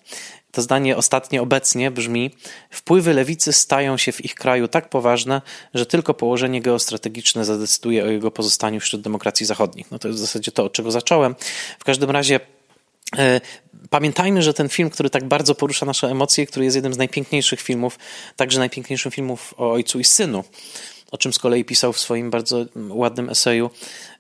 To 0.57 0.63
zdanie 0.63 0.97
ostatnie 0.97 1.43
obecnie 1.43 1.91
brzmi: 1.91 2.31
Wpływy 2.71 3.15
lewicy 3.15 3.53
stają 3.53 3.97
się 3.97 4.13
w 4.13 4.25
ich 4.25 4.35
kraju 4.35 4.69
tak 4.69 4.89
poważne, 4.89 5.43
że 5.75 5.87
tylko 5.87 6.15
położenie 6.15 6.63
geostrategiczne 6.63 7.45
zadecyduje 7.45 8.05
o 8.05 8.07
jego 8.07 8.31
pozostaniu 8.31 8.81
wśród 8.81 9.03
demokracji 9.03 9.47
zachodnich. 9.47 9.91
No 9.91 9.99
to 9.99 10.09
jest 10.09 10.21
w 10.21 10.23
zasadzie 10.23 10.53
to, 10.53 10.65
od 10.65 10.73
czego 10.73 10.91
zacząłem. 10.91 11.35
W 11.79 11.85
każdym 11.85 12.11
razie 12.11 12.41
Pamiętajmy, 13.91 14.43
że 14.43 14.55
ten 14.55 14.69
film, 14.69 14.91
który 14.91 15.11
tak 15.11 15.25
bardzo 15.25 15.55
porusza 15.55 15.87
nasze 15.87 16.09
emocje, 16.11 16.47
który 16.47 16.65
jest 16.65 16.75
jednym 16.75 16.95
z 16.95 16.99
najpiękniejszych 16.99 17.61
filmów, 17.61 17.99
także 18.37 18.59
najpiękniejszym 18.59 19.13
filmów 19.13 19.55
o 19.57 19.73
ojcu 19.73 20.01
i 20.01 20.05
synu, 20.05 20.45
o 21.11 21.19
czym 21.19 21.33
z 21.33 21.39
kolei 21.39 21.65
pisał 21.65 21.93
w 21.93 21.99
swoim 21.99 22.31
bardzo 22.31 22.65
ładnym 22.77 23.31
eseju 23.31 23.71
E, 23.71 23.71
e, 23.71 24.16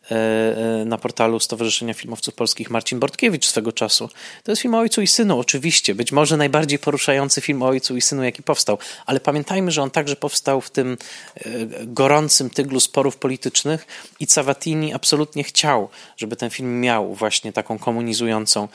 na 0.86 0.98
portalu 0.98 1.40
Stowarzyszenia 1.40 1.94
Filmowców 1.94 2.34
Polskich 2.34 2.70
Marcin 2.70 2.98
Bortkiewicz 2.98 3.46
swego 3.46 3.72
czasu. 3.72 4.09
To 4.44 4.52
jest 4.52 4.62
film 4.62 4.74
o 4.74 4.78
ojcu 4.78 5.02
i 5.02 5.07
synu, 5.07 5.38
oczywiście. 5.38 5.94
Być 5.94 6.12
może 6.12 6.36
najbardziej 6.36 6.78
poruszający 6.78 7.40
film 7.40 7.62
o 7.62 7.66
ojcu 7.66 7.96
i 7.96 8.00
synu, 8.00 8.24
jaki 8.24 8.42
powstał. 8.42 8.78
Ale 9.07 9.20
pamiętajmy, 9.20 9.70
że 9.70 9.82
on 9.82 9.90
także 9.90 10.16
powstał 10.16 10.61
w 10.61 10.70
tym 10.70 10.98
e, 11.36 11.42
gorącym 11.86 12.50
tyglu 12.50 12.80
sporów 12.80 13.16
politycznych 13.16 13.86
i 14.20 14.26
Cavatini 14.26 14.94
absolutnie 14.94 15.44
chciał, 15.44 15.88
żeby 16.16 16.36
ten 16.36 16.50
film 16.50 16.80
miał 16.80 17.14
właśnie 17.14 17.52
taką 17.52 17.78
komunizującą 17.78 18.68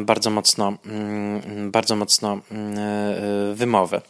bardzo 0.00 0.30
mocno, 0.30 0.78
mm, 0.86 1.70
bardzo 1.70 1.96
mocno 1.96 2.40
mm, 2.50 2.76
wymowę. 3.54 4.00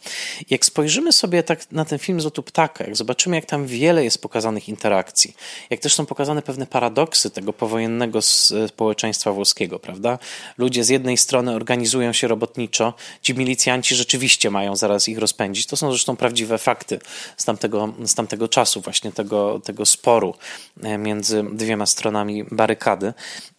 Jak 0.49 0.65
spojrzymy 0.65 1.11
sobie 1.11 1.43
tak 1.43 1.71
na 1.71 1.85
ten 1.85 1.99
film 1.99 2.21
z 2.21 2.23
lotu 2.23 2.43
ptaka, 2.43 2.83
jak 2.83 2.95
zobaczymy, 2.95 3.35
jak 3.35 3.45
tam 3.45 3.67
wiele 3.67 4.03
jest 4.03 4.21
pokazanych 4.21 4.69
interakcji, 4.69 5.35
jak 5.69 5.79
też 5.79 5.93
są 5.93 6.05
pokazane 6.05 6.41
pewne 6.41 6.62
pewne 6.63 6.71
paradoksy 6.71 7.29
tego 7.29 7.53
powojennego 7.53 8.19
społeczeństwa 8.67 9.31
włoskiego, 9.31 9.79
prawda? 9.79 10.19
Ludzie 10.57 10.83
z 10.83 10.89
jednej 10.89 11.17
strony 11.17 11.55
organizują 11.55 12.13
się 12.13 12.27
robotniczo, 12.27 12.93
ci 13.21 13.33
milicjanci 13.33 13.95
rzeczywiście 13.95 14.51
mają 14.51 14.75
zaraz 14.75 15.07
ich 15.07 15.17
rozpędzić. 15.17 15.65
To 15.65 15.77
są 15.77 15.89
zresztą 15.89 16.15
prawdziwe 16.15 16.57
fakty 16.57 16.99
z 17.37 17.45
tamtego, 17.45 17.93
z 18.05 18.15
tamtego 18.15 18.47
czasu, 18.47 18.81
właśnie 18.81 19.11
tego, 19.11 19.59
tego 19.59 19.85
sporu 19.85 20.35
e, 20.83 20.97
między 20.97 21.43
dwiema 21.53 21.85
stronami 21.85 22.43
barykady. 22.51 23.13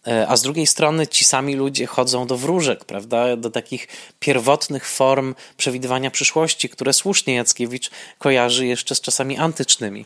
E, 0.07 0.27
a 0.27 0.37
z 0.37 0.41
drugiej 0.41 0.67
strony 0.67 1.07
ci 1.07 1.25
sami 1.25 1.55
ludzie 1.55 1.85
chodzą 1.85 2.27
do 2.27 2.37
wróżek, 2.37 2.85
prawda? 2.85 3.37
Do 3.37 3.49
takich 3.49 3.87
pierwotnych 4.19 4.87
form 4.87 5.35
przewidywania 5.57 6.11
przyszłości, 6.11 6.69
które 6.69 6.93
słusznie 6.93 7.35
Jackiewicz 7.35 7.91
kojarzy 8.19 8.65
jeszcze 8.65 8.95
z 8.95 9.01
czasami 9.01 9.37
antycznymi. 9.37 10.05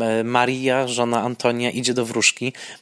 E, 0.00 0.24
Maria, 0.24 0.88
żona 0.88 1.22
Antonia, 1.22 1.70
idzie 1.70 1.94
do 1.94 2.04
wróżki 2.04 2.35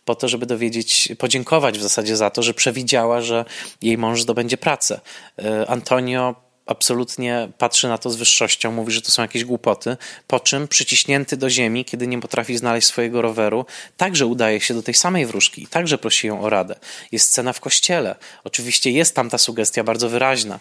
po 0.05 0.15
to, 0.15 0.29
żeby 0.29 0.47
dowiedzieć, 0.47 1.09
podziękować 1.19 1.79
w 1.79 1.83
zasadzie 1.83 2.17
za 2.17 2.31
to, 2.31 2.43
że 2.43 2.55
przewidziała, 2.55 3.21
że 3.21 3.45
jej 3.83 3.99
mąż 3.99 4.23
zdobędzie 4.23 4.57
pracę. 4.57 5.01
E, 5.39 5.71
Antonio 5.71 6.44
absolutnie 6.67 7.49
patrzy 7.59 7.89
na 7.89 7.99
to 7.99 8.11
z 8.11 8.17
wyższością, 8.17 8.73
mówi, 8.73 8.93
że 8.93 9.03
to 9.03 9.11
są 9.11 9.23
jakieś 9.23 9.45
głupoty, 9.45 9.97
po 10.27 10.41
czym 10.41 10.69
przyciśnięty 10.69 11.37
do 11.37 11.51
ziemi, 11.51 11.85
kiedy 11.85 12.07
nie 12.07 12.21
potrafi 12.21 12.57
znaleźć 12.57 12.87
swojego 12.87 13.23
roweru, 13.23 13.67
także 13.97 14.27
udaje 14.27 14.61
się 14.61 14.75
do 14.75 14.83
tej 14.83 14.95
samej 14.95 15.27
wróżki 15.27 15.63
i 15.63 15.67
także 15.67 15.99
prosi 15.99 16.27
ją 16.27 16.43
o 16.43 16.51
radę. 16.51 16.75
Jest 17.13 17.29
scena 17.29 17.53
w 17.53 17.61
kościele. 17.61 18.17
Oczywiście 18.45 18.91
jest 18.91 19.15
tam 19.15 19.31
ta 19.31 19.39
sugestia 19.39 19.85
bardzo 19.85 20.09
wyraźna, 20.09 20.61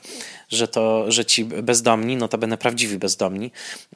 że 0.49 0.67
to, 0.67 1.11
że 1.11 1.25
ci 1.25 1.45
bezdomni, 1.45 2.15
notabene 2.15 2.57
prawdziwi 2.57 2.97
bezdomni 2.97 3.51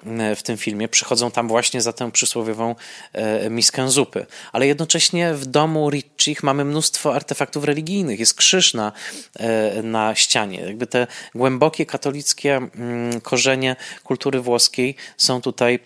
e, 0.06 0.36
w 0.36 0.44
tym 0.44 0.58
filmie, 0.58 0.88
przychodzą 0.88 1.32
tam 1.32 1.48
właśnie 1.48 1.82
za 1.82 1.94
tę 1.94 2.12
przysłowiową 2.12 2.76
e, 3.14 3.50
miskę 3.50 3.90
zupy. 3.90 4.26
Ale 4.52 4.68
jednocześnie 4.68 5.34
w 5.34 5.46
domu 5.46 5.90
Ritchich 5.90 6.44
mamy 6.44 6.66
mnóstwo 6.66 7.16
artefaktów 7.16 7.64
religijnych. 7.64 8.20
Jest 8.20 8.34
krzyż 8.34 8.74
na, 8.74 8.92
e, 9.40 9.84
na 9.84 10.16
ścianie. 10.16 10.60
Jakby 10.60 10.88
te 10.88 11.08
głębokie 11.36 11.86
katolickie 11.98 12.56
mm, 12.56 13.22
korzenie 13.22 13.76
kultury 14.04 14.42
włoskiej 14.42 14.96
są 15.18 15.42
tutaj 15.42 15.80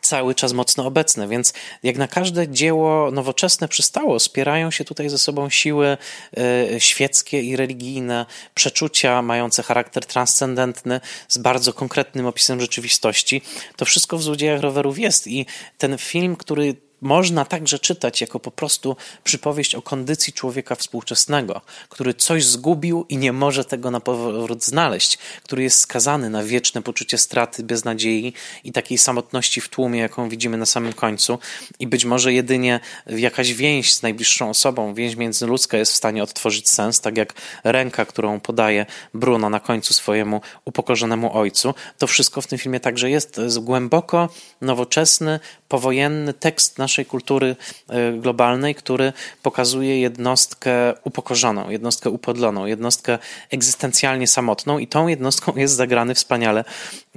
cały 0.00 0.34
czas 0.34 0.52
mocno 0.52 0.86
obecne, 0.86 1.28
więc 1.28 1.52
jak 1.82 1.96
na 1.96 2.08
każde 2.08 2.48
dzieło 2.48 3.10
nowoczesne 3.10 3.68
przystało, 3.68 4.20
spierają 4.20 4.70
się 4.70 4.84
tutaj 4.84 5.08
ze 5.08 5.18
sobą 5.18 5.50
siły 5.50 5.96
e, 6.36 6.80
świeckie 6.80 7.42
i 7.42 7.56
religijne, 7.56 8.26
przeczucia 8.54 9.22
mające 9.22 9.62
charakter 9.62 10.06
transcendentny 10.06 11.00
z 11.28 11.38
bardzo 11.38 11.72
konkretnym 11.72 12.26
opisem 12.26 12.60
rzeczywistości. 12.60 13.42
To 13.76 13.84
wszystko 13.84 14.18
w 14.18 14.22
Złodziejach 14.22 14.60
Rowerów 14.60 14.98
jest 14.98 15.26
i 15.26 15.46
ten 15.78 15.98
film, 15.98 16.36
który 16.36 16.74
można 17.06 17.44
także 17.44 17.78
czytać 17.78 18.20
jako 18.20 18.40
po 18.40 18.50
prostu 18.50 18.96
przypowieść 19.24 19.74
o 19.74 19.82
kondycji 19.82 20.32
człowieka 20.32 20.74
współczesnego, 20.74 21.60
który 21.88 22.14
coś 22.14 22.44
zgubił 22.44 23.06
i 23.08 23.16
nie 23.16 23.32
może 23.32 23.64
tego 23.64 23.90
na 23.90 24.00
powrót 24.00 24.64
znaleźć, 24.64 25.18
który 25.42 25.62
jest 25.62 25.78
skazany 25.78 26.30
na 26.30 26.42
wieczne 26.44 26.82
poczucie 26.82 27.18
straty, 27.18 27.62
beznadziei 27.62 28.32
i 28.64 28.72
takiej 28.72 28.98
samotności 28.98 29.60
w 29.60 29.68
tłumie, 29.68 30.00
jaką 30.00 30.28
widzimy 30.28 30.56
na 30.56 30.66
samym 30.66 30.92
końcu. 30.92 31.38
I 31.78 31.86
być 31.86 32.04
może 32.04 32.32
jedynie 32.32 32.80
jakaś 33.06 33.52
więź 33.52 33.94
z 33.94 34.02
najbliższą 34.02 34.50
osobą, 34.50 34.94
więź 34.94 35.16
międzyludzka 35.16 35.76
jest 35.76 35.92
w 35.92 35.96
stanie 35.96 36.22
odtworzyć 36.22 36.68
sens, 36.68 37.00
tak 37.00 37.16
jak 37.16 37.34
ręka, 37.64 38.04
którą 38.04 38.40
podaje 38.40 38.86
Bruno 39.14 39.50
na 39.50 39.60
końcu 39.60 39.94
swojemu 39.94 40.40
upokorzonemu 40.64 41.38
ojcu. 41.38 41.74
To 41.98 42.06
wszystko 42.06 42.40
w 42.40 42.46
tym 42.46 42.58
filmie 42.58 42.80
także 42.80 43.10
jest. 43.10 43.38
Jest 43.38 43.58
głęboko 43.58 44.28
nowoczesny, 44.60 45.40
powojenny 45.68 46.32
tekst 46.32 46.78
naszej 46.78 46.95
kultury 47.04 47.56
e, 47.88 48.12
globalnej, 48.12 48.74
który 48.74 49.12
pokazuje 49.42 50.00
jednostkę 50.00 50.94
upokorzoną, 51.04 51.70
jednostkę 51.70 52.10
upodloną, 52.10 52.66
jednostkę 52.66 53.18
egzystencjalnie 53.50 54.26
samotną 54.26 54.78
i 54.78 54.86
tą 54.86 55.08
jednostką 55.08 55.52
jest 55.56 55.74
zagrany 55.74 56.14
wspaniale 56.14 56.64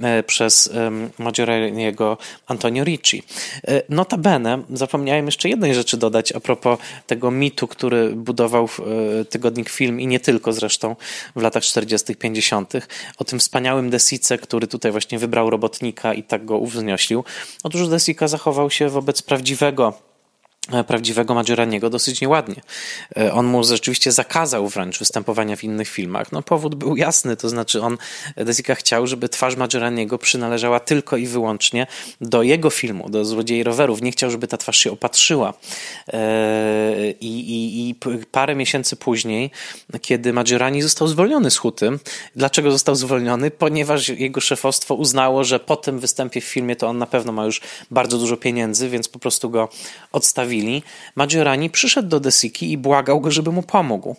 e, 0.00 0.22
przez 0.22 0.70
Maggioriniego 1.18 2.18
Antonio 2.46 2.84
Ricci. 2.84 3.22
E, 3.68 3.82
notabene 3.88 4.62
zapomniałem 4.70 5.26
jeszcze 5.26 5.48
jednej 5.48 5.74
rzeczy 5.74 5.96
dodać 5.96 6.32
a 6.32 6.40
propos 6.40 6.78
tego 7.06 7.30
mitu, 7.30 7.68
który 7.68 8.10
budował 8.10 8.68
tygodnik 9.30 9.68
Film 9.68 10.00
i 10.00 10.06
nie 10.06 10.20
tylko 10.20 10.52
zresztą 10.52 10.96
w 11.36 11.42
latach 11.42 11.62
40., 11.62 12.16
50., 12.16 12.72
o 13.18 13.24
tym 13.24 13.38
wspaniałym 13.38 13.90
Desice, 13.90 14.38
który 14.38 14.66
tutaj 14.66 14.92
właśnie 14.92 15.18
wybrał 15.18 15.50
robotnika 15.50 16.14
i 16.14 16.22
tak 16.22 16.44
go 16.44 16.58
uwznioślił. 16.58 17.24
Otóż 17.64 17.88
Desica 17.88 18.28
zachował 18.28 18.70
się 18.70 18.88
wobec 18.88 19.22
prawdziwego 19.22 19.59
E, 19.62 20.09
prawdziwego 20.86 21.34
Maggioraniego 21.34 21.90
dosyć 21.90 22.20
nieładnie. 22.20 22.62
E, 23.16 23.32
on 23.32 23.46
mu 23.46 23.64
rzeczywiście 23.64 24.12
zakazał 24.12 24.68
wręcz 24.68 24.98
występowania 24.98 25.56
w 25.56 25.64
innych 25.64 25.88
filmach. 25.88 26.32
No 26.32 26.42
powód 26.42 26.74
był 26.74 26.96
jasny, 26.96 27.36
to 27.36 27.48
znaczy 27.48 27.82
on, 27.82 27.98
Desika 28.36 28.74
chciał, 28.74 29.06
żeby 29.06 29.28
twarz 29.28 29.56
Maggioraniego 29.56 30.18
przynależała 30.18 30.80
tylko 30.80 31.16
i 31.16 31.26
wyłącznie 31.26 31.86
do 32.20 32.42
jego 32.42 32.70
filmu, 32.70 33.10
do 33.10 33.24
Złodziei 33.24 33.62
Rowerów. 33.62 34.02
Nie 34.02 34.12
chciał, 34.12 34.30
żeby 34.30 34.48
ta 34.48 34.56
twarz 34.56 34.76
się 34.76 34.92
opatrzyła. 34.92 35.54
E, 36.08 37.10
I, 37.20 37.40
i, 37.40 37.88
i 37.90 37.94
parę 38.30 38.54
miesięcy 38.54 38.96
później, 38.96 39.50
kiedy 40.00 40.32
Maggiorani 40.32 40.82
został 40.82 41.08
zwolniony 41.08 41.50
z 41.50 41.56
Huty, 41.56 41.90
dlaczego 42.36 42.70
został 42.70 42.94
zwolniony? 42.94 43.50
Ponieważ 43.50 44.08
jego 44.08 44.40
szefostwo 44.40 44.94
uznało, 44.94 45.44
że 45.44 45.60
po 45.60 45.76
tym 45.76 45.98
występie 45.98 46.40
w 46.40 46.44
filmie 46.44 46.76
to 46.76 46.88
on 46.88 46.98
na 46.98 47.06
pewno 47.06 47.32
ma 47.32 47.44
już 47.44 47.60
bardzo 47.90 48.18
dużo 48.18 48.36
pieniędzy, 48.36 48.88
więc 48.88 49.08
po 49.08 49.18
prostu 49.18 49.50
go 49.50 49.68
odstawili 50.12 50.59
chwili 50.60 50.82
Maggiorani 51.14 51.70
przyszedł 51.70 52.08
do 52.08 52.20
Desiki 52.20 52.72
i 52.72 52.78
błagał 52.78 53.20
go, 53.20 53.30
żeby 53.30 53.52
mu 53.52 53.62
pomógł. 53.62 54.16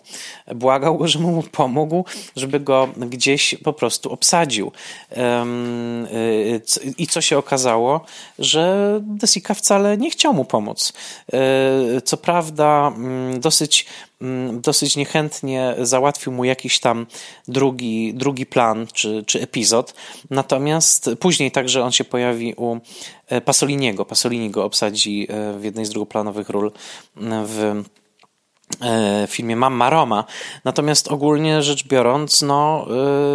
Błagał 0.54 0.98
go, 0.98 1.08
żeby 1.08 1.24
mu 1.24 1.42
pomógł, 1.42 2.04
żeby 2.36 2.60
go 2.60 2.88
gdzieś 2.96 3.54
po 3.64 3.72
prostu 3.72 4.12
obsadził. 4.12 4.72
Y, 5.12 6.94
I 6.98 7.06
co 7.06 7.20
się 7.20 7.38
okazało? 7.38 8.04
Że 8.38 9.00
Desika 9.02 9.54
wcale 9.54 9.98
nie 9.98 10.10
chciał 10.10 10.34
mu 10.34 10.44
pomóc. 10.44 10.92
E, 11.32 12.00
co 12.00 12.16
prawda, 12.16 12.92
mm, 12.96 13.40
dosyć 13.40 13.86
Mm, 14.22 14.60
dosyć 14.60 14.96
niechętnie 14.96 15.74
załatwił 15.78 16.32
mu 16.32 16.44
jakiś 16.44 16.80
tam 16.80 17.06
drugi, 17.48 18.14
drugi 18.14 18.46
plan 18.46 18.86
czy, 18.92 19.24
czy 19.26 19.40
epizod. 19.40 19.94
Natomiast 20.30 21.10
później 21.20 21.50
także 21.50 21.84
on 21.84 21.92
się 21.92 22.04
pojawi 22.04 22.54
u 22.56 22.76
e, 23.26 23.40
Pasoliniego. 23.40 24.04
Pasolini 24.04 24.50
go 24.50 24.64
obsadzi 24.64 25.26
e, 25.30 25.58
w 25.58 25.64
jednej 25.64 25.84
z 25.84 25.90
drugoplanowych 25.90 26.21
ról 26.48 26.72
w 27.16 27.82
w 29.26 29.30
filmie 29.30 29.56
Mamma 29.56 29.90
Roma. 29.90 30.24
Natomiast 30.64 31.08
ogólnie 31.08 31.62
rzecz 31.62 31.84
biorąc, 31.84 32.42
no, 32.42 32.86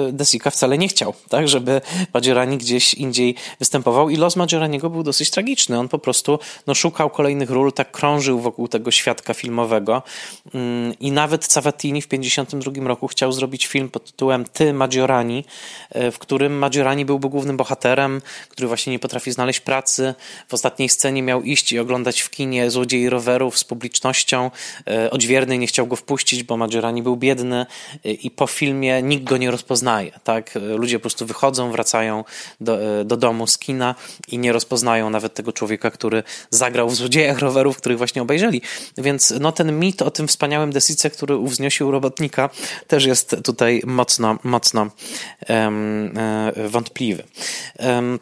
e, 0.07 0.11
Desika 0.11 0.49
wcale 0.49 0.77
nie 0.77 0.87
chciał, 0.87 1.13
tak, 1.29 1.47
żeby 1.47 1.81
Maggiorani 2.13 2.57
gdzieś 2.57 2.93
indziej 2.93 3.35
występował 3.59 4.09
i 4.09 4.17
los 4.17 4.35
Maggioraniego 4.35 4.89
był 4.89 5.03
dosyć 5.03 5.29
tragiczny. 5.29 5.79
On 5.79 5.87
po 5.87 5.99
prostu 5.99 6.39
no, 6.67 6.75
szukał 6.75 7.09
kolejnych 7.09 7.49
ról, 7.49 7.73
tak 7.73 7.91
krążył 7.91 8.39
wokół 8.39 8.67
tego 8.67 8.91
świadka 8.91 9.33
filmowego 9.33 10.03
mm, 10.53 10.93
i 10.99 11.11
nawet 11.11 11.47
Cavatini 11.47 12.01
w 12.01 12.07
1952 12.07 12.87
roku 12.87 13.07
chciał 13.07 13.31
zrobić 13.31 13.67
film 13.67 13.89
pod 13.89 14.05
tytułem 14.05 14.45
Ty, 14.53 14.73
Maggiorani, 14.73 15.45
e, 15.89 16.11
w 16.11 16.19
którym 16.19 16.57
Maggiorani 16.57 17.05
byłby 17.05 17.29
głównym 17.29 17.57
bohaterem, 17.57 18.21
który 18.49 18.67
właśnie 18.67 18.91
nie 18.91 18.99
potrafi 18.99 19.31
znaleźć 19.31 19.59
pracy. 19.59 20.15
W 20.47 20.53
ostatniej 20.53 20.89
scenie 20.89 21.23
miał 21.23 21.43
iść 21.43 21.71
i 21.71 21.79
oglądać 21.79 22.21
w 22.21 22.29
kinie 22.29 22.71
Złodziei 22.71 23.09
Rowerów 23.09 23.57
z 23.57 23.63
publicznością, 23.63 24.51
odźwierny 25.37 25.57
nie 25.57 25.67
chciał 25.67 25.87
go 25.87 25.95
wpuścić, 25.95 26.43
bo 26.43 26.57
Maggiorani 26.57 27.03
był 27.03 27.17
biedny 27.17 27.65
y, 28.05 28.11
i 28.11 28.31
po 28.31 28.47
filmie 28.47 29.01
nikt 29.01 29.23
go 29.23 29.37
nie 29.37 29.51
rozpoznaje. 29.51 30.11
Tak? 30.23 30.51
Ludzie 30.55 30.99
po 30.99 31.01
prostu 31.01 31.25
wychodzą, 31.25 31.71
wracają 31.71 32.23
do, 32.61 33.01
y, 33.01 33.05
do 33.05 33.17
domu 33.17 33.47
z 33.47 33.57
kina 33.57 33.95
i 34.27 34.37
nie 34.37 34.53
rozpoznają 34.53 35.09
nawet 35.09 35.33
tego 35.33 35.53
człowieka, 35.53 35.91
który 35.91 36.23
zagrał 36.49 36.89
w 36.89 36.95
Złodziejach 36.95 37.39
Rowerów, 37.39 37.77
których 37.77 37.97
właśnie 37.97 38.21
obejrzeli. 38.21 38.61
Więc 38.97 39.33
no, 39.39 39.51
ten 39.51 39.79
mit 39.79 40.01
o 40.01 40.11
tym 40.11 40.27
wspaniałym 40.27 40.71
Desice, 40.71 41.09
który 41.09 41.35
uwzniosił 41.35 41.91
robotnika, 41.91 42.49
też 42.87 43.05
jest 43.05 43.35
tutaj 43.43 43.81
mocno, 43.85 44.39
mocno 44.43 44.87
um, 45.49 46.13
wątpliwy. 46.69 47.23
Um, 47.79 48.19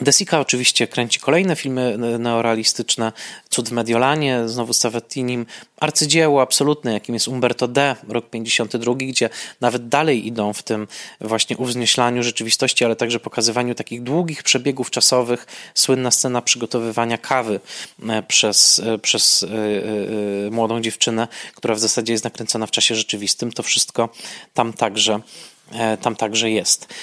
Desika 0.00 0.40
oczywiście 0.40 0.86
kręci 0.86 1.20
kolejne 1.20 1.56
filmy 1.56 1.98
neorealistyczne, 2.18 3.12
Cud 3.50 3.68
w 3.68 3.72
Mediolanie, 3.72 4.48
znowu 4.48 4.72
z 4.72 4.78
Savetinim, 4.78 5.46
arcydzieło 5.76 6.42
absolutne, 6.42 6.92
jakim 6.92 7.14
jest 7.14 7.28
Umberto 7.28 7.68
D., 7.68 7.96
rok 8.08 8.30
52, 8.30 8.94
gdzie 8.94 9.30
nawet 9.60 9.88
dalej 9.88 10.26
idą 10.26 10.52
w 10.52 10.62
tym 10.62 10.88
właśnie 11.20 11.56
uwznieślaniu 11.56 12.22
rzeczywistości, 12.22 12.84
ale 12.84 12.96
także 12.96 13.20
pokazywaniu 13.20 13.74
takich 13.74 14.02
długich 14.02 14.42
przebiegów 14.42 14.90
czasowych. 14.90 15.46
Słynna 15.74 16.10
scena 16.10 16.42
przygotowywania 16.42 17.18
kawy 17.18 17.60
e, 18.08 18.22
przez, 18.22 18.78
e, 18.78 18.98
przez 18.98 19.42
yy, 19.42 20.50
młodą 20.50 20.80
dziewczynę, 20.80 21.28
która 21.54 21.74
w 21.74 21.78
zasadzie 21.78 22.12
jest 22.12 22.24
nakręcona 22.24 22.66
w 22.66 22.70
czasie 22.70 22.94
rzeczywistym. 22.94 23.52
To 23.52 23.62
wszystko 23.62 24.08
tam 24.54 24.72
także 24.72 25.12
E, 25.14 25.20
tam 26.00 26.16
także 26.16 26.50
jest. 26.50 26.94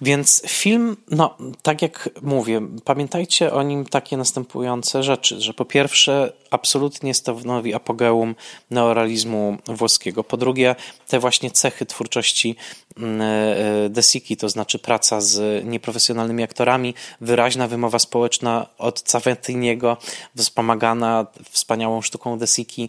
Więc 0.00 0.42
film, 0.46 0.96
no 1.10 1.36
tak 1.62 1.82
jak 1.82 2.08
mówię, 2.22 2.60
pamiętajcie 2.84 3.52
o 3.52 3.62
nim 3.62 3.86
takie 3.86 4.16
następujące 4.16 5.02
rzeczy, 5.02 5.40
że 5.40 5.54
po 5.54 5.64
pierwsze 5.64 6.32
absolutnie 6.50 7.14
stanowi 7.14 7.74
apogeum 7.74 8.34
neorealizmu 8.70 9.56
włoskiego. 9.66 10.24
Po 10.24 10.36
drugie 10.36 10.74
te 11.08 11.18
właśnie 11.18 11.50
cechy 11.50 11.86
twórczości 11.86 12.56
mm, 12.96 13.20
e, 13.20 13.88
Desiki, 13.88 14.36
to 14.36 14.48
znaczy 14.48 14.78
praca 14.78 15.20
z 15.20 15.64
nieprofesjonalnymi 15.64 16.42
aktorami, 16.42 16.94
wyraźna 17.20 17.68
wymowa 17.68 17.98
społeczna 17.98 18.66
od 18.78 19.02
Caventiniego, 19.02 19.96
wspomagana 20.36 21.26
wspaniałą 21.50 22.02
sztuką 22.02 22.38
Desiki, 22.38 22.88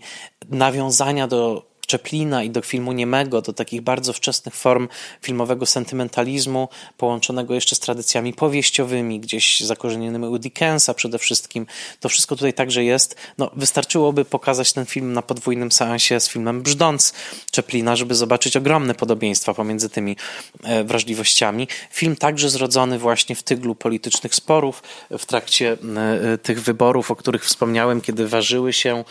nawiązania 0.50 1.28
do 1.28 1.69
Czeplina 1.90 2.44
i 2.44 2.50
do 2.50 2.62
filmu 2.62 2.92
niemego, 2.92 3.42
do 3.42 3.54
takich 3.54 3.82
bardzo 3.82 4.14
wczesnych 4.14 4.56
form 4.56 4.88
filmowego 5.22 5.66
sentymentalizmu, 5.66 6.70
połączonego 6.98 7.54
jeszcze 7.54 7.76
z 7.76 7.80
tradycjami 7.80 8.34
powieściowymi, 8.34 9.20
gdzieś 9.20 9.60
zakorzenionymi 9.60 10.28
u 10.28 10.38
Dickensa 10.38 10.94
przede 10.94 11.18
wszystkim. 11.18 11.66
To 12.00 12.10
wszystko 12.10 12.36
tutaj 12.36 12.54
także 12.54 12.84
jest. 12.84 13.16
No, 13.38 13.52
wystarczyłoby 13.56 14.26
pokazać 14.26 14.74
ten 14.74 14.86
film 14.86 15.14
na 15.14 15.22
podwójnym 15.22 15.72
seansie 15.72 16.20
z 16.20 16.30
filmem 16.30 16.62
Brzdąc 16.62 17.14
Czeplina, 17.52 17.96
żeby 17.96 18.16
zobaczyć 18.16 18.58
ogromne 18.58 18.96
podobieństwa 18.96 19.54
pomiędzy 19.54 19.90
tymi 19.90 20.16
e, 20.64 20.84
wrażliwościami. 20.84 21.68
Film 21.92 22.16
także 22.16 22.50
zrodzony 22.50 23.00
właśnie 23.00 23.36
w 23.36 23.44
tyglu 23.44 23.76
politycznych 23.76 24.36
sporów, 24.36 24.84
w 25.12 25.26
trakcie 25.26 25.78
e, 25.98 26.38
tych 26.38 26.62
wyborów, 26.62 27.12
o 27.12 27.16
których 27.16 27.46
wspomniałem, 27.46 28.02
kiedy 28.02 28.28
ważyły 28.28 28.74
się 28.74 29.04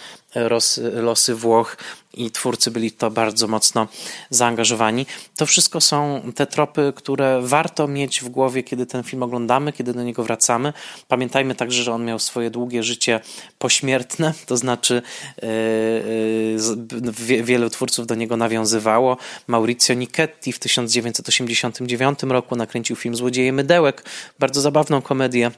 losy 0.94 1.34
Włoch 1.34 1.76
i 2.14 2.30
twórcy 2.30 2.70
byli 2.70 2.92
to 2.92 3.10
bardzo 3.10 3.48
mocno 3.48 3.88
zaangażowani. 4.30 5.06
To 5.36 5.46
wszystko 5.46 5.80
są 5.80 6.22
te 6.34 6.46
tropy, 6.46 6.92
które 6.96 7.40
warto 7.42 7.88
mieć 7.88 8.20
w 8.20 8.28
głowie, 8.28 8.62
kiedy 8.62 8.86
ten 8.86 9.02
film 9.02 9.22
oglądamy, 9.22 9.72
kiedy 9.72 9.94
do 9.94 10.02
niego 10.02 10.24
wracamy. 10.24 10.72
Pamiętajmy 11.08 11.54
także, 11.54 11.82
że 11.82 11.92
on 11.92 12.04
miał 12.04 12.18
swoje 12.18 12.50
długie 12.50 12.82
życie 12.82 13.20
pośmiertne, 13.58 14.34
to 14.46 14.56
znaczy 14.56 15.02
yy, 15.42 17.42
wielu 17.42 17.70
twórców 17.70 18.06
do 18.06 18.14
niego 18.14 18.36
nawiązywało. 18.36 19.16
Maurizio 19.46 19.94
Nichetti 19.94 20.52
w 20.52 20.58
1989 20.58 22.22
roku 22.22 22.56
nakręcił 22.56 22.96
film 22.96 23.16
Złodzieje 23.16 23.52
Mydełek, 23.52 24.04
bardzo 24.38 24.60
zabawną 24.60 25.02
komedię 25.02 25.50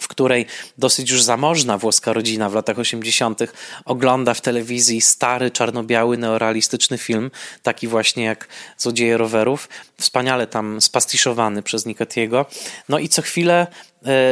w 0.00 0.08
której 0.08 0.46
dosyć 0.78 1.10
już 1.10 1.22
zamożna 1.22 1.78
włoska 1.78 2.12
rodzina 2.12 2.48
w 2.50 2.54
latach 2.54 2.78
80. 2.78 3.40
ogląda 3.84 4.34
w 4.34 4.40
telewizji 4.40 5.00
stary, 5.00 5.50
czarno-biały, 5.50 6.18
neorealistyczny 6.18 6.98
film, 6.98 7.30
taki 7.62 7.88
właśnie 7.88 8.24
jak 8.24 8.48
Złodzieje 8.78 9.16
rowerów, 9.16 9.68
wspaniale 10.00 10.46
tam 10.46 10.80
spastiszowany 10.80 11.62
przez 11.62 11.86
Niketiego. 11.86 12.46
No 12.88 12.98
i 12.98 13.08
co 13.08 13.22
chwilę 13.22 13.66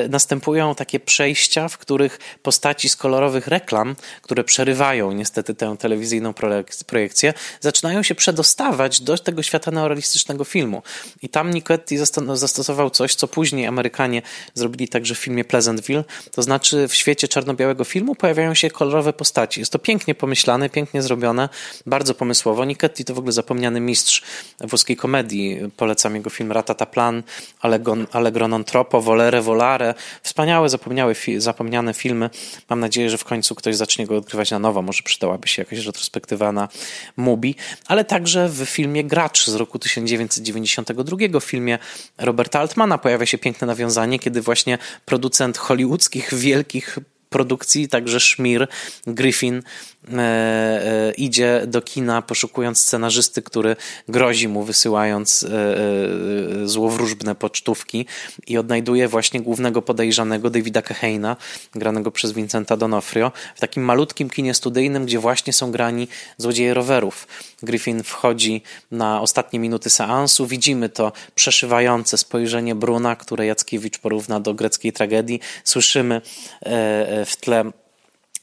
następują 0.09 0.75
takie 0.75 1.01
przejścia, 1.01 1.69
w 1.69 1.79
których 1.79 2.19
postaci 2.43 2.89
z 2.89 2.97
kolorowych 2.97 3.47
reklam, 3.47 3.97
które 4.23 4.45
przerywają 4.45 5.13
niestety 5.13 5.55
tę 5.55 5.77
telewizyjną 5.79 6.35
projekcję, 6.87 7.35
zaczynają 7.61 8.03
się 8.03 8.15
przedostawać 8.15 9.01
do 9.01 9.19
tego 9.19 9.43
świata 9.43 9.71
neorealistycznego 9.71 10.45
filmu. 10.45 10.83
I 11.23 11.29
tam 11.29 11.51
Nicotti 11.51 11.99
zastosował 12.35 12.91
coś, 12.91 13.15
co 13.15 13.29
później 13.29 13.67
Amerykanie 13.67 14.23
zrobili 14.55 14.89
także 14.89 15.15
w 15.15 15.19
filmie 15.19 15.45
Pleasantville, 15.45 16.05
to 16.33 16.43
znaczy 16.43 16.89
w 16.89 16.95
świecie 16.95 17.29
czarno-białego 17.29 17.85
filmu 17.85 18.15
pojawiają 18.15 18.55
się 18.55 18.71
kolorowe 18.71 19.13
postaci. 19.13 19.61
Jest 19.61 19.73
to 19.73 19.79
pięknie 19.79 20.15
pomyślane, 20.15 20.71
pięknie 20.71 21.03
zrobione, 21.03 21.49
bardzo 21.87 22.15
pomysłowo. 22.15 22.65
Nicotti 22.65 23.05
to 23.05 23.15
w 23.15 23.19
ogóle 23.19 23.33
zapomniany 23.33 23.81
mistrz 23.81 24.23
włoskiej 24.61 24.97
komedii. 24.97 25.59
Polecam 25.77 26.15
jego 26.15 26.31
film 26.31 26.53
Ratata 26.53 26.87
Plan, 26.87 27.23
Allegro 28.13 28.49
non 28.49 28.65
troppo, 28.65 29.01
Volere 29.01 29.43
Volare. 29.61 29.95
Wspaniałe, 30.23 30.69
zapomniałe, 30.69 31.15
zapomniane 31.39 31.95
filmy. 31.95 32.31
Mam 32.71 32.81
nadzieję, 32.81 33.11
że 33.11 33.19
w 33.19 33.25
końcu 33.25 33.55
ktoś 33.55 33.77
zacznie 33.77 34.07
go 34.07 34.17
odgrywać 34.17 34.51
na 34.51 34.59
nowo. 34.59 34.83
Może 34.83 35.03
przydałaby 35.03 35.49
się 35.49 35.63
jakaś 35.63 35.79
retrospektywa 35.79 36.53
na 36.53 36.69
Mubi. 37.17 37.55
Ale 37.87 38.05
także 38.05 38.49
w 38.49 38.65
filmie 38.65 39.05
Gracz 39.05 39.47
z 39.47 39.55
roku 39.55 39.79
1992, 39.79 41.41
w 41.41 41.45
filmie 41.45 41.79
Roberta 42.19 42.61
Altmana 42.61 42.99
pojawia 42.99 43.27
się 43.27 43.39
piękne 43.39 43.67
nawiązanie, 43.67 44.19
kiedy 44.19 44.43
właśnie 44.43 44.79
producent 45.05 45.59
hollywoodzkich 45.59 46.35
wielkich 46.35 46.99
produkcji, 47.31 47.89
także 47.89 48.21
Szmir, 48.21 48.69
Griffin 49.07 49.63
idzie 51.17 51.63
do 51.67 51.83
kina 51.83 52.23
poszukując 52.23 52.81
scenarzysty, 52.81 53.43
który 53.43 53.77
grozi 54.09 54.49
mu 54.49 54.63
wysyłając 54.63 55.43
e, 55.45 55.49
złowróżbne 56.69 57.35
pocztówki 57.35 58.07
i 58.47 58.59
odnajduje 58.59 59.09
właśnie 59.09 59.41
głównego 59.41 59.83
podejrzanego 59.83 60.51
Davida 60.51 60.83
Keheina, 60.83 61.37
granego 61.75 62.11
przez 62.11 62.33
Vincenta 62.33 62.77
Donofrio, 62.77 63.33
w 63.57 63.61
takim 63.61 63.83
malutkim 63.83 64.31
kinie 64.31 64.55
studyjnym, 64.55 65.07
gdzie 65.07 65.19
właśnie 65.19 65.53
są 65.53 65.71
grani 65.73 66.09
złodzieje 66.39 66.75
rowerów. 66.75 67.29
Griffin 67.63 68.03
wchodzi 68.03 68.63
na 68.91 69.21
ostatnie 69.21 69.59
minuty 69.59 69.91
seansu, 69.91 70.47
widzimy 70.47 70.89
to 70.89 71.13
przeszywające 71.35 72.19
spojrzenie 72.19 72.75
Bruna, 72.75 73.17
które 73.17 73.47
Jackiewicz 73.47 73.99
porówna 73.99 74.41
do 74.41 74.55
greckiej 74.55 74.93
tragedii, 74.93 75.41
słyszymy 75.65 76.21
w 77.27 77.33
tle 77.41 77.73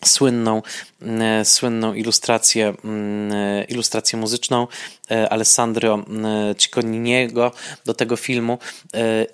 słynną, 0.05 0.57
e, 0.57 0.96
słynną 1.43 1.93
ilustrację, 1.93 2.73
mm, 2.83 3.31
e, 3.31 3.63
ilustrację 3.63 4.19
muzyczną 4.19 4.67
e, 5.11 5.29
Alessandro 5.29 6.05
Cicconiniego 6.57 7.51
do 7.85 7.93
tego 7.93 8.15
filmu 8.15 8.57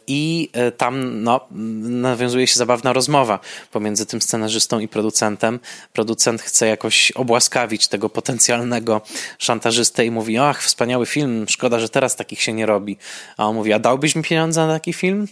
i 0.08 0.50
tam 0.78 1.24
no, 1.24 1.42
nawiązuje 1.82 2.48
się 2.48 2.56
zabawna 2.56 2.94
rozmowa 2.94 3.40
pomiędzy 3.72 4.06
tym 4.06 4.22
scenarzystą 4.22 4.80
i 4.80 4.88
producentem. 4.88 5.60
Producent 5.94 6.42
chce 6.42 6.68
jakoś 6.68 7.12
obłaskawić 7.12 7.88
tego 7.88 8.10
potencjalnego 8.10 9.02
szantażystę 9.38 10.06
i 10.06 10.12
mówi, 10.12 10.38
ach, 10.38 10.64
wspaniały 10.64 11.06
film, 11.06 11.46
szkoda, 11.50 11.80
że 11.80 11.90
teraz 11.90 12.16
takich 12.16 12.42
się 12.42 12.54
nie 12.54 12.66
robi. 12.66 12.98
A 13.38 13.48
on 13.48 13.56
mówi, 13.56 13.74
a 13.74 13.80
dałbyś 13.80 14.16
mi 14.16 14.24
pieniądze 14.24 14.68
na 14.68 14.74
taki 14.74 14.94
film? 14.94 15.28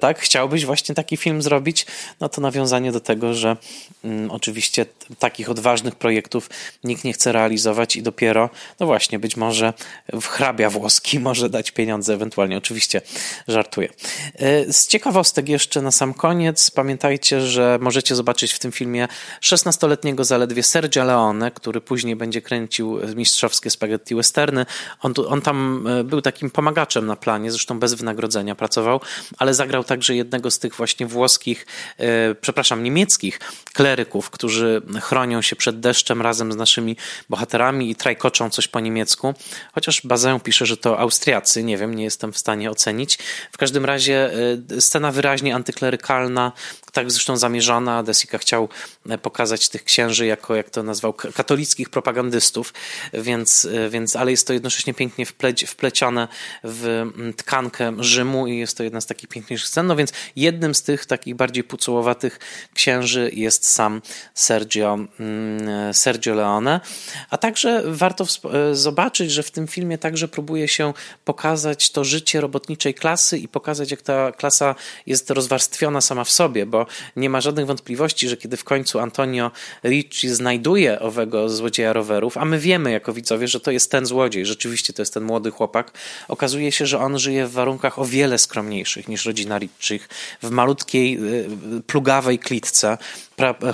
Tak? 0.00 0.18
Chciałbyś 0.18 0.66
właśnie 0.66 0.94
taki 0.94 1.16
film 1.16 1.42
zrobić? 1.42 1.86
No 2.20 2.28
to 2.28 2.40
nawiązanie 2.40 2.92
do 2.92 3.00
tego, 3.00 3.34
że 3.34 3.56
mm, 4.04 4.30
oczywiście 4.30 4.86
takich 5.18 5.50
odważnych 5.50 5.73
projektów 5.82 6.50
nikt 6.84 7.04
nie 7.04 7.12
chce 7.12 7.32
realizować 7.32 7.96
i 7.96 8.02
dopiero, 8.02 8.50
no 8.80 8.86
właśnie, 8.86 9.18
być 9.18 9.36
może 9.36 9.72
hrabia 10.22 10.70
włoski 10.70 11.20
może 11.28 11.48
dać 11.50 11.70
pieniądze 11.70 12.14
ewentualnie. 12.14 12.58
Oczywiście 12.58 13.02
żartuję. 13.48 13.88
E, 14.34 14.72
z 14.72 14.86
ciekawostek 14.86 15.48
jeszcze 15.48 15.82
na 15.82 15.90
sam 15.90 16.14
koniec, 16.14 16.70
pamiętajcie, 16.70 17.40
że 17.40 17.78
możecie 17.80 18.14
zobaczyć 18.14 18.52
w 18.52 18.58
tym 18.58 18.72
filmie 18.72 19.08
16-letniego 19.42 20.24
zaledwie 20.24 20.62
Sergio 20.62 21.04
Leone, 21.04 21.50
który 21.50 21.80
później 21.80 22.16
będzie 22.16 22.42
kręcił 22.42 23.00
mistrzowskie 23.16 23.70
spaghetti 23.70 24.14
westerny. 24.14 24.66
On, 25.00 25.14
on 25.28 25.40
tam 25.40 25.86
e, 25.86 26.04
był 26.04 26.20
takim 26.22 26.50
pomagaczem 26.50 27.06
na 27.06 27.16
planie, 27.16 27.50
zresztą 27.50 27.78
bez 27.78 27.94
wynagrodzenia 27.94 28.54
pracował, 28.54 29.00
ale 29.38 29.54
zagrał 29.54 29.84
także 29.84 30.14
jednego 30.14 30.50
z 30.50 30.58
tych 30.58 30.74
właśnie 30.74 31.06
włoskich, 31.06 31.66
e, 31.98 32.34
przepraszam, 32.34 32.82
niemieckich 32.82 33.40
kleryków, 33.72 34.30
którzy 34.30 34.82
chronią 35.00 35.42
się 35.42 35.56
przed 35.64 35.80
deszczem 35.80 36.22
razem 36.22 36.52
z 36.52 36.56
naszymi 36.56 36.96
bohaterami 37.28 37.90
i 37.90 37.96
trajkoczą 37.96 38.50
coś 38.50 38.68
po 38.68 38.80
niemiecku. 38.80 39.34
Chociaż 39.74 40.06
Bazę 40.06 40.40
pisze, 40.40 40.66
że 40.66 40.76
to 40.76 40.98
Austriacy, 40.98 41.64
nie 41.64 41.78
wiem, 41.78 41.94
nie 41.94 42.04
jestem 42.04 42.32
w 42.32 42.38
stanie 42.38 42.70
ocenić. 42.70 43.18
W 43.52 43.58
każdym 43.58 43.84
razie 43.84 44.30
y, 44.70 44.80
scena 44.80 45.12
wyraźnie 45.12 45.54
antyklerykalna, 45.54 46.52
tak 46.92 47.10
zresztą 47.10 47.36
zamierzona. 47.36 48.02
Desika 48.02 48.38
chciał 48.38 48.68
e, 49.08 49.18
pokazać 49.18 49.68
tych 49.68 49.84
księży 49.84 50.26
jako, 50.26 50.54
jak 50.54 50.70
to 50.70 50.82
nazwał, 50.82 51.12
katolickich 51.12 51.90
propagandystów, 51.90 52.74
więc, 53.12 53.64
e, 53.64 53.90
więc 53.90 54.16
ale 54.16 54.30
jest 54.30 54.46
to 54.46 54.52
jednocześnie 54.52 54.94
pięknie 54.94 55.26
wpleć, 55.26 55.64
wplecione 55.64 56.28
w 56.64 57.06
tkankę 57.36 57.92
Rzymu 57.98 58.46
i 58.46 58.58
jest 58.58 58.76
to 58.76 58.82
jedna 58.82 59.00
z 59.00 59.06
takich 59.06 59.28
piękniejszych 59.28 59.68
scen. 59.68 59.86
No 59.86 59.96
więc 59.96 60.12
jednym 60.36 60.74
z 60.74 60.82
tych 60.82 61.06
takich 61.06 61.34
bardziej 61.34 61.64
pucułowatych 61.64 62.38
księży 62.74 63.30
jest 63.32 63.66
sam 63.66 64.02
Sergio, 64.34 64.98
Sergio 65.92 66.34
Leone, 66.34 66.80
a 67.30 67.38
także 67.38 67.82
warto 67.86 68.24
e, 68.24 68.74
zobaczyć, 68.74 69.30
że 69.30 69.42
w 69.42 69.50
tym 69.50 69.66
filmie 69.66 69.98
także 69.98 70.28
próbuje 70.28 70.68
się 70.68 70.92
pokazać 71.24 71.90
to 71.90 72.04
życie 72.04 72.40
robotniczej 72.40 72.94
klasy 72.94 73.38
i 73.38 73.48
pokazać, 73.48 73.90
jak 73.90 74.02
ta 74.02 74.32
klasa 74.32 74.74
jest 75.06 75.30
rozwarstwiona 75.30 76.00
sama 76.00 76.24
w 76.24 76.30
sobie, 76.30 76.66
bo 76.66 76.86
nie 77.16 77.30
ma 77.30 77.40
żadnych 77.40 77.66
wątpliwości, 77.66 78.28
że 78.28 78.36
kiedy 78.36 78.56
w 78.56 78.64
końcu 78.64 78.98
Antonio 78.98 79.50
Ricci 79.84 80.28
znajduje 80.28 81.00
owego 81.00 81.48
złodzieja 81.48 81.92
rowerów, 81.92 82.36
a 82.36 82.44
my 82.44 82.58
wiemy 82.58 82.90
jako 82.90 83.12
widzowie, 83.12 83.48
że 83.48 83.60
to 83.60 83.70
jest 83.70 83.90
ten 83.90 84.06
złodziej, 84.06 84.46
rzeczywiście 84.46 84.92
to 84.92 85.02
jest 85.02 85.14
ten 85.14 85.22
młody 85.22 85.50
chłopak, 85.50 85.92
okazuje 86.28 86.72
się, 86.72 86.86
że 86.86 86.98
on 86.98 87.18
żyje 87.18 87.46
w 87.46 87.52
warunkach 87.52 87.98
o 87.98 88.04
wiele 88.04 88.38
skromniejszych 88.38 89.08
niż 89.08 89.26
rodzina 89.26 89.58
Riccich, 89.58 90.08
w 90.42 90.50
malutkiej, 90.50 91.18
y, 91.78 91.82
plugawej 91.86 92.38
klitce, 92.38 92.98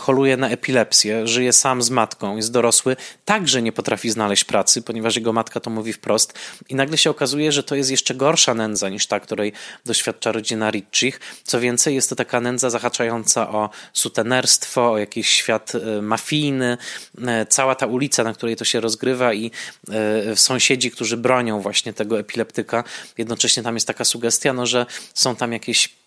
choruje 0.00 0.36
na 0.36 0.48
epilepsję, 0.48 1.26
żyje 1.26 1.52
sam 1.52 1.69
z 1.78 1.90
matką, 1.90 2.36
jest 2.36 2.52
dorosły, 2.52 2.96
także 3.24 3.62
nie 3.62 3.72
potrafi 3.72 4.10
znaleźć 4.10 4.44
pracy, 4.44 4.82
ponieważ 4.82 5.16
jego 5.16 5.32
matka 5.32 5.60
to 5.60 5.70
mówi 5.70 5.92
wprost. 5.92 6.34
I 6.68 6.74
nagle 6.74 6.98
się 6.98 7.10
okazuje, 7.10 7.52
że 7.52 7.62
to 7.62 7.74
jest 7.74 7.90
jeszcze 7.90 8.14
gorsza 8.14 8.54
nędza 8.54 8.88
niż 8.88 9.06
ta, 9.06 9.20
której 9.20 9.52
doświadcza 9.84 10.32
rodzina 10.32 10.70
Riccich. 10.70 11.20
Co 11.44 11.60
więcej, 11.60 11.94
jest 11.94 12.10
to 12.10 12.16
taka 12.16 12.40
nędza 12.40 12.70
zahaczająca 12.70 13.50
o 13.50 13.70
sutenerstwo, 13.92 14.92
o 14.92 14.98
jakiś 14.98 15.28
świat 15.28 15.72
e, 15.74 16.02
mafijny, 16.02 16.78
e, 17.26 17.46
cała 17.46 17.74
ta 17.74 17.86
ulica, 17.86 18.24
na 18.24 18.32
której 18.32 18.56
to 18.56 18.64
się 18.64 18.80
rozgrywa 18.80 19.34
i 19.34 19.50
e, 19.88 20.36
sąsiedzi, 20.36 20.90
którzy 20.90 21.16
bronią 21.16 21.60
właśnie 21.60 21.92
tego 21.92 22.18
epileptyka. 22.18 22.84
Jednocześnie 23.18 23.62
tam 23.62 23.74
jest 23.74 23.86
taka 23.86 24.04
sugestia, 24.04 24.52
no, 24.52 24.66
że 24.66 24.86
są 25.14 25.36
tam 25.36 25.52
jakieś 25.52 25.99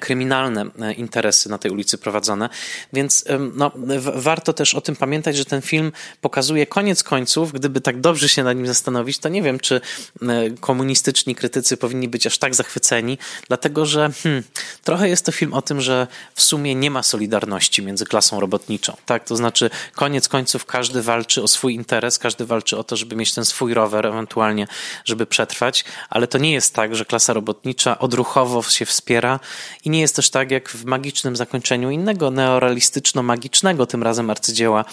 kryminalne 0.00 0.66
e, 0.80 0.92
interesy 0.92 1.48
na 1.48 1.58
tej 1.58 1.70
ulicy 1.70 1.98
prowadzone, 1.98 2.48
więc 2.92 3.24
no, 3.54 3.72
warto 4.14 4.52
też 4.52 4.74
o 4.74 4.80
tym 4.80 4.96
pamiętać, 4.96 5.36
że 5.36 5.44
ten 5.44 5.62
film 5.62 5.92
pokazuje 6.20 6.66
koniec 6.66 7.02
końców, 7.02 7.52
gdyby 7.52 7.80
tak 7.80 8.00
dobrze 8.00 8.28
się 8.28 8.42
nad 8.42 8.56
nim 8.56 8.66
zastanowić, 8.66 9.18
to 9.18 9.28
nie 9.28 9.42
wiem, 9.42 9.60
czy 9.60 9.80
e, 10.22 10.50
komunistyczni 10.60 11.34
krytycy 11.34 11.76
powinni 11.76 12.08
być 12.08 12.26
aż 12.26 12.38
tak 12.38 12.54
zachwyceni, 12.54 13.18
dlatego 13.48 13.86
że 13.86 14.10
hmm, 14.22 14.42
trochę 14.84 15.08
jest 15.08 15.26
to 15.26 15.32
film 15.32 15.54
o 15.54 15.62
tym, 15.62 15.80
że 15.80 16.06
w 16.34 16.42
sumie 16.42 16.74
nie 16.74 16.90
ma 16.90 17.02
solidarności 17.02 17.82
między 17.82 18.04
klasą 18.04 18.40
robotniczą, 18.40 18.96
tak, 19.06 19.24
to 19.24 19.36
znaczy 19.36 19.70
koniec 19.94 20.28
końców 20.28 20.66
każdy 20.66 21.02
walczy 21.02 21.42
o 21.42 21.48
swój 21.48 21.74
interes, 21.74 22.18
każdy 22.18 22.46
walczy 22.46 22.78
o 22.78 22.84
to, 22.84 22.96
żeby 22.96 23.16
mieć 23.16 23.34
ten 23.34 23.44
swój 23.44 23.74
rower, 23.74 24.06
ewentualnie, 24.06 24.66
żeby 25.04 25.26
przetrwać, 25.26 25.84
ale 26.10 26.26
to 26.26 26.38
nie 26.38 26.52
jest 26.52 26.74
tak, 26.74 26.96
że 26.96 27.04
klasa 27.04 27.32
robotnicza 27.32 27.98
odruchowo 27.98 28.62
się 28.62 28.84
wspiera 28.84 29.40
i 29.84 29.90
nie 29.90 30.00
jest 30.00 30.16
też 30.16 30.30
tak 30.30 30.50
jak 30.50 30.68
w 30.68 30.84
magicznym 30.84 31.36
zakończeniu 31.36 31.90
innego 31.90 32.30
neorealistyczno-magicznego, 32.30 33.86
tym 33.86 34.02
razem 34.02 34.30
arcydzieła 34.30 34.84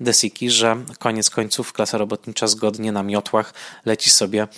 Desiki, 0.00 0.50
że 0.50 0.76
koniec 0.98 1.30
końców 1.30 1.72
klasa 1.72 1.98
robotnicza 1.98 2.46
zgodnie 2.46 2.92
na 2.92 3.02
miotłach 3.02 3.54
leci 3.84 4.10
sobie 4.10 4.48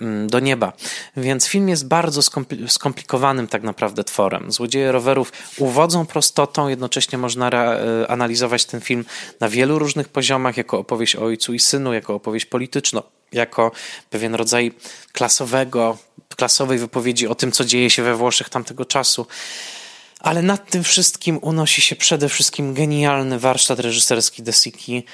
mm, 0.00 0.28
do 0.28 0.40
nieba. 0.40 0.72
Więc 1.16 1.46
film 1.46 1.68
jest 1.68 1.88
bardzo 1.88 2.20
skomplikowanym 2.68 3.48
tak 3.48 3.62
naprawdę 3.62 4.04
tworem. 4.04 4.52
Złodzieje 4.52 4.92
rowerów 4.92 5.32
uwodzą 5.58 6.06
prostotą, 6.06 6.68
jednocześnie 6.68 7.18
można 7.18 7.50
e, 7.50 8.10
analizować 8.10 8.64
ten 8.64 8.80
film 8.80 9.04
na 9.40 9.48
wielu 9.48 9.78
różnych 9.78 10.08
poziomach, 10.08 10.56
jako 10.56 10.78
opowieść 10.78 11.16
o 11.16 11.22
ojcu 11.22 11.54
i 11.54 11.58
synu, 11.58 11.92
jako 11.92 12.14
opowieść 12.14 12.46
polityczną, 12.46 13.02
jako 13.32 13.72
pewien 14.10 14.34
rodzaj 14.34 14.72
klasowego 15.12 15.98
klasowej 16.36 16.78
wypowiedzi 16.78 17.26
o 17.26 17.34
tym, 17.34 17.52
co 17.52 17.64
dzieje 17.64 17.90
się 17.90 18.02
we 18.02 18.16
Włoszech 18.16 18.48
tamtego 18.48 18.84
czasu. 18.84 19.26
Ale 20.20 20.42
nad 20.42 20.70
tym 20.70 20.84
wszystkim 20.84 21.38
unosi 21.42 21.82
się 21.82 21.96
przede 21.96 22.28
wszystkim 22.28 22.74
genialny 22.74 23.38
warsztat 23.38 23.80
reżyserski 23.80 24.42
De 24.42 24.52
Siki 24.52 25.04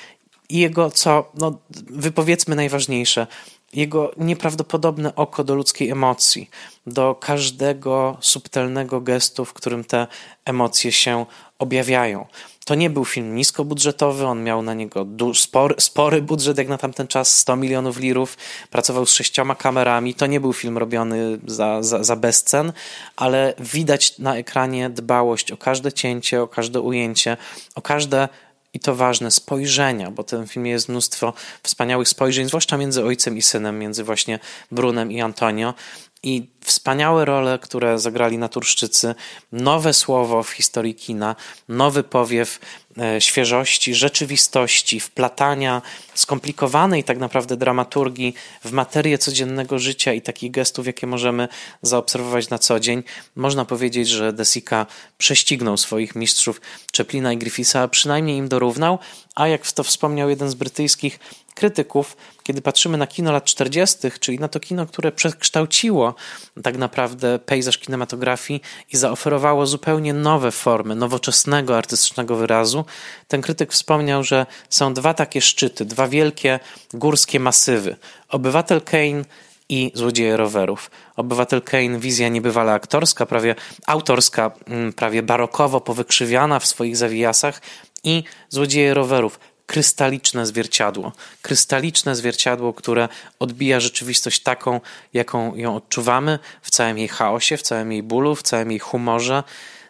i 0.48 0.58
jego, 0.58 0.90
co, 0.90 1.30
no, 1.34 1.58
wypowiedzmy 1.90 2.56
najważniejsze, 2.56 3.26
jego 3.72 4.12
nieprawdopodobne 4.16 5.14
oko 5.14 5.44
do 5.44 5.54
ludzkiej 5.54 5.90
emocji, 5.90 6.50
do 6.86 7.14
każdego 7.14 8.16
subtelnego 8.20 9.00
gestu, 9.00 9.44
w 9.44 9.52
którym 9.52 9.84
te 9.84 10.06
emocje 10.44 10.92
się 10.92 11.26
objawiają. 11.62 12.26
To 12.64 12.74
nie 12.74 12.90
był 12.90 13.04
film 13.04 13.36
niskobudżetowy, 13.36 14.26
on 14.26 14.44
miał 14.44 14.62
na 14.62 14.74
niego 14.74 15.06
spory, 15.34 15.74
spory 15.78 16.22
budżet 16.22 16.58
jak 16.58 16.68
na 16.68 16.78
tamten 16.78 17.06
czas, 17.06 17.38
100 17.38 17.56
milionów 17.56 17.98
lirów, 17.98 18.36
pracował 18.70 19.06
z 19.06 19.12
sześcioma 19.12 19.54
kamerami. 19.54 20.14
To 20.14 20.26
nie 20.26 20.40
był 20.40 20.52
film 20.52 20.78
robiony 20.78 21.38
za, 21.46 21.82
za, 21.82 22.04
za 22.04 22.16
bezcen, 22.16 22.72
ale 23.16 23.54
widać 23.58 24.18
na 24.18 24.36
ekranie 24.36 24.90
dbałość 24.90 25.52
o 25.52 25.56
każde 25.56 25.92
cięcie, 25.92 26.42
o 26.42 26.48
każde 26.48 26.80
ujęcie, 26.80 27.36
o 27.74 27.82
każde 27.82 28.28
i 28.74 28.80
to 28.80 28.94
ważne, 28.94 29.30
spojrzenia, 29.30 30.10
bo 30.10 30.22
w 30.22 30.26
tym 30.26 30.46
filmie 30.46 30.70
jest 30.70 30.88
mnóstwo 30.88 31.32
wspaniałych 31.62 32.08
spojrzeń, 32.08 32.48
zwłaszcza 32.48 32.76
między 32.76 33.04
ojcem 33.04 33.36
i 33.36 33.42
synem, 33.42 33.78
między 33.78 34.04
właśnie 34.04 34.38
Brunem 34.70 35.12
i 35.12 35.20
Antonio 35.20 35.74
i 36.22 36.46
wspaniałe 36.64 37.24
role, 37.24 37.58
które 37.58 37.98
zagrali 37.98 38.38
naturszczycy, 38.38 39.14
nowe 39.52 39.94
słowo 39.94 40.42
w 40.42 40.50
historii 40.50 40.94
kina, 40.94 41.36
nowy 41.68 42.02
powiew 42.02 42.60
e, 42.98 43.20
świeżości, 43.20 43.94
rzeczywistości, 43.94 45.00
wplatania 45.00 45.82
skomplikowanej 46.14 47.04
tak 47.04 47.18
naprawdę 47.18 47.56
dramaturgii 47.56 48.34
w 48.64 48.72
materię 48.72 49.18
codziennego 49.18 49.78
życia 49.78 50.12
i 50.12 50.22
takich 50.22 50.50
gestów, 50.50 50.86
jakie 50.86 51.06
możemy 51.06 51.48
zaobserwować 51.82 52.50
na 52.50 52.58
co 52.58 52.80
dzień. 52.80 53.02
Można 53.36 53.64
powiedzieć, 53.64 54.08
że 54.08 54.32
Desika 54.32 54.86
prześcignął 55.18 55.76
swoich 55.76 56.14
mistrzów 56.14 56.60
Czeplina 56.92 57.32
i 57.32 57.38
Griffitha, 57.38 57.80
a 57.80 57.88
przynajmniej 57.88 58.36
im 58.36 58.48
dorównał, 58.48 58.98
a 59.34 59.48
jak 59.48 59.72
to 59.72 59.84
wspomniał 59.84 60.30
jeden 60.30 60.50
z 60.50 60.54
brytyjskich 60.54 61.18
krytyków, 61.54 62.16
kiedy 62.42 62.62
patrzymy 62.62 62.98
na 62.98 63.06
kino 63.06 63.32
lat 63.32 63.44
40., 63.44 63.98
czyli 64.20 64.38
na 64.38 64.48
to 64.48 64.60
kino, 64.60 64.86
które 64.86 65.12
przekształciło 65.12 66.14
tak 66.62 66.78
naprawdę 66.78 67.38
pejzaż 67.38 67.78
kinematografii 67.78 68.62
i 68.92 68.96
zaoferowało 68.96 69.66
zupełnie 69.66 70.14
nowe 70.14 70.50
formy 70.50 70.94
nowoczesnego 70.94 71.76
artystycznego 71.76 72.36
wyrazu, 72.36 72.84
ten 73.28 73.42
krytyk 73.42 73.72
wspomniał, 73.72 74.24
że 74.24 74.46
są 74.70 74.94
dwa 74.94 75.14
takie 75.14 75.40
szczyty, 75.40 75.84
dwa 75.84 76.08
wielkie 76.08 76.60
górskie 76.94 77.40
masywy. 77.40 77.96
Obywatel 78.28 78.80
Kane 78.80 79.24
i 79.68 79.92
Złodzieje 79.94 80.36
rowerów. 80.36 80.90
Obywatel 81.16 81.62
Kane, 81.62 81.98
wizja 81.98 82.28
niebywale 82.28 82.72
aktorska, 82.72 83.26
prawie 83.26 83.54
autorska, 83.86 84.50
mm, 84.66 84.92
prawie 84.92 85.22
barokowo 85.22 85.80
powykrzywiana 85.80 86.58
w 86.58 86.66
swoich 86.66 86.96
zawijasach 86.96 87.60
i 88.04 88.24
Złodzieje 88.48 88.94
rowerów 88.94 89.38
krystaliczne 89.72 90.46
zwierciadło. 90.46 91.12
Krystaliczne 91.42 92.16
zwierciadło, 92.16 92.72
które 92.72 93.08
odbija 93.38 93.80
rzeczywistość 93.80 94.40
taką, 94.40 94.80
jaką 95.12 95.56
ją 95.56 95.76
odczuwamy, 95.76 96.38
w 96.62 96.70
całym 96.70 96.98
jej 96.98 97.08
chaosie, 97.08 97.56
w 97.56 97.62
całym 97.62 97.92
jej 97.92 98.02
bólu, 98.02 98.34
w 98.36 98.42
całym 98.42 98.70
jej 98.70 98.80
humorze. 98.80 99.42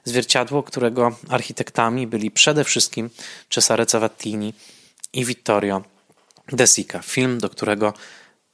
Zwierciadło, 0.05 0.63
którego 0.63 1.17
architektami 1.29 2.07
byli 2.07 2.31
przede 2.31 2.65
wszystkim 2.65 3.11
Cesare 3.51 3.87
Cavattini 3.87 4.55
i 5.13 5.25
Vittorio 5.25 5.83
De 6.53 6.67
Sica. 6.67 7.03
Film, 7.03 7.39
do 7.39 7.49
którego 7.49 7.95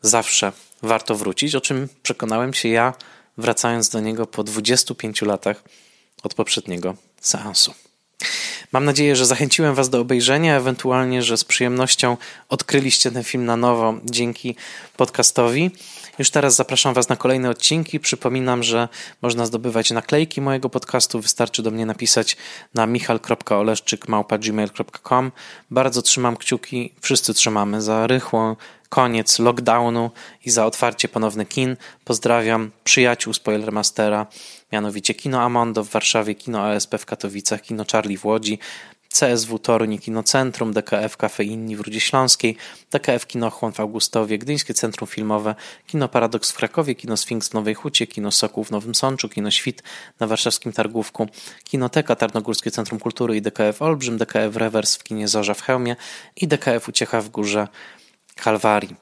zawsze 0.02 0.52
warto 0.82 1.14
wrócić, 1.14 1.54
o 1.54 1.60
czym 1.60 1.88
przekonałem 2.02 2.54
się 2.54 2.68
ja, 2.68 2.94
wracając 3.38 3.88
do 3.88 4.00
niego 4.00 4.26
po 4.26 4.44
25 4.44 5.22
latach 5.22 5.62
od 6.22 6.34
poprzedniego 6.34 6.94
seansu. 7.20 7.74
Mam 8.72 8.84
nadzieję, 8.84 9.16
że 9.16 9.26
zachęciłem 9.26 9.74
Was 9.74 9.90
do 9.90 10.00
obejrzenia, 10.00 10.56
ewentualnie, 10.56 11.22
że 11.22 11.36
z 11.36 11.44
przyjemnością 11.44 12.16
odkryliście 12.48 13.10
ten 13.10 13.24
film 13.24 13.44
na 13.44 13.56
nowo 13.56 13.94
dzięki 14.04 14.56
podcastowi. 14.96 15.70
Już 16.18 16.30
teraz 16.30 16.54
zapraszam 16.54 16.94
Was 16.94 17.08
na 17.08 17.16
kolejne 17.16 17.50
odcinki. 17.50 18.00
Przypominam, 18.00 18.62
że 18.62 18.88
można 19.22 19.46
zdobywać 19.46 19.90
naklejki 19.90 20.40
mojego 20.40 20.70
podcastu. 20.70 21.20
Wystarczy 21.20 21.62
do 21.62 21.70
mnie 21.70 21.86
napisać 21.86 22.36
na 22.74 22.86
michal.oleszczyk.gmail.com 22.86 25.32
Bardzo 25.70 26.02
trzymam 26.02 26.36
kciuki, 26.36 26.92
wszyscy 27.00 27.34
trzymamy 27.34 27.82
za 27.82 28.06
rychłą 28.06 28.56
koniec 28.88 29.38
lockdownu 29.38 30.10
i 30.44 30.50
za 30.50 30.66
otwarcie 30.66 31.08
ponowne 31.08 31.46
kin. 31.46 31.76
Pozdrawiam 32.04 32.70
przyjaciół 32.84 33.34
Spoilermastera, 33.34 34.26
mianowicie 34.72 35.14
Kino 35.14 35.42
Amondo 35.42 35.84
w 35.84 35.88
Warszawie, 35.88 36.34
Kino 36.34 36.66
ASP 36.66 36.94
w 36.98 37.06
Katowicach, 37.06 37.62
Kino 37.62 37.84
Charlie 37.92 38.18
w 38.18 38.24
Łodzi, 38.24 38.58
CSW 39.08 39.58
Toruń, 39.58 39.98
Kino 39.98 40.22
Centrum, 40.22 40.72
DKF 40.72 41.16
Cafe 41.16 41.44
Inni 41.44 41.76
w 41.76 41.80
Rudzie 41.80 42.00
Śląskiej, 42.00 42.56
DKF 42.90 43.26
Kino 43.26 43.50
Chłon 43.50 43.72
w 43.72 43.80
Augustowie, 43.80 44.38
Gdyńskie 44.38 44.74
Centrum 44.74 45.08
Filmowe, 45.08 45.54
Kino 45.86 46.08
Paradoks 46.08 46.50
w 46.50 46.56
Krakowie, 46.56 46.94
Kino 46.94 47.16
Sfinks 47.16 47.48
w 47.48 47.54
Nowej 47.54 47.74
Hucie, 47.74 48.06
Kino 48.06 48.30
Sokół 48.30 48.64
w 48.64 48.70
Nowym 48.70 48.94
Sączu, 48.94 49.28
Kino 49.28 49.50
Świt 49.50 49.82
na 50.20 50.26
warszawskim 50.26 50.72
Targówku, 50.72 51.28
Kinoteka 51.64 52.16
Tarnogórskie 52.16 52.70
Centrum 52.70 53.00
Kultury 53.00 53.36
i 53.36 53.42
DKF 53.42 53.82
Olbrzym, 53.82 54.18
DKF 54.18 54.56
Rewers 54.56 54.96
w 54.96 55.04
Kinie 55.04 55.28
Zorza 55.28 55.54
w 55.54 55.62
Chełmie 55.62 55.96
i 56.36 56.48
DKF 56.48 56.88
Uciecha 56.88 57.20
w 57.20 57.28
Górze 57.28 57.68
Kalwarii. 58.36 58.96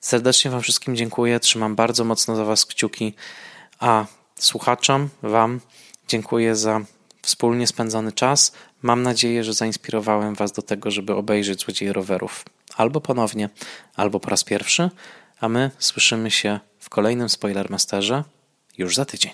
Serdecznie 0.00 0.50
Wam 0.50 0.62
wszystkim 0.62 0.96
dziękuję, 0.96 1.40
trzymam 1.40 1.74
bardzo 1.74 2.04
mocno 2.04 2.36
za 2.36 2.44
Was 2.44 2.66
kciuki, 2.66 3.14
a 3.80 4.06
słuchaczom, 4.38 5.08
Wam 5.22 5.60
dziękuję 6.08 6.56
za 6.56 6.80
wspólnie 7.22 7.66
spędzony 7.66 8.12
czas. 8.12 8.52
Mam 8.82 9.02
nadzieję, 9.02 9.44
że 9.44 9.52
zainspirowałem 9.54 10.34
Was 10.34 10.52
do 10.52 10.62
tego, 10.62 10.90
żeby 10.90 11.14
obejrzeć 11.14 11.60
Złodzieje 11.60 11.92
Rowerów 11.92 12.44
albo 12.76 13.00
ponownie, 13.00 13.48
albo 13.96 14.20
po 14.20 14.30
raz 14.30 14.44
pierwszy, 14.44 14.90
a 15.40 15.48
my 15.48 15.70
słyszymy 15.78 16.30
się 16.30 16.60
w 16.78 16.88
kolejnym 16.88 17.28
Spoilermasterze 17.28 18.24
już 18.78 18.96
za 18.96 19.04
tydzień. 19.04 19.32